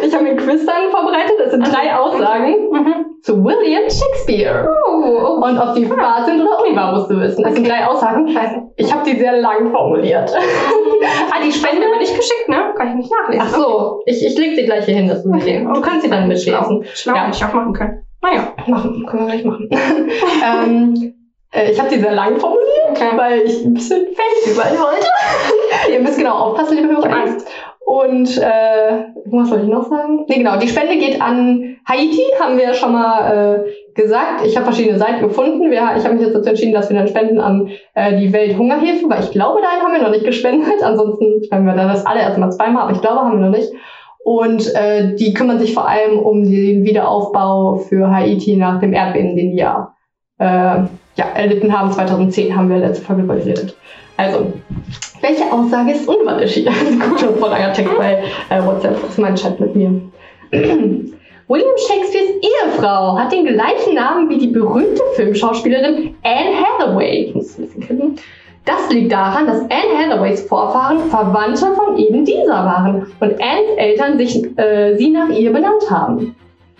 Ich 0.03 0.13
habe 0.15 0.23
mir 0.23 0.35
Quiz 0.35 0.65
dann 0.65 0.89
vorbereitet. 0.91 1.33
Das 1.39 1.51
sind 1.51 1.65
drei 1.67 1.95
Aussagen 1.95 2.55
Mhm. 2.71 3.05
zu 3.21 3.43
William 3.43 3.83
Shakespeare. 3.83 4.67
Oh, 4.67 5.03
oh. 5.39 5.45
Und 5.45 5.57
ob 5.59 5.75
die 5.75 5.87
wahr 5.89 6.23
sind 6.25 6.41
oder 6.41 6.63
unwahr, 6.67 6.93
musst 6.93 7.09
du 7.11 7.19
wissen. 7.19 7.43
Das 7.43 7.53
sind 7.53 7.67
drei 7.67 7.85
Aussagen. 7.85 8.27
Scheiße. 8.27 8.55
Ich 8.77 8.91
habe 8.91 9.03
die 9.09 9.17
sehr 9.17 9.33
lang 9.39 9.69
formuliert. 9.71 10.31
Ah, 11.31 11.37
die 11.45 11.51
Spende 11.51 11.81
wird 11.83 11.99
nicht 11.99 12.15
geschickt, 12.15 12.49
ne? 12.49 12.73
Kann 12.75 12.89
ich 12.89 12.95
nicht 12.95 13.11
nachlesen. 13.11 13.47
Ach 13.47 13.55
so, 13.57 14.01
ich, 14.05 14.25
ich 14.25 14.37
leg 14.37 14.55
sie 14.55 14.65
gleich 14.65 14.85
hier 14.85 14.95
hin, 14.95 15.07
dass 15.07 15.23
du 15.23 15.31
sie 15.33 15.37
Okay. 15.37 15.67
Du 15.73 15.81
kannst 15.81 16.01
sie 16.03 16.09
dann 16.09 16.27
mitlesen. 16.27 16.83
Schlau, 16.93 17.15
Ja. 17.15 17.29
ich 17.31 17.43
auch 17.43 17.53
machen 17.53 17.73
können. 17.73 18.03
Naja. 18.21 18.53
Machen, 18.67 19.05
können 19.05 19.27
wir 19.27 19.31
gleich 19.33 19.45
machen. 19.45 19.69
ähm, 20.43 21.13
äh, 21.53 21.71
ich 21.71 21.79
habe 21.79 21.89
die 21.89 21.99
sehr 21.99 22.13
lang 22.13 22.39
formuliert, 22.39 22.67
Okay. 22.91 23.11
weil 23.15 23.41
ich 23.41 23.63
ein 23.65 23.73
bisschen 23.73 24.05
fancy 24.05 24.51
sein 24.51 24.73
wollte. 24.79 25.07
Ihr 25.91 25.99
müsst 25.99 26.17
genau 26.17 26.33
aufpassen, 26.33 26.77
liebe 26.77 26.89
Hörer. 26.89 27.13
Angst. 27.13 27.47
Und 27.83 28.37
äh, 28.37 29.05
was 29.25 29.49
soll 29.49 29.61
ich 29.63 29.67
noch 29.67 29.89
sagen? 29.89 30.25
Nee, 30.29 30.37
genau, 30.37 30.57
die 30.57 30.67
Spende 30.67 30.97
geht 30.97 31.21
an 31.21 31.77
Haiti, 31.85 32.21
haben 32.39 32.57
wir 32.57 32.65
ja 32.65 32.73
schon 32.73 32.93
mal 32.93 33.65
äh, 33.65 33.93
gesagt. 33.95 34.45
Ich 34.45 34.55
habe 34.55 34.65
verschiedene 34.65 34.97
Seiten 34.97 35.27
gefunden. 35.27 35.69
Wir, 35.69 35.81
ich 35.97 36.05
habe 36.05 36.13
mich 36.13 36.23
jetzt 36.23 36.35
dazu 36.35 36.49
entschieden, 36.49 36.73
dass 36.73 36.89
wir 36.89 36.97
dann 36.97 37.07
spenden 37.07 37.39
an 37.39 37.69
äh, 37.95 38.17
die 38.17 38.31
Welthungerhilfe, 38.31 39.09
weil 39.09 39.21
ich 39.23 39.31
glaube, 39.31 39.61
dahin 39.61 39.81
haben 39.83 39.93
wir 39.93 40.01
noch 40.01 40.11
nicht 40.11 40.25
gespendet. 40.25 40.81
Ansonsten 40.81 41.43
spenden 41.43 41.65
wir 41.65 41.73
da 41.73 41.87
das 41.87 42.05
allererste 42.05 42.39
Mal 42.39 42.51
zweimal, 42.51 42.83
aber 42.83 42.93
ich 42.93 43.01
glaube, 43.01 43.21
haben 43.21 43.39
wir 43.39 43.47
noch 43.49 43.57
nicht. 43.57 43.71
Und 44.23 44.73
äh, 44.75 45.15
die 45.15 45.33
kümmern 45.33 45.59
sich 45.59 45.73
vor 45.73 45.87
allem 45.87 46.19
um 46.19 46.43
den 46.43 46.83
Wiederaufbau 46.83 47.77
für 47.77 48.11
Haiti 48.11 48.55
nach 48.55 48.79
dem 48.79 48.93
Erdbeben, 48.93 49.35
den 49.35 49.53
ja, 49.57 49.95
äh, 50.37 50.43
ja 51.15 51.25
erlitten 51.35 51.77
haben. 51.77 51.91
2010 51.91 52.55
haben 52.55 52.69
wir 52.69 52.77
letzte 52.77 53.03
Folge 53.03 53.23
darüber 53.23 53.43
geredet. 53.43 53.75
Also, 54.17 54.53
welche 55.21 55.51
Aussage 55.51 55.91
ist 55.93 56.07
unwahrscheinlich? 56.07 56.67
Ein 56.67 56.99
guter 56.99 57.31
und 57.31 57.39
voll 57.39 57.49
langer 57.49 57.73
Text 57.73 57.97
bei 57.97 58.23
äh, 58.49 58.63
WhatsApp. 58.63 59.03
Ist 59.03 59.17
mein 59.17 59.35
Chat 59.35 59.59
mit 59.59 59.75
mir. 59.75 60.01
William 60.51 61.75
Shakespeares 61.75 62.29
Ehefrau 62.41 63.17
hat 63.17 63.33
den 63.33 63.45
gleichen 63.45 63.95
Namen 63.95 64.29
wie 64.29 64.37
die 64.37 64.47
berühmte 64.47 65.01
Filmschauspielerin 65.15 66.15
Anne 66.23 66.55
Hathaway. 66.55 67.25
Ich 67.25 67.35
muss 67.35 67.57
ein 67.57 67.65
bisschen 67.65 67.81
kippen. 67.81 68.15
Das 68.65 68.89
liegt 68.89 69.11
daran, 69.11 69.47
dass 69.47 69.61
Anne 69.61 69.97
Hathaways 69.97 70.41
Vorfahren 70.43 71.09
Verwandte 71.09 71.73
von 71.73 71.97
eben 71.97 72.23
dieser 72.23 72.63
waren 72.63 73.07
und 73.19 73.41
Annes 73.41 73.77
Eltern 73.77 74.17
sich 74.17 74.57
äh, 74.57 74.95
sie 74.97 75.09
nach 75.09 75.29
ihr 75.29 75.51
benannt 75.51 75.89
haben. 75.89 76.35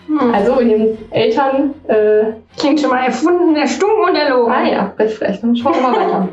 Hm. 0.06 0.34
Also 0.34 0.56
Williams 0.56 0.98
Eltern, 1.10 1.74
äh, 1.88 2.32
Klingt 2.58 2.80
schon 2.80 2.90
mal 2.90 3.06
erfunden, 3.06 3.56
erstunken 3.56 4.04
und 4.04 4.14
erlogen. 4.14 4.52
ah 4.52 4.68
ja, 4.68 4.92
frech, 4.96 5.14
frech, 5.14 5.40
dann 5.40 5.56
schauen 5.56 5.74
wir 5.74 5.82
mal 5.82 5.96
weiter. 5.96 6.28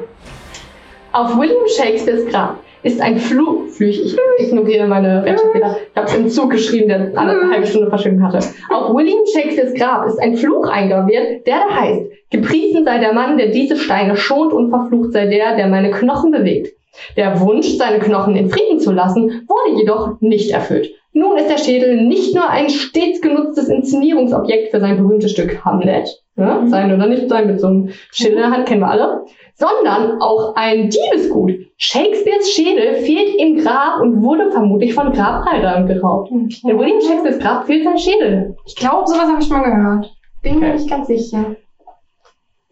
Auf 1.14 1.38
William 1.38 1.68
Shakespeares 1.68 2.28
Grab 2.28 2.58
ist 2.84 3.02
ein 3.02 3.18
Fluch, 3.18 3.68
Flüch, 3.68 4.00
ich 4.00 4.18
ignoriere 4.38 4.88
meine 4.88 5.24
Rechtschreibfehler, 5.24 5.78
ich 5.92 5.98
habe 5.98 6.08
es 6.08 6.16
im 6.16 6.30
Zug 6.30 6.52
geschrieben, 6.52 6.88
der 6.88 7.18
eine 7.18 7.52
halbe 7.52 7.66
Stunde 7.66 7.90
Verschwimmen 7.90 8.24
hatte. 8.24 8.40
Auf 8.70 8.94
William 8.94 9.26
Shakespeares 9.34 9.74
Grab 9.74 10.08
ist 10.08 10.20
ein 10.20 10.36
Fluch 10.36 10.68
eingraviert, 10.68 11.46
der 11.46 11.56
da 11.68 11.76
heißt, 11.76 12.04
gepriesen 12.30 12.86
sei 12.86 13.00
der 13.00 13.14
Mann, 13.14 13.38
der 13.38 13.48
diese 13.48 13.76
Steine 13.76 14.16
schont 14.16 14.54
und 14.54 14.70
verflucht 14.70 15.14
sei 15.14 15.28
der, 15.28 15.56
der 15.56 15.68
meine 15.68 15.92
Knochen 15.92 16.32
bewegt. 16.32 16.74
Der 17.18 17.40
Wunsch, 17.40 17.78
seine 17.78 18.00
Knochen 18.00 18.36
in 18.36 18.50
Frieden 18.50 18.80
zu 18.80 18.92
lassen, 18.92 19.48
wurde 19.48 19.80
jedoch 19.80 20.20
nicht 20.22 20.52
erfüllt. 20.52 20.92
Nun 21.14 21.38
ist 21.38 21.50
der 21.50 21.58
Schädel 21.58 22.06
nicht 22.06 22.36
nur 22.36 22.48
ein 22.50 22.70
stets 22.70 23.22
genutztes 23.22 23.68
Inszenierungsobjekt 23.68 24.70
für 24.70 24.80
sein 24.80 24.98
berühmtes 24.98 25.32
Stück 25.32 25.66
Hamlet, 25.66 26.08
ne? 26.36 26.66
sein 26.68 26.94
oder 26.94 27.08
nicht 27.08 27.30
sein 27.30 27.48
mit 27.48 27.60
so 27.60 27.68
einem 27.68 27.90
Schild 28.12 28.34
in 28.34 28.40
der 28.40 28.52
Hand, 28.52 28.68
kennen 28.68 28.82
wir 28.82 28.92
alle, 28.92 29.26
sondern 29.60 30.22
auch 30.22 30.55
ein 30.55 30.89
Diebesgut. 30.89 31.51
Shakespeares 31.78 32.49
Schädel 32.51 32.95
fehlt 33.03 33.36
im 33.38 33.57
Grab 33.62 33.99
und 34.01 34.24
wurde 34.24 34.49
vermutlich 34.51 34.93
von 34.93 35.12
Grabreitern 35.12 35.86
geraubt. 35.86 36.32
In 36.32 36.49
William 36.78 37.01
Shakespeares 37.01 37.39
Grab 37.39 37.66
fehlt 37.66 37.84
sein 37.84 37.97
Schädel. 37.97 38.55
Ich 38.66 38.76
glaube, 38.76 39.05
sowas 39.07 39.28
habe 39.28 39.41
ich 39.41 39.47
schon 39.47 39.57
mal 39.57 39.70
gehört. 39.70 40.12
Bin 40.41 40.60
mir 40.60 40.68
Okay. 40.68 40.78
nicht 40.78 40.89
ganz 40.89 41.07
sicher. 41.07 41.55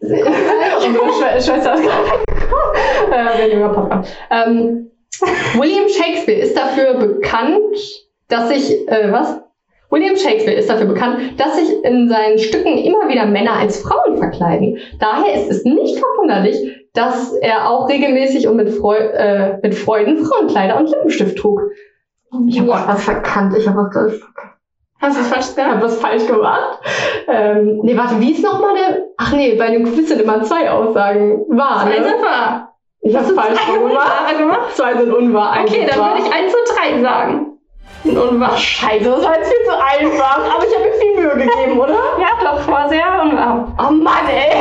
Unsere 0.00 0.24
Schwe 1.12 1.42
Schwester 1.42 1.74
ist 1.74 1.82
gerade 1.82 2.06
äh. 4.30 4.46
Ähm, 4.48 4.90
William 5.58 5.88
Shakespeare 5.88 6.38
ist 6.38 6.56
dafür 6.56 6.94
bekannt, 6.94 7.76
dass 8.28 8.48
sich, 8.48 8.88
äh, 8.88 9.12
was? 9.12 9.40
William 9.90 10.16
Shakespeare 10.16 10.56
ist 10.56 10.68
dafür 10.68 10.86
bekannt, 10.86 11.38
dass 11.40 11.56
sich 11.56 11.82
in 11.84 12.08
seinen 12.08 12.38
Stücken 12.38 12.76
immer 12.78 13.08
wieder 13.08 13.24
Männer 13.26 13.54
als 13.54 13.80
Frauen 13.82 14.18
verkleiden. 14.18 14.78
Daher 15.00 15.34
ist 15.34 15.50
es 15.50 15.64
nicht 15.64 15.98
verwunderlich, 15.98 16.58
dass 16.92 17.32
er 17.32 17.70
auch 17.70 17.88
regelmäßig 17.88 18.48
und 18.48 18.56
mit, 18.56 18.70
Freu 18.70 18.96
äh, 18.96 19.58
mit 19.62 19.74
Freuden 19.74 20.24
Frauenkleider 20.24 20.78
und 20.78 20.90
Lippenstift 20.90 21.38
trug. 21.38 21.62
Ich 22.48 22.58
habe 22.58 22.68
Ja. 22.68 22.84
was 22.88 23.04
verkannt. 23.04 23.56
Ich 23.56 23.66
habe 23.66 23.78
was 23.78 23.92
falsch 23.94 24.20
Hast 25.00 25.16
du 25.16 25.20
es 25.22 25.28
falsch 25.28 25.44
ich 25.44 25.54
gesagt? 25.56 25.70
habe 25.70 25.82
was 25.84 26.00
falsch 26.00 26.26
gemacht. 26.26 26.80
Ähm, 27.28 27.80
nee, 27.82 27.96
warte, 27.96 28.20
wie 28.20 28.32
ist 28.32 28.42
nochmal 28.42 28.74
der. 28.74 29.04
Ach 29.16 29.32
nee, 29.32 29.54
bei 29.54 29.70
dem 29.70 29.84
Quiz 29.84 30.08
sind 30.08 30.20
immer 30.20 30.42
zwei 30.42 30.70
Aussagen 30.70 31.44
wahr. 31.48 31.82
Zwei 31.86 31.98
Ne? 32.00 32.04
sind 32.04 32.20
wahr. 32.22 32.74
Ich 33.00 33.14
habe 33.16 33.26
falsch 33.32 33.58
gemacht. 34.38 34.72
Zwei 34.74 34.94
sind 34.96 35.12
unwahr. 35.12 35.52
eins 35.52 35.70
Okay, 35.70 35.86
dann 35.88 35.98
würde 36.00 36.18
ich 36.26 36.32
1 36.34 36.52
zu 36.52 36.58
3 36.74 37.00
sagen. 37.00 37.47
Ein 38.04 38.16
unwahr. 38.16 38.56
Scheiße, 38.56 39.04
das 39.04 39.24
war 39.24 39.36
jetzt 39.36 39.48
viel 39.48 39.66
zu 39.66 39.72
einfach. 39.72 40.38
Aber 40.54 40.64
ich 40.64 40.74
habe 40.74 40.84
mir 40.84 40.92
viel 40.94 41.16
Mühe 41.16 41.46
gegeben, 41.46 41.78
oder? 41.78 41.98
Ja, 42.20 42.28
doch, 42.40 42.66
war 42.68 42.88
sehr 42.88 43.20
unwahr. 43.22 43.72
Oh 43.78 43.90
Mann, 43.92 44.28
ey. 44.28 44.52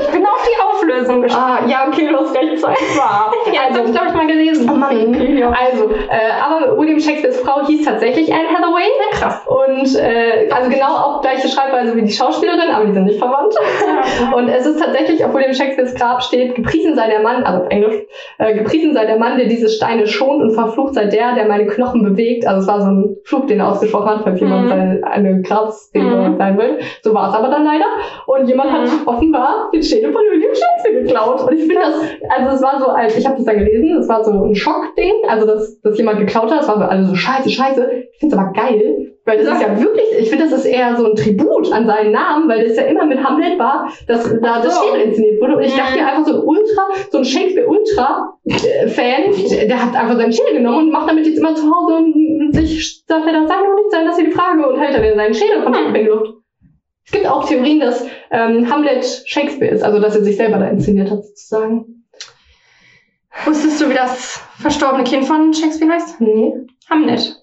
Ich 0.00 0.08
bin 0.08 0.26
auf 0.26 0.42
die 0.42 0.60
Auflösung 0.90 1.22
geschrieben. 1.22 1.42
Ah, 1.42 1.60
ja, 1.68 1.86
okay, 1.88 2.06
du 2.08 2.16
hast 2.18 2.34
recht, 2.36 2.58
zwei 2.58 2.70
war. 2.98 3.32
Ja, 3.52 3.62
das 3.68 3.78
habe 3.78 3.86
ich, 3.88 3.92
glaube 3.92 4.08
ich, 4.08 4.14
mal 4.14 4.26
gelesen. 4.26 4.70
Oh 4.70 4.76
Mann. 4.76 5.36
Ja. 5.36 5.50
Also, 5.50 5.90
äh, 5.90 6.30
aber 6.40 6.78
William 6.78 7.00
Shakespeares 7.00 7.40
Frau 7.40 7.66
hieß 7.66 7.84
tatsächlich 7.84 8.32
Anne 8.32 8.48
Hathaway. 8.48 8.82
Ja, 8.82 9.18
krass. 9.18 9.40
Und 9.46 9.96
äh, 9.96 10.48
also 10.50 10.70
genau 10.70 10.86
auch 10.94 11.20
gleiche 11.22 11.48
Schreibweise 11.48 11.96
wie 11.96 12.02
die 12.02 12.12
Schauspielerin, 12.12 12.70
aber 12.72 12.84
die 12.86 12.92
sind 12.92 13.04
nicht 13.04 13.18
verwandt. 13.18 13.54
Und 14.36 14.48
es 14.48 14.66
ist 14.66 14.80
tatsächlich 14.82 15.24
auf 15.24 15.34
William 15.34 15.52
Shakespeares 15.52 15.94
Grab 15.94 16.22
steht, 16.22 16.54
gepriesen 16.54 16.94
sei 16.94 17.08
der 17.08 17.20
Mann, 17.20 17.42
also 17.44 17.64
auf 17.64 17.70
Englisch, 17.70 17.96
äh, 18.38 18.54
gepriesen 18.54 18.94
sei 18.94 19.06
der 19.06 19.18
Mann, 19.18 19.36
der 19.38 19.46
diese 19.46 19.68
Steine 19.68 20.06
schont 20.06 20.42
und 20.42 20.52
verflucht 20.52 20.94
sei 20.94 21.06
der, 21.06 21.34
der 21.34 21.46
meine 21.46 21.66
Knochen 21.66 22.02
bewegt. 22.04 22.46
Also 22.46 22.60
es 22.62 22.66
war 22.68 22.80
so 22.82 22.88
ein 22.90 23.16
Flug, 23.24 23.48
den 23.48 23.60
er 23.60 23.68
ausgesprochen 23.68 24.08
hat, 24.10 24.20
falls 24.24 24.40
jemand 24.40 24.66
Mhm. 24.66 25.04
eine 25.04 25.42
Grabsrede 25.42 26.04
Mhm. 26.04 26.36
sein 26.38 26.58
will. 26.58 26.78
So 27.02 27.14
war 27.14 27.30
es 27.30 27.34
aber 27.34 27.48
dann 27.48 27.64
leider. 27.64 27.86
Und 28.26 28.46
jemand 28.48 28.70
hat 28.72 28.82
Mhm. 28.82 29.06
offenbar 29.06 29.70
den 29.72 29.82
Schädel 29.82 30.12
von 30.12 30.22
William 30.30 30.50
Shakespeare 30.54 30.79
geklaut. 30.84 31.42
Und 31.42 31.52
ich 31.54 31.60
finde 31.60 31.76
das, 31.80 31.94
also 32.36 32.56
es 32.56 32.62
war 32.62 32.80
so, 32.80 32.86
als 32.86 33.16
ich 33.16 33.26
habe 33.26 33.36
das 33.36 33.46
dann 33.46 33.58
gelesen, 33.58 33.98
es 33.98 34.08
war 34.08 34.24
so 34.24 34.32
ein 34.32 34.54
Schockding, 34.54 35.12
also 35.28 35.46
dass, 35.46 35.80
dass 35.80 35.98
jemand 35.98 36.18
geklaut 36.18 36.50
hat, 36.50 36.62
es 36.62 36.68
war 36.68 36.78
für 36.78 36.88
alle 36.88 37.04
so 37.04 37.14
scheiße, 37.14 37.50
scheiße. 37.50 37.90
Ich 38.12 38.18
finde 38.18 38.36
es 38.36 38.40
aber 38.40 38.52
geil, 38.52 39.12
weil 39.26 39.38
das 39.38 39.48
ist 39.54 39.62
ja 39.62 39.80
wirklich, 39.80 40.04
ich 40.18 40.30
finde, 40.30 40.44
das 40.48 40.60
ist 40.60 40.64
eher 40.64 40.96
so 40.96 41.06
ein 41.06 41.14
Tribut 41.14 41.70
an 41.72 41.86
seinen 41.86 42.12
Namen, 42.12 42.48
weil 42.48 42.66
das 42.66 42.76
ja 42.76 42.84
immer 42.84 43.04
mit 43.06 43.22
Hamlet 43.22 43.58
war, 43.58 43.88
dass 44.08 44.24
da 44.40 44.60
das 44.62 44.74
so. 44.74 44.82
Schädel 44.82 45.08
inszeniert 45.08 45.40
wurde. 45.40 45.56
Und 45.56 45.62
ich 45.62 45.74
Mhm. 45.74 45.78
dachte 45.78 45.98
mir 45.98 46.06
einfach 46.06 46.26
so 46.26 46.40
ein 46.40 46.46
Ultra, 46.46 46.82
so 47.10 47.18
ein 47.18 47.24
Shakespeare-Ultra-Fan, 47.24 49.68
der 49.68 49.84
hat 49.84 49.96
einfach 49.96 50.16
seinen 50.16 50.32
Schädel 50.32 50.54
genommen 50.54 50.86
und 50.86 50.92
macht 50.92 51.10
damit 51.10 51.26
jetzt 51.26 51.38
immer 51.38 51.54
zu 51.54 51.64
Hause 51.64 51.96
und 51.96 52.52
sich 52.54 53.02
sagt 53.06 53.26
er, 53.26 53.32
das 53.32 53.48
sei 53.48 53.54
doch 53.54 53.74
nicht 53.76 53.90
sein, 53.90 54.06
dass 54.06 54.16
hier 54.16 54.26
die 54.26 54.32
Frage 54.32 54.66
und 54.68 54.78
hält 54.80 54.94
er 54.94 55.02
dir 55.02 55.14
seinen 55.14 55.34
Schädel 55.34 55.62
von 55.62 55.74
in 55.74 55.94
die 55.94 56.00
Luft. 56.02 56.34
Es 57.10 57.18
gibt 57.18 57.26
auch 57.26 57.44
Theorien, 57.44 57.80
dass 57.80 58.06
ähm, 58.30 58.70
Hamlet 58.70 59.04
Shakespeare 59.26 59.74
ist, 59.74 59.82
also 59.82 59.98
dass 59.98 60.14
er 60.14 60.22
sich 60.22 60.36
selber 60.36 60.58
da 60.58 60.68
inszeniert 60.68 61.10
hat, 61.10 61.24
sozusagen. 61.24 62.04
Wusstest 63.44 63.80
du, 63.80 63.90
wie 63.90 63.94
das 63.94 64.40
verstorbene 64.60 65.02
Kind 65.02 65.24
von 65.24 65.52
Shakespeare 65.52 65.92
heißt? 65.92 66.20
Nee. 66.20 66.52
Hamlet. 66.88 67.36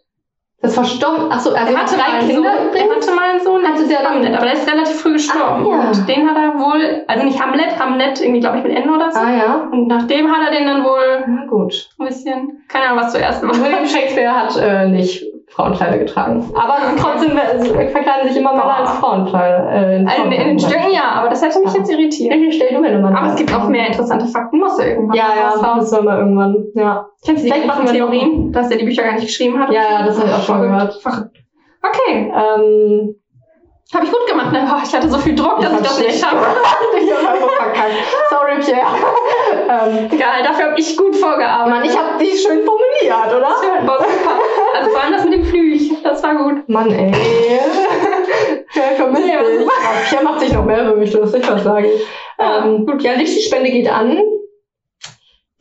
Das 0.62 0.74
verstorben. 0.74 1.30
Achso, 1.34 1.50
also 1.50 1.54
Er 1.54 1.68
er 1.68 1.78
hat 1.80 1.92
hatte 1.92 1.96
drei 1.98 2.26
Kinder 2.26 2.50
Sohn, 2.50 2.76
er 2.76 2.96
hatte 2.96 3.12
mal 3.12 3.30
einen 3.30 3.44
Sohn, 3.44 3.68
Hatte 3.68 3.88
der 3.90 4.10
Hamlet, 4.10 4.34
aber 4.36 4.46
der 4.46 4.54
ist 4.54 4.72
relativ 4.72 5.02
früh 5.02 5.12
gestorben. 5.14 5.68
Ah, 5.68 5.84
ja. 5.84 5.90
Und 5.90 6.08
den 6.08 6.30
hat 6.30 6.38
er 6.38 6.60
wohl, 6.62 7.04
also 7.08 7.26
nicht 7.26 7.42
Hamlet, 7.42 7.78
Hamlet 7.78 8.22
irgendwie, 8.22 8.40
glaube 8.40 8.60
ich, 8.60 8.64
mit 8.64 8.72
N 8.72 8.90
oder 8.90 9.12
so. 9.12 9.20
Ah 9.20 9.36
ja. 9.36 9.70
Und 9.70 9.88
nachdem 9.88 10.32
hat 10.32 10.48
er 10.50 10.58
den 10.58 10.66
dann 10.66 10.86
wohl 10.86 11.26
Na 11.28 11.46
gut. 11.46 11.90
ein 12.00 12.08
bisschen, 12.08 12.64
keine 12.70 12.86
Ahnung, 12.86 13.04
was 13.04 13.12
zuerst 13.12 13.44
war. 13.44 13.50
William 13.54 13.86
Shakespeare 13.86 14.34
hat 14.34 14.56
äh, 14.56 14.88
nicht 14.88 15.26
Frauenkleider 15.58 15.98
getragen. 15.98 16.52
Aber 16.54 16.78
trotzdem 17.02 17.36
äh, 17.36 17.90
verkleiden 17.90 18.28
sich 18.28 18.38
immer 18.38 18.52
Männer 18.52 18.78
als 18.78 18.92
Frauenkleider. 18.92 19.72
Äh, 19.72 19.96
in 20.02 20.08
Also 20.08 20.24
in, 20.26 20.30
den 20.30 20.60
Stücken 20.60 20.92
ja, 20.94 21.14
aber 21.16 21.30
das 21.30 21.42
hätte 21.42 21.60
mich 21.60 21.74
jetzt 21.74 21.92
irritiert. 21.92 22.32
Welche 22.32 22.52
stell 22.52 22.76
du 22.76 22.80
mir 22.80 22.92
nochmal 22.92 23.18
Aber 23.18 23.30
es 23.30 23.36
gibt 23.36 23.52
auch 23.56 23.68
mehr 23.68 23.88
interessante 23.88 24.28
Fakten, 24.28 24.60
muss 24.60 24.78
er 24.78 24.90
irgendwann 24.90 25.18
Ja, 25.18 25.30
ja, 25.36 25.76
das 25.76 25.90
soll 25.90 26.04
mal 26.04 26.20
irgendwann. 26.20 26.64
Ja. 26.76 27.08
Kennst 27.26 27.42
du 27.42 27.48
die 27.48 27.52
Vielleicht 27.52 27.66
machen 27.66 27.88
wir 27.88 27.92
Theorien, 27.94 28.52
dass 28.52 28.70
er 28.70 28.78
die 28.78 28.86
Bücher 28.86 29.02
gar 29.02 29.14
nicht 29.14 29.26
geschrieben 29.26 29.58
hat? 29.58 29.72
Ja, 29.72 29.82
ja, 29.82 30.06
das 30.06 30.20
habe 30.20 30.30
ich 30.30 30.36
auch 30.36 30.44
schon 30.44 30.62
gehört. 30.62 30.94
Verrückt. 31.02 31.38
Okay, 31.82 32.32
Ähm, 32.36 33.16
habe 33.94 34.06
ich 34.06 34.12
gut 34.12 34.28
gemacht. 34.28 34.52
Ne? 34.52 34.70
Oh, 34.70 34.82
ich 34.84 34.94
hatte 34.94 35.10
so 35.10 35.18
viel 35.18 35.36
Druck, 35.36 35.60
dass 35.62 35.74
ich 35.74 35.80
das 35.88 36.00
nicht 36.00 36.20
schaffe. 36.20 36.46
ich 37.00 37.12
habe 37.12 37.28
einfach 37.30 37.50
verkackt. 37.50 37.92
Sorry, 38.30 38.60
Pierre. 38.60 38.88
ähm, 39.70 40.10
Egal, 40.12 40.44
dafür 40.44 40.66
habe 40.72 40.80
ich 40.80 40.98
gut 40.98 41.16
vorgearbeitet. 41.16 41.74
Mann, 41.74 41.86
ich 41.86 41.98
habe 41.98 42.18
die 42.24 42.38
schön 42.38 42.64
formuliert, 42.66 43.28
oder? 43.36 43.50
Ja, 43.64 43.88
war 43.88 44.00
super. 44.00 44.40
Also 44.76 44.90
vor 44.92 45.02
allem 45.02 45.14
das 45.14 45.24
mit 45.24 45.34
dem 45.34 45.46
Flüch, 45.46 45.92
das 46.04 46.22
war 46.24 46.36
gut. 46.36 46.68
Mann, 46.70 46.92
ey. 46.92 47.12
Pierre 48.72 48.96
vermisst 48.96 49.26
Nee, 49.26 49.32
dich. 49.60 49.68
Pierre 50.10 50.24
macht 50.24 50.40
sich 50.42 50.52
noch 50.54 50.66
mehr 50.66 50.84
über 50.86 50.96
mich 50.98 51.14
lustig, 51.14 51.44
was 51.50 51.64
sagen. 51.64 51.88
Ja, 52.38 52.66
Ähm, 52.66 52.86
gut, 52.86 53.02
ja, 53.02 53.14
Lichtspende 53.14 53.72
geht 53.72 53.90
an. 53.92 54.22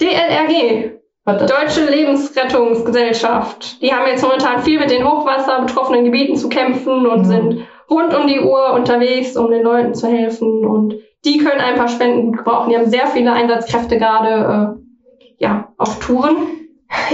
DLRG? 0.01 0.93
Deutsche 1.25 1.85
Lebensrettungsgesellschaft. 1.91 3.81
Die 3.83 3.93
haben 3.93 4.07
jetzt 4.07 4.23
momentan 4.23 4.63
viel 4.63 4.79
mit 4.79 4.91
den 4.91 5.05
Hochwasser 5.09 5.61
betroffenen 5.63 6.05
Gebieten 6.05 6.37
zu 6.37 6.49
kämpfen 6.49 7.07
und 7.07 7.21
Mhm. 7.21 7.25
sind 7.25 7.67
rund 7.91 8.15
um 8.15 8.27
die 8.27 8.41
Uhr 8.41 8.73
unterwegs, 8.73 9.37
um 9.37 9.51
den 9.51 9.63
Leuten 9.63 9.95
zu 9.95 10.09
helfen. 10.09 10.67
Und 10.67 10.95
die 11.25 11.39
können 11.39 11.61
ein 11.61 11.77
paar 11.77 11.89
Spenden 11.89 12.27
gut 12.27 12.39
gebrauchen. 12.39 12.71
Die 12.71 12.77
haben 12.77 12.91
sehr 12.91 13.07
viele 13.07 13.33
Einsatzkräfte 13.33 13.99
gerade 13.99 14.77
äh, 14.79 15.45
ja, 15.45 15.73
auf 15.79 15.99
Touren. 15.99 16.37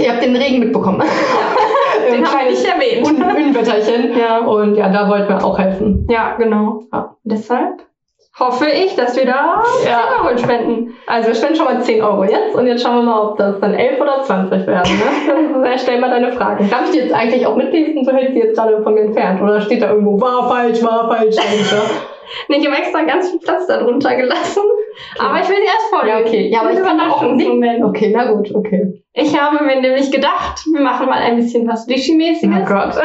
Ihr 0.01 0.11
habt 0.11 0.23
den 0.23 0.35
Regen 0.35 0.59
mitbekommen. 0.59 1.01
Den 2.11 2.25
haben 2.25 2.45
wir 2.45 2.51
nicht 2.51 2.65
erwähnt. 2.65 3.07
Un 3.07 3.21
Unwetterchen. 3.23 4.17
Ja. 4.17 4.39
Und 4.39 4.75
ja, 4.75 4.89
da 4.89 5.09
wollten 5.09 5.29
wir 5.29 5.43
auch 5.43 5.57
helfen. 5.57 6.05
Ja, 6.09 6.35
genau. 6.35 6.83
Ja. 6.91 7.15
Deshalb 7.23 7.85
hoffe 8.39 8.67
ich, 8.67 8.95
dass 8.95 9.15
wir 9.15 9.25
da 9.25 9.63
Ja. 9.85 10.23
Euro 10.23 10.37
spenden. 10.37 10.93
Also 11.05 11.29
wir 11.29 11.35
spenden 11.35 11.55
schon 11.55 11.65
mal 11.65 11.81
10 11.81 12.01
Euro 12.01 12.23
jetzt 12.23 12.55
und 12.55 12.65
jetzt 12.65 12.81
schauen 12.81 12.97
wir 12.97 13.03
mal, 13.03 13.21
ob 13.21 13.37
das 13.37 13.59
dann 13.59 13.73
11 13.73 14.01
oder 14.01 14.23
20 14.23 14.67
werden. 14.67 14.91
Ne? 14.97 15.63
Dann 15.63 15.79
Stell 15.79 15.99
mal 15.99 16.09
deine 16.09 16.31
Fragen. 16.31 16.69
Darf 16.69 16.85
ich 16.85 16.91
die 16.91 16.97
jetzt 16.99 17.13
eigentlich 17.13 17.45
auch 17.45 17.55
mitlesen? 17.55 18.03
So 18.03 18.11
hält 18.11 18.33
sie 18.33 18.39
jetzt 18.39 18.57
gerade 18.57 18.81
von 18.81 18.93
mir 18.93 19.01
entfernt. 19.01 19.41
Oder 19.41 19.61
steht 19.61 19.81
da 19.81 19.89
irgendwo, 19.89 20.19
war 20.19 20.49
falsch, 20.49 20.83
war 20.83 21.09
falsch, 21.09 21.35
eigentlich, 21.37 21.73
Nee, 22.47 22.57
ich 22.57 22.67
habe 22.67 22.77
extra 22.77 23.03
ganz 23.03 23.29
viel 23.29 23.39
Platz 23.39 23.67
darunter 23.67 24.15
gelassen. 24.15 24.63
Aber 25.19 25.41
ich 25.41 25.49
will 25.49 25.57
sie 25.57 25.63
erst 25.63 25.89
vorlesen. 25.89 26.17
Ja, 26.17 26.25
okay. 26.25 26.47
Ja, 26.49 26.61
aber 26.61 26.71
ich 26.71 26.81
kann 26.81 26.99
auch 26.99 27.21
nicht. 27.21 27.45
Überraschungsmoment. 27.45 27.83
Okay, 27.83 28.13
na 28.15 28.31
gut, 28.31 28.53
okay. 28.53 29.03
Ich 29.15 29.39
habe 29.39 29.63
mir 29.63 29.79
nämlich 29.79 30.11
gedacht, 30.11 30.65
wir 30.71 30.81
machen 30.81 31.07
mal 31.07 31.19
ein 31.19 31.35
bisschen 31.35 31.67
was 31.67 31.87
Wischi-mäßiges. 31.87 32.63
Oh 32.63 32.65
Gott. 32.65 32.95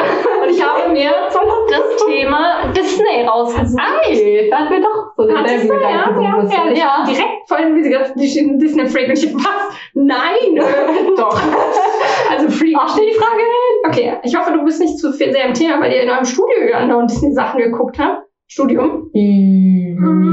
Und 0.43 0.49
ich 0.49 0.63
habe 0.63 0.91
mir 0.91 1.11
das 1.29 2.05
Thema 2.07 2.71
Disney 2.75 3.27
rausgesucht. 3.27 3.79
Ei, 3.79 4.47
da 4.49 4.57
hatten 4.57 4.73
wir 4.73 4.81
doch 4.81 5.13
so 5.15 5.27
du? 5.27 5.33
Ja, 5.33 5.43
Gedanken. 5.43 6.23
ja, 6.23 6.35
bisschen. 6.37 6.67
ja, 6.67 6.73
ja. 6.73 7.03
Direkt 7.05 7.47
vorhin, 7.47 7.75
wie 7.75 7.83
sie 7.83 7.89
gesagt 7.89 8.13
Disney-Freak. 8.15 9.09
Und 9.09 9.23
ich, 9.23 9.35
was? 9.35 9.77
Nein! 9.93 10.55
Doch. 11.17 11.39
Also 12.31 12.49
Freak. 12.49 12.75
Ach, 12.79 12.89
stell 12.91 13.05
die 13.05 13.13
Frage. 13.13 13.41
Okay, 13.87 14.17
ich 14.23 14.35
hoffe, 14.35 14.51
du 14.51 14.63
bist 14.63 14.79
nicht 14.81 14.97
zu 14.97 15.11
viel 15.11 15.31
sehr 15.31 15.45
im 15.45 15.53
Thema, 15.53 15.79
weil 15.79 15.91
ihr 15.91 16.03
in 16.03 16.09
eurem 16.09 16.25
Studio 16.25 16.75
andauernd 16.75 17.11
Disney-Sachen 17.11 17.59
geguckt 17.59 17.99
habt. 17.99 18.23
Studium. 18.49 19.11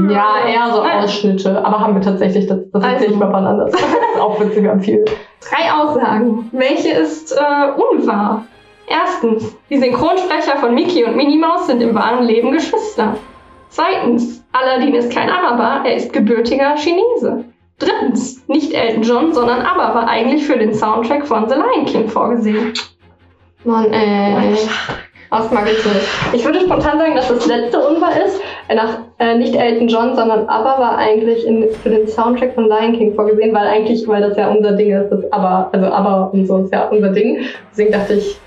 Ja, 0.09 0.47
eher 0.47 0.73
so. 0.73 0.81
Ausschnitte. 0.81 1.63
Aber 1.63 1.79
haben 1.79 1.93
wir 1.93 2.01
tatsächlich, 2.01 2.47
das, 2.47 2.59
das 2.73 2.83
erzähle 2.83 3.05
ich 3.05 3.07
Also. 3.11 3.19
mal 3.19 3.31
wann 3.31 3.45
anders. 3.45 3.71
Das 3.71 3.81
ist 4.15 4.19
auch 4.19 4.39
witzig, 4.39 4.67
haben 4.67 4.81
viel. 4.81 5.05
Drei 5.39 5.71
Aussagen. 5.71 6.49
Welche 6.51 6.89
ist 6.89 7.31
äh, 7.31 7.71
unwahr? 7.71 8.45
Erstens, 8.87 9.55
die 9.69 9.77
Synchronsprecher 9.77 10.57
von 10.57 10.73
Mickey 10.73 11.03
und 11.03 11.15
Minnie 11.15 11.37
Maus 11.37 11.67
sind 11.67 11.81
im 11.81 11.93
wahren 11.93 12.25
Leben 12.25 12.51
Geschwister. 12.51 13.17
Zweitens, 13.69 14.43
Aladdin 14.51 14.95
ist 14.95 15.11
kein 15.13 15.29
Araber, 15.29 15.87
er 15.87 15.95
ist 15.95 16.11
gebürtiger 16.11 16.75
Chinese. 16.77 17.43
Drittens, 17.77 18.47
nicht 18.47 18.73
Elton 18.73 19.03
John, 19.03 19.33
sondern 19.33 19.61
ABBA 19.61 19.93
war 19.93 20.07
eigentlich 20.07 20.43
für 20.47 20.57
den 20.57 20.73
Soundtrack 20.73 21.27
von 21.27 21.47
The 21.47 21.55
Lion 21.55 21.85
King 21.85 22.07
vorgesehen. 22.07 22.73
Mann, 23.63 23.91
ey. 23.91 24.57
Das 25.29 25.51
mag 25.51 25.65
ich 25.65 25.83
nicht. 25.83 26.07
Ich 26.33 26.45
würde 26.45 26.61
spontan 26.61 26.97
sagen, 26.97 27.15
dass 27.15 27.27
das 27.27 27.45
letzte 27.47 27.79
unwahr 27.79 28.11
ist. 28.25 28.39
Nach, 28.73 28.99
äh, 29.19 29.37
nicht 29.37 29.55
Elton 29.55 29.87
John, 29.87 30.15
sondern 30.15 30.47
ABBA 30.47 30.79
war 30.79 30.97
eigentlich 30.97 31.45
in, 31.45 31.69
für 31.69 31.89
den 31.89 32.07
Soundtrack 32.07 32.53
von 32.53 32.67
Lion 32.67 32.93
King 32.93 33.13
vorgesehen, 33.13 33.53
weil 33.53 33.67
eigentlich, 33.67 34.07
weil 34.07 34.21
das 34.21 34.37
ja 34.37 34.49
unser 34.49 34.73
Ding 34.73 34.91
ist, 34.91 35.09
das 35.09 35.31
ABBA, 35.31 35.69
also 35.71 35.85
ABBA 35.87 36.23
und 36.33 36.45
so 36.45 36.57
ist 36.59 36.73
ja 36.73 36.87
unser 36.87 37.09
Ding. 37.09 37.39
Deswegen 37.71 37.91
dachte 37.91 38.13
ich, 38.13 38.39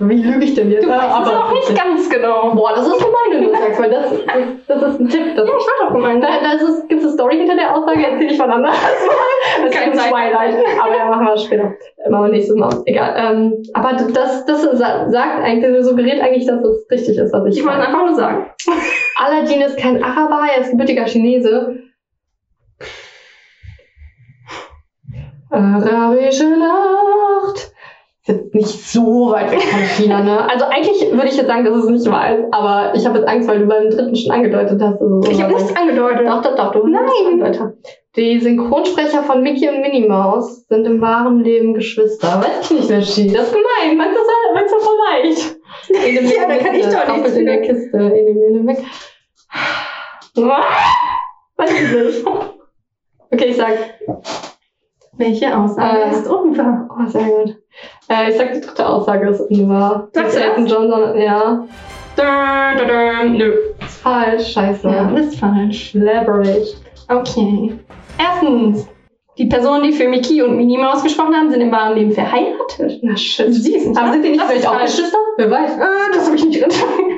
wie 0.00 0.22
lüge 0.22 0.44
ich 0.44 0.54
denn 0.54 0.70
jetzt? 0.70 0.84
Du 0.84 0.90
weißt 0.90 1.02
es 1.08 1.12
Aber 1.12 1.44
auch 1.44 1.52
nicht 1.52 1.74
ganz 1.76 2.08
genau. 2.08 2.54
Boah, 2.54 2.72
das 2.74 2.86
ist 2.86 2.98
gemein, 2.98 3.30
wenn 3.32 3.42
du 3.44 3.50
das 3.50 3.60
sagst, 3.60 3.80
weil 3.80 3.90
das, 3.90 4.10
das, 4.10 4.80
das 4.80 4.92
ist 4.94 5.00
ein 5.00 5.08
Tipp. 5.08 5.34
Das, 5.34 5.48
Ja, 5.48 5.54
ich 5.58 5.66
war 5.66 5.86
doch 5.88 5.94
gemeint. 5.94 6.22
da, 6.22 6.28
da 6.40 6.52
es, 6.54 6.86
gibt 6.88 7.00
es 7.00 7.06
eine 7.06 7.12
Story 7.14 7.36
hinter 7.38 7.56
der 7.56 7.74
Aussage, 7.74 8.06
erzähle 8.06 8.30
ich 8.30 8.36
von 8.38 8.50
anders. 8.50 8.76
Das 9.64 9.72
Keine 9.74 9.92
ist 9.92 9.98
Zeit. 10.00 10.10
Twilight. 10.10 10.54
Aber 10.80 10.96
ja, 10.96 11.06
machen 11.06 11.26
wir 11.26 11.36
später. 11.38 11.72
Machen 12.10 12.24
wir 12.26 12.30
nächstes 12.32 12.54
Mal. 12.56 12.70
Egal. 12.84 13.14
Ähm, 13.16 13.62
aber 13.74 13.94
das, 13.94 14.44
das 14.44 14.62
sa- 14.62 15.08
sagt 15.10 15.42
eigentlich, 15.42 15.84
suggeriert 15.84 16.20
eigentlich, 16.22 16.46
dass 16.46 16.62
es 16.62 16.86
richtig 16.90 17.16
ist, 17.18 17.32
was 17.32 17.46
ich 17.46 17.58
Ich 17.58 17.64
wollte 17.66 17.80
es 17.80 17.86
einfach 17.86 18.04
nur 18.06 18.14
sagen. 18.14 18.46
Aladdin 19.16 19.62
ist 19.62 19.76
kein 19.78 20.02
Araber, 20.04 20.42
er 20.54 20.60
ist 20.62 20.70
gebürtiger 20.70 21.06
Chinese. 21.06 21.76
Arabische 25.50 26.44
Nacht. 26.44 27.17
Jetzt 28.28 28.54
nicht 28.54 28.68
so 28.68 29.30
weit 29.32 29.50
weg 29.50 29.62
von 29.62 29.80
China, 29.80 30.22
ne? 30.22 30.50
Also 30.50 30.66
eigentlich 30.66 31.10
würde 31.12 31.28
ich 31.28 31.36
jetzt 31.36 31.46
sagen, 31.46 31.64
dass 31.64 31.76
es 31.76 31.88
nicht 31.88 32.10
wahr 32.10 32.36
ist, 32.36 32.44
aber 32.52 32.92
ich 32.94 33.06
habe 33.06 33.18
jetzt 33.18 33.26
Angst, 33.28 33.48
weil 33.48 33.60
du 33.60 33.66
beim 33.66 33.88
dritten 33.88 34.14
schon 34.14 34.30
angedeutet 34.30 34.80
hast. 34.82 35.00
es 35.00 35.30
Ich 35.30 35.42
habe 35.42 35.54
nichts 35.54 35.74
angedeutet. 35.74 36.26
doch, 36.26 36.42
doch, 36.42 36.54
doch, 36.54 36.72
du 36.72 36.86
Nein. 36.86 37.02
angedeutet. 37.26 37.74
Die 38.16 38.38
Synchronsprecher 38.38 39.22
von 39.22 39.42
Mickey 39.42 39.68
und 39.68 39.80
Minnie 39.80 40.06
Maus 40.06 40.66
sind 40.66 40.84
im 40.86 41.00
wahren 41.00 41.42
Leben 41.42 41.72
Geschwister. 41.72 42.42
Weiß 42.42 42.70
ich 42.70 42.78
nicht, 42.78 42.90
Neschi. 42.90 43.32
Das 43.32 43.46
ist 43.46 43.52
gemein. 43.54 43.96
Meinst 43.96 44.16
du, 44.16 44.54
meinst 44.54 44.74
du 44.74 44.78
voll 44.78 44.96
leicht? 45.10 45.56
Ja, 46.34 46.46
da 46.48 46.56
kann 46.56 46.74
ich 46.74 46.84
doch 46.86 47.16
nichts 47.16 47.36
in 47.36 47.46
der. 47.46 47.62
Kiste. 47.62 47.96
In 47.96 48.54
dem 48.54 48.66
weg. 48.66 48.84
Weiß 50.34 51.70
ich 51.72 51.92
nicht. 51.92 52.26
Okay, 53.30 53.46
ich 53.46 53.56
sag. 53.56 53.72
Welche 55.18 55.56
Aussage 55.56 55.98
Äh, 55.98 56.10
ist 56.12 56.26
unwahr? 56.28 56.88
Oh, 56.90 57.06
sehr 57.08 57.22
gut. 57.24 57.56
Äh, 58.08 58.30
ich 58.30 58.36
sag, 58.36 58.52
die 58.54 58.60
dritte 58.60 58.86
Aussage 58.88 59.28
ist 59.28 59.40
unwahr. 59.40 60.08
Sagst 60.12 60.36
du 60.36 60.40
Elton? 60.40 60.66
John, 60.66 60.88
sondern, 60.88 61.20
ja. 61.20 61.64
Dun, 62.16 62.78
dun, 62.78 62.88
dun. 62.88 63.36
Nö. 63.36 63.52
Ist 63.84 63.98
falsch. 64.00 64.52
Scheiße. 64.52 64.88
Ja, 64.88 65.10
ist 65.16 65.38
falsch. 65.38 65.92
Leverage. 65.94 66.74
Okay. 67.08 67.78
Erstens, 68.18 68.88
die 69.38 69.46
Personen, 69.46 69.84
die 69.84 69.92
für 69.92 70.08
Mickey 70.08 70.42
und 70.42 70.56
Minnie 70.56 70.78
Maus 70.78 71.02
gesprochen 71.02 71.34
haben, 71.34 71.50
sind 71.50 71.60
im 71.60 71.70
wahren 71.72 71.94
Leben 71.96 72.12
verheiratet. 72.12 73.00
Na 73.02 73.16
shit. 73.16 73.52
Sie 73.54 73.74
ist 73.76 73.86
nicht 73.88 73.98
Aber 73.98 74.12
sind 74.12 74.24
die 74.24 74.30
nicht 74.30 74.42
vielleicht 74.42 74.66
auch. 74.68 74.80
Geschwister? 74.80 75.18
Wer 75.36 75.50
weiß. 75.50 75.76
Äh, 75.76 76.14
das 76.14 76.26
habe 76.26 76.36
ich 76.36 76.44
nicht 76.44 76.60
drin. 76.60 76.70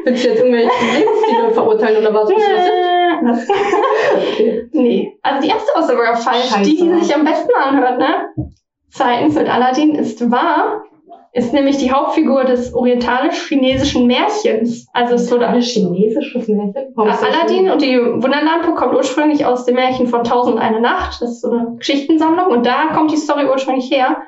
Willst 0.04 0.24
du 0.24 0.28
jetzt 0.28 0.38
irgendwelche 0.40 0.70
Lebensstile 0.98 1.50
verurteilen 1.52 2.02
oder 2.02 2.14
was? 2.14 2.28
Nee. 4.72 5.18
Also 5.22 5.42
die 5.42 5.48
erste 5.48 5.76
Aussage 5.76 5.98
war 5.98 6.16
falsch, 6.16 6.48
Scheiße. 6.48 6.62
die, 6.62 6.76
die 6.76 7.04
sich 7.04 7.14
am 7.14 7.24
besten 7.24 7.50
anhört, 7.54 7.98
ne? 7.98 8.28
Zweitens, 8.90 9.34
mit 9.34 9.48
Aladdin 9.48 9.94
ist 9.94 10.30
wahr, 10.30 10.82
ist 11.32 11.52
nämlich 11.52 11.76
die 11.76 11.92
Hauptfigur 11.92 12.44
des 12.44 12.74
orientalisch-chinesischen 12.74 14.06
Märchens. 14.06 14.88
Also 14.92 15.14
es 15.14 15.30
wurde 15.30 15.46
Ein 15.46 15.60
chinesisches 15.60 16.48
Märchen? 16.48 16.92
Aladdin 16.96 17.70
und 17.70 17.82
die 17.82 17.98
Wunderlampe 17.98 18.74
kommt 18.74 18.94
ursprünglich 18.94 19.46
aus 19.46 19.64
dem 19.64 19.76
Märchen 19.76 20.08
von 20.08 20.24
Tausend 20.24 20.58
eine 20.58 20.80
Nacht. 20.80 21.22
Das 21.22 21.30
ist 21.30 21.42
so 21.42 21.50
eine 21.50 21.76
Geschichtensammlung 21.76 22.46
und 22.46 22.66
da 22.66 22.88
kommt 22.94 23.12
die 23.12 23.16
Story 23.16 23.46
ursprünglich 23.46 23.90
her. 23.90 24.22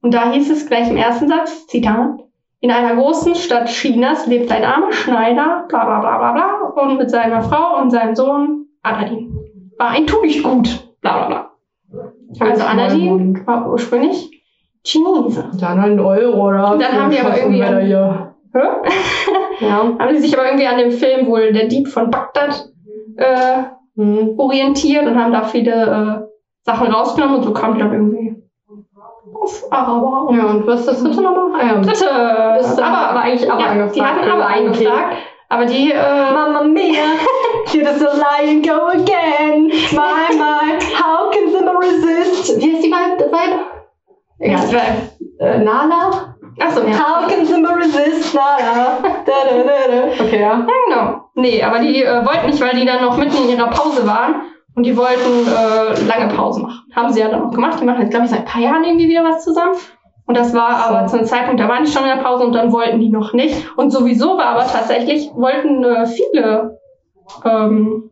Und 0.00 0.14
da 0.14 0.30
hieß 0.30 0.50
es 0.50 0.66
gleich 0.66 0.88
im 0.88 0.96
ersten 0.96 1.28
Satz, 1.28 1.66
Zitat, 1.66 2.20
in 2.60 2.70
einer 2.70 2.96
großen 2.96 3.34
Stadt 3.34 3.68
Chinas 3.68 4.26
lebt 4.26 4.50
ein 4.50 4.64
armer 4.64 4.92
Schneider, 4.92 5.64
bla 5.68 5.84
bla 5.84 6.00
bla 6.00 6.18
bla 6.18 6.32
bla, 6.32 6.82
und 6.82 6.98
mit 6.98 7.10
seiner 7.10 7.42
Frau 7.42 7.80
und 7.80 7.90
seinem 7.90 8.14
Sohn 8.14 8.66
Aladdin. 8.82 9.32
War 9.78 9.90
ein 9.90 10.06
Tunichtgut, 10.06 10.88
bla 11.00 11.26
bla 11.26 11.26
bla. 11.28 12.46
Also 12.46 12.64
Aladdin 12.64 13.46
war 13.46 13.70
ursprünglich 13.70 14.30
Chinese. 14.84 15.50
Dann 15.60 15.80
halt 15.80 15.92
ein 15.92 16.00
Euro 16.00 16.48
oder? 16.48 16.76
Dann 16.78 16.92
haben 16.92 17.10
die 17.10 17.20
aber 17.20 17.36
irgendwie. 17.38 17.62
Hä? 17.62 18.60
Ja. 19.60 19.82
Haben 19.98 20.14
sie 20.14 20.22
sich 20.22 20.38
aber 20.38 20.46
irgendwie 20.46 20.66
an 20.66 20.78
dem 20.78 20.90
Film 20.92 21.26
wohl 21.26 21.52
Der 21.52 21.66
Dieb 21.66 21.88
von 21.88 22.10
Bagdad 22.10 22.70
äh, 23.16 23.64
Hm. 23.98 24.38
orientiert 24.38 25.06
und 25.08 25.18
haben 25.18 25.32
da 25.32 25.42
viele 25.42 25.72
äh, 25.72 26.26
Sachen 26.62 26.86
rausgenommen 26.86 27.38
und 27.38 27.42
so 27.42 27.52
kam 27.52 27.74
die 27.74 27.80
dann 27.80 27.92
irgendwie 27.92 28.27
auf 29.48 29.72
Araber. 29.72 30.34
Ja, 30.34 30.44
und 30.46 30.66
was 30.66 30.80
ist 30.80 30.88
das 30.88 31.02
dritte 31.02 31.22
nochmal? 31.22 31.60
Ah, 31.60 31.66
ja. 31.66 31.80
Dritte. 31.80 32.04
Das 32.04 32.78
aber, 32.78 33.10
aber 33.10 33.20
eigentlich 33.20 33.50
aber 33.50 33.60
ja, 33.60 33.66
angefragt. 33.68 33.96
die 33.96 34.02
hatten 34.02 34.30
aber 34.30 34.46
angefragt. 34.46 35.16
Aber 35.50 35.64
die, 35.64 35.92
äh, 35.92 36.32
Mamma 36.32 36.62
mia, 36.62 37.04
here 37.66 37.84
does 37.84 37.98
the 37.98 38.04
lion 38.04 38.62
go 38.62 38.88
again. 38.88 39.68
My, 39.92 40.36
my, 40.36 40.78
how 40.94 41.30
can 41.30 41.50
Simba 41.50 41.72
resist? 41.72 42.60
Wie 42.60 42.74
heißt 42.74 42.84
die? 42.84 42.90
Weib? 42.90 43.60
Egal. 44.40 44.68
Äh, 45.40 45.58
Nala? 45.58 46.34
achso, 46.60 46.82
ja. 46.86 46.98
How 46.98 47.26
can 47.28 47.46
Simba 47.46 47.72
resist 47.72 48.34
Nala? 48.34 48.98
Da, 49.24 49.32
da, 49.48 49.56
da, 49.56 49.90
da. 49.90 50.24
Okay, 50.24 50.40
ja. 50.40 50.58
Ja, 50.58 50.66
genau. 50.86 51.30
Nee, 51.34 51.62
aber 51.62 51.78
die 51.78 52.02
äh, 52.02 52.26
wollten 52.26 52.46
nicht, 52.46 52.60
weil 52.60 52.76
die 52.78 52.84
dann 52.84 53.02
noch 53.02 53.16
mitten 53.16 53.36
in 53.44 53.48
ihrer 53.48 53.70
Pause 53.70 54.06
waren 54.06 54.42
und 54.78 54.84
die 54.84 54.96
wollten 54.96 55.48
äh, 55.48 56.06
lange 56.06 56.32
Pause 56.32 56.60
machen. 56.60 56.84
Haben 56.94 57.12
sie 57.12 57.18
ja 57.18 57.28
dann 57.28 57.42
auch 57.42 57.50
gemacht. 57.50 57.80
Die 57.80 57.84
machen 57.84 58.02
jetzt, 58.02 58.10
glaube 58.10 58.26
ich, 58.26 58.30
seit 58.30 58.40
ein 58.40 58.44
paar 58.46 58.62
Jahren 58.62 58.84
irgendwie 58.84 59.08
wieder 59.08 59.24
was 59.24 59.42
zusammen. 59.42 59.74
Und 60.24 60.36
das 60.36 60.54
war 60.54 60.86
aber 60.86 61.08
zu 61.08 61.16
einem 61.16 61.26
Zeitpunkt, 61.26 61.58
da 61.58 61.68
waren 61.68 61.84
die 61.84 61.90
schon 61.90 62.04
in 62.04 62.16
der 62.16 62.22
Pause 62.22 62.44
und 62.44 62.52
dann 62.52 62.70
wollten 62.70 63.00
die 63.00 63.08
noch 63.08 63.32
nicht. 63.32 63.76
Und 63.76 63.90
sowieso 63.90 64.38
war 64.38 64.50
aber 64.50 64.66
tatsächlich, 64.66 65.30
wollten 65.34 65.82
äh, 65.82 66.06
viele 66.06 66.78
ähm, 67.44 68.10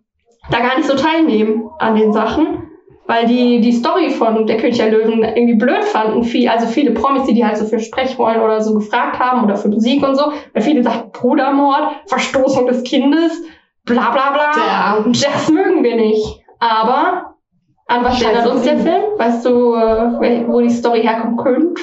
da 0.50 0.58
gar 0.58 0.76
nicht 0.76 0.88
so 0.88 0.96
teilnehmen 0.96 1.70
an 1.78 1.94
den 1.94 2.12
Sachen, 2.12 2.64
weil 3.06 3.26
die 3.26 3.60
die 3.60 3.72
Story 3.72 4.10
von 4.10 4.44
Der 4.48 4.56
König 4.56 4.78
der 4.78 4.90
Löwen 4.90 5.22
irgendwie 5.22 5.54
blöd 5.54 5.84
fanden. 5.84 6.24
Viel, 6.24 6.48
also 6.48 6.66
viele 6.66 6.90
Promis, 6.90 7.26
die 7.26 7.34
die 7.34 7.44
halt 7.44 7.58
so 7.58 7.66
für 7.66 7.78
Sprechrollen 7.78 8.40
oder 8.40 8.60
so 8.60 8.74
gefragt 8.74 9.20
haben 9.20 9.44
oder 9.44 9.54
für 9.54 9.68
Musik 9.68 10.02
und 10.02 10.16
so. 10.16 10.32
Weil 10.52 10.62
viele 10.62 10.82
sagten 10.82 11.12
Brudermord, 11.12 11.94
Verstoßung 12.06 12.66
des 12.66 12.82
Kindes, 12.82 13.40
bla 13.84 14.10
bla 14.10 14.32
bla. 14.32 14.50
Ja. 14.56 15.04
Das 15.06 15.48
mögen 15.48 15.84
wir 15.84 15.94
nicht. 15.94 16.45
Aber 16.58 17.34
an 17.86 18.04
was 18.04 18.22
erinnert 18.22 18.48
uns 18.48 18.62
der 18.62 18.78
Film? 18.78 19.02
Weißt 19.16 19.44
du, 19.44 19.74
äh, 19.74 20.46
wo 20.48 20.60
die 20.60 20.70
Story 20.70 21.02
herkommen 21.02 21.36
könnte? 21.36 21.82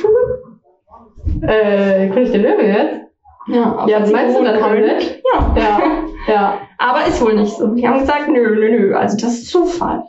Äh, 1.41 2.09
König 2.09 2.31
der 2.31 2.41
Löwe 2.41 2.63
jetzt? 2.63 2.99
Ja, 3.47 3.75
auf 3.75 3.89
Ja, 3.89 3.99
meinst 3.99 4.37
du 4.37 4.43
können. 4.43 4.63
Hamlet? 4.63 5.21
Ja. 5.33 5.55
Ja. 5.55 5.79
Ja. 6.27 6.53
Aber 6.77 7.05
ist 7.07 7.21
wohl 7.21 7.35
nicht 7.35 7.55
so. 7.55 7.67
Die 7.67 7.87
haben 7.87 7.99
gesagt, 7.99 8.27
nö, 8.27 8.55
nö, 8.55 8.69
nö. 8.77 8.95
Also 8.95 9.17
das 9.17 9.33
ist 9.33 9.49
Zufall. 9.49 10.03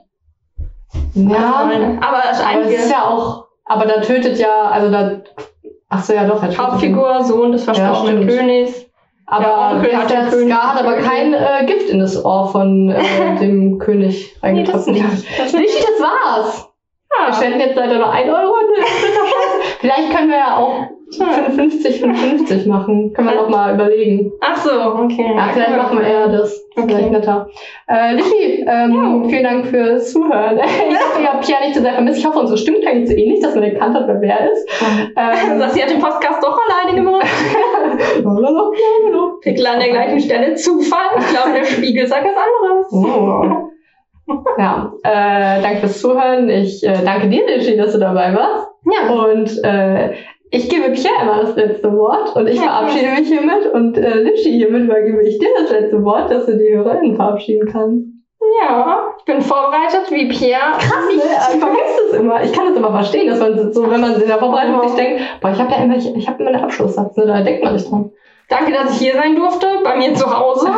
Ja. 1.14 1.66
Also, 1.66 1.98
aber 2.00 2.22
das 2.22 2.40
Aber 2.40 2.48
einzige 2.48 2.76
es 2.76 2.84
ist 2.84 2.90
ja 2.92 3.08
auch, 3.08 3.46
aber 3.64 3.86
da 3.86 4.00
tötet 4.00 4.38
ja, 4.38 4.68
also 4.70 4.90
da, 4.90 5.20
ach 5.88 6.02
so, 6.04 6.12
ja 6.12 6.24
doch. 6.24 6.42
Hauptfigur, 6.42 7.22
Sohn 7.24 7.52
des 7.52 7.64
verstorbenen 7.64 8.22
stimmt. 8.24 8.30
Königs. 8.30 8.86
Der 9.30 9.38
Aber 9.38 9.76
Onkel 9.76 9.96
hat 9.96 10.10
der 10.10 10.26
König 10.26 10.52
hat 10.54 10.80
aber 10.84 10.96
kein 10.98 11.32
äh, 11.34 11.64
Gift 11.66 11.88
in 11.88 11.98
das 11.98 12.22
Ohr 12.24 12.48
von 12.48 12.90
äh, 12.90 13.38
dem 13.40 13.78
König 13.78 14.34
Nee, 14.42 14.62
das 14.64 14.84
reingetroffen. 14.84 14.92
nicht. 14.94 15.04
Das 15.38 15.52
Nicht, 15.52 15.78
das 15.82 16.00
war's. 16.00 16.68
Wir 17.10 17.26
Ja. 17.28 17.32
schenken 17.32 17.60
jetzt 17.60 17.76
leider 17.76 17.98
noch 17.98 18.12
1 18.12 18.28
Euro. 18.28 18.54
Vielleicht 19.80 20.10
können 20.14 20.30
wir 20.30 20.36
ja 20.38 20.56
auch 20.56 20.74
55, 21.16 22.00
55 22.00 22.66
machen. 22.66 23.12
Können 23.12 23.28
wir 23.28 23.36
noch 23.36 23.48
mal 23.48 23.74
überlegen. 23.74 24.32
Ach 24.40 24.56
so, 24.56 24.70
okay. 24.72 25.32
Ja, 25.36 25.48
vielleicht 25.52 25.76
machen 25.76 25.98
wir 26.00 26.06
eher 26.06 26.28
das. 26.28 26.60
Okay. 26.76 26.86
Vielleicht 26.88 27.10
netter. 27.12 27.48
Äh, 27.86 28.14
Lissy, 28.14 28.64
ähm, 28.66 29.26
vielen 29.28 29.44
Dank 29.44 29.66
fürs 29.66 30.12
Zuhören. 30.12 30.58
Ich 30.90 30.96
hoffe, 30.98 31.20
ihr 31.22 31.28
habt 31.32 31.46
Pia 31.46 31.60
nicht 31.60 31.74
zu 31.76 31.82
sehr 31.82 31.92
vermisst. 31.92 32.18
Ich 32.18 32.26
hoffe, 32.26 32.40
unsere 32.40 32.58
Stimmen 32.58 32.80
nicht 32.80 33.08
so 33.08 33.14
ähnlich, 33.14 33.40
dass 33.40 33.54
man 33.54 33.62
erkannt 33.64 33.94
hat, 33.94 34.08
wer 34.08 34.20
wer 34.20 34.50
ist. 34.52 34.68
Ähm, 35.16 35.58
Das, 35.60 35.74
sie 35.74 35.82
hat 35.82 35.90
den 35.90 36.00
Podcast 36.00 36.42
doch 36.42 36.58
alleine 36.68 36.96
gemacht. 37.00 37.26
Pickel 39.40 39.66
an 39.66 39.80
der 39.80 39.90
gleichen 39.90 40.20
Stelle. 40.20 40.54
Zufall. 40.54 41.18
Ich 41.18 41.28
glaube, 41.28 41.52
der 41.54 41.64
Spiegel 41.64 42.06
sagt 42.06 42.24
was 42.24 42.36
anderes. 42.36 42.92
Oh. 42.92 43.70
Ja, 44.58 44.92
äh, 45.02 45.62
danke 45.62 45.80
fürs 45.80 46.00
Zuhören. 46.00 46.48
Ich 46.48 46.82
äh, 46.82 47.04
danke 47.04 47.28
dir, 47.28 47.46
Lissy, 47.46 47.76
dass 47.76 47.92
du 47.92 47.98
dabei 47.98 48.34
warst. 48.34 48.68
Ja. 48.90 49.12
Und 49.12 49.62
äh, 49.64 50.14
ich 50.50 50.68
gebe 50.68 50.90
Pierre 50.90 51.22
immer 51.22 51.42
das 51.42 51.56
letzte 51.56 51.92
Wort 51.92 52.34
und 52.36 52.46
ich 52.46 52.56
Ja, 52.56 52.62
verabschiede 52.62 53.10
mich 53.10 53.28
hiermit 53.28 53.72
und 53.72 53.98
äh, 53.98 54.22
Lissy 54.22 54.52
hiermit 54.52 54.84
übergebe 54.84 55.22
ich 55.22 55.38
dir 55.38 55.48
das 55.58 55.70
letzte 55.70 56.02
Wort, 56.04 56.30
dass 56.30 56.46
du 56.46 56.56
die 56.56 56.74
HörerInnen 56.74 57.16
verabschieden 57.16 57.68
kannst. 57.70 58.06
Ja, 58.60 59.14
ich 59.18 59.24
bin 59.24 59.40
vorbereitet 59.40 60.10
wie 60.10 60.28
Pierre. 60.28 60.72
Krass, 60.78 61.06
ne? 61.08 61.22
Ich 61.54 61.60
das 61.60 61.60
immer. 62.34 62.44
Ich 62.44 62.52
kann 62.52 62.66
das 62.66 62.76
immer 62.76 62.90
verstehen, 62.90 63.28
dass 63.28 63.40
man 63.40 63.72
so, 63.72 63.90
wenn 63.90 64.00
man 64.00 64.20
in 64.20 64.26
der 64.26 64.38
Vorbereitung 64.38 64.88
sich 64.88 64.96
denkt, 64.96 65.22
boah, 65.40 65.50
ich 65.50 65.58
habe 65.58 65.70
ja 65.70 65.76
immer, 65.78 65.96
ich, 65.96 66.14
ich 66.14 66.28
habe 66.28 66.42
immer 66.42 66.54
einen 66.54 66.64
Abschlusssatz, 66.64 67.16
ne? 67.16 67.26
da 67.26 67.40
denkt 67.40 67.64
man 67.64 67.74
nicht 67.74 67.90
dran. 67.90 68.10
Danke, 68.48 68.72
dass 68.72 68.92
ich 68.92 68.98
hier 68.98 69.14
sein 69.14 69.34
durfte, 69.36 69.66
bei 69.82 69.96
mir 69.96 70.12
zu 70.14 70.26
Hause. 70.26 70.68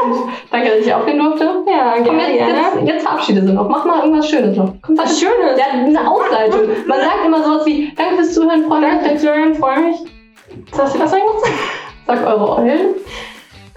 Danke, 0.50 0.70
dass 0.70 0.78
ich 0.84 0.92
aufgehen 0.92 1.20
durfte. 1.20 1.44
Ja, 1.68 1.94
Komm, 2.04 2.18
gerne, 2.18 2.34
jetzt, 2.34 2.48
jetzt, 2.84 3.02
verabschiede 3.04 3.46
sie 3.46 3.52
noch. 3.52 3.68
Mach 3.68 3.84
mal 3.84 4.00
irgendwas 4.00 4.28
Schönes 4.28 4.56
noch. 4.56 4.72
Komm, 4.82 4.96
sag 4.96 5.06
Was 5.06 5.20
Schönes. 5.20 5.56
Ja, 5.56 5.66
eine 5.72 6.10
Ausleitung. 6.10 6.62
Man 6.86 7.00
sagt 7.00 7.24
immer 7.24 7.42
sowas 7.44 7.64
wie, 7.64 7.92
danke 7.94 8.16
fürs 8.16 8.34
Zuhören, 8.34 8.64
Freunde. 8.64 8.88
Danke, 9.04 9.18
Florian, 9.18 9.54
freue 9.54 9.80
mich. 9.80 9.96
Sagst 10.72 10.96
du 10.96 10.98
das 10.98 11.12
eigentlich? 11.12 11.52
Sag 12.06 12.26
eure 12.26 12.58
Eulen. 12.58 12.94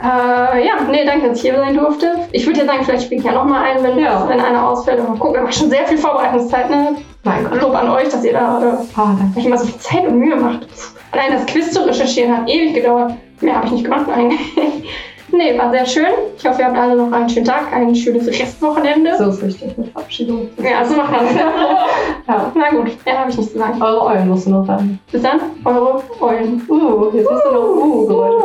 Äh, 0.01 0.65
ja, 0.65 0.73
nee, 0.89 1.05
danke, 1.05 1.29
dass 1.29 1.37
ich 1.37 1.43
hier 1.49 1.55
sein 1.57 1.75
durfte. 1.75 2.27
Ich 2.31 2.45
würde 2.45 2.59
ja 2.59 2.65
sagen, 2.65 2.83
vielleicht 2.83 3.05
spiele 3.05 3.19
ich 3.21 3.25
ja 3.25 3.31
nochmal 3.33 3.63
ein, 3.63 3.81
wenn, 3.83 3.97
Ja. 3.97 4.27
wenn 4.27 4.39
einer 4.41 4.67
ausfällt. 4.67 4.99
Aber 4.99 5.17
gucken, 5.17 5.35
wir 5.35 5.41
haben 5.41 5.51
schon 5.51 5.69
sehr 5.69 5.85
viel 5.87 5.97
Vorbereitungszeit. 5.97 6.69
Ne? 6.69 6.95
Mein 7.23 7.43
Gott. 7.49 7.61
Lob 7.61 7.73
an 7.75 7.89
euch, 7.89 8.09
dass 8.09 8.23
ihr 8.25 8.33
da 8.33 8.61
äh, 8.61 8.99
Ah, 8.99 9.15
euch 9.37 9.45
immer 9.45 9.57
so 9.57 9.65
viel 9.65 9.77
Zeit 9.79 10.05
und 10.07 10.19
Mühe 10.19 10.35
macht. 10.35 10.67
Allein 11.11 11.31
das 11.31 11.45
Quiz 11.45 11.71
zu 11.71 11.85
recherchieren 11.87 12.35
hat 12.37 12.49
ewig 12.49 12.73
gedauert. 12.75 13.13
Mehr 13.39 13.55
habe 13.55 13.67
ich 13.67 13.71
nicht 13.71 13.83
gemacht 13.85 14.07
eigentlich. 14.13 14.39
nee, 15.37 15.57
war 15.57 15.71
sehr 15.71 15.85
schön. 15.85 16.13
Ich 16.37 16.45
hoffe, 16.45 16.61
ihr 16.61 16.67
habt 16.67 16.77
alle 16.77 16.95
noch 16.95 17.11
einen 17.11 17.29
schönen 17.29 17.45
Tag, 17.45 17.71
ein 17.73 17.95
schönes 17.95 18.27
Restwochenende. 18.27 19.15
So 19.17 19.29
ist 19.29 19.43
richtig 19.43 19.77
mit 19.77 19.91
Verabschiedung. 19.91 20.49
Ja, 20.57 20.83
so 20.85 20.95
macht 20.95 21.11
man 21.11 21.25
Ja. 22.27 22.51
Na 22.55 22.69
gut, 22.69 23.05
mehr 23.05 23.19
habe 23.19 23.29
ich 23.29 23.37
nicht 23.37 23.51
zu 23.51 23.57
sagen. 23.57 23.81
Eure 23.81 24.05
Eulen 24.05 24.29
musst 24.29 24.47
du 24.47 24.51
noch 24.51 24.65
sagen. 24.65 24.99
Bis 25.11 25.21
dann, 25.21 25.39
eure 25.63 26.01
Eulen. 26.19 26.61
Uh, 26.67 27.11
jetzt 27.13 27.29
hast 27.29 27.45
du 27.45 27.51
noch 27.53 27.67
Uh 27.67 28.07
Geräusche. 28.07 28.35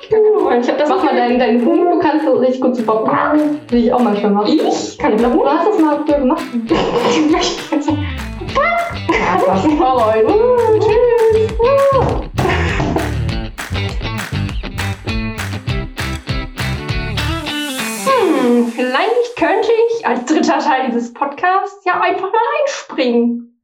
Ich 0.00 0.10
kann 0.10 0.20
keine 0.22 0.46
Eulen. 0.46 0.60
Ich 0.60 0.66
das 0.66 0.88
Mach 0.88 1.04
mal 1.04 1.16
deinen, 1.16 1.38
deinen 1.38 1.66
Huhn, 1.66 1.90
du 1.90 1.98
kannst 1.98 2.24
so 2.24 2.32
richtig 2.34 2.60
gut 2.60 2.76
zu 2.76 2.82
Bob. 2.82 3.10
Will 3.68 3.84
ich 3.84 3.92
auch 3.92 4.00
manchmal 4.00 4.32
machen. 4.32 4.48
Ich 4.48 4.98
kann 4.98 5.12
Ich 5.12 5.18
glaube, 5.18 5.36
du 5.36 5.46
hast 5.46 5.68
das 5.68 5.78
mal 5.78 5.98
früher 6.04 6.18
gemacht. 6.18 6.44
Ja, 8.54 9.36
das 9.36 9.46
war's. 9.46 10.14
Eulen. 10.14 10.26
Uh, 10.26 10.78
tschüss. 10.78 11.52
Uh. 11.58 12.33
Vielleicht 18.74 19.36
könnte 19.36 19.68
ich 19.88 20.06
als 20.06 20.24
dritter 20.24 20.58
Teil 20.58 20.86
dieses 20.86 21.12
Podcasts 21.12 21.84
ja 21.84 22.00
einfach 22.00 22.30
mal 22.30 22.40
einspringen. 22.62 23.62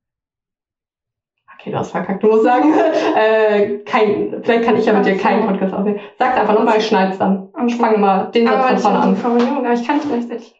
Okay, 1.58 1.70
du 1.72 1.76
hast 1.76 1.90
verkackt. 1.90 2.22
Du 2.22 2.28
musst 2.28 2.44
sagen, 2.44 2.72
äh, 3.16 3.78
kein, 3.84 4.42
vielleicht 4.42 4.64
kann 4.64 4.76
ich 4.76 4.86
ja 4.86 4.94
mit 4.94 5.04
dir 5.04 5.18
keinen 5.18 5.46
Podcast 5.46 5.74
aufnehmen. 5.74 6.00
Sag's 6.18 6.38
einfach 6.38 6.54
nochmal, 6.54 6.78
ich 6.78 6.86
schneid's 6.86 7.18
dann. 7.18 7.52
Ich 7.66 7.76
fange 7.76 7.98
mal 7.98 8.30
den 8.30 8.46
Satz 8.46 8.82
von 8.82 9.16
vorne 9.16 9.46
an. 9.46 9.56
Aber 9.58 9.72
ich 9.72 9.86
kann 9.86 9.98
es 9.98 10.08
gleichzeitig. 10.08 10.54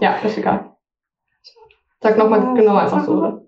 Ja, 0.00 0.16
ist 0.16 0.36
egal. 0.36 0.76
Sag 2.00 2.18
nochmal 2.18 2.54
genau 2.54 2.76
einfach 2.76 3.04
so. 3.04 3.47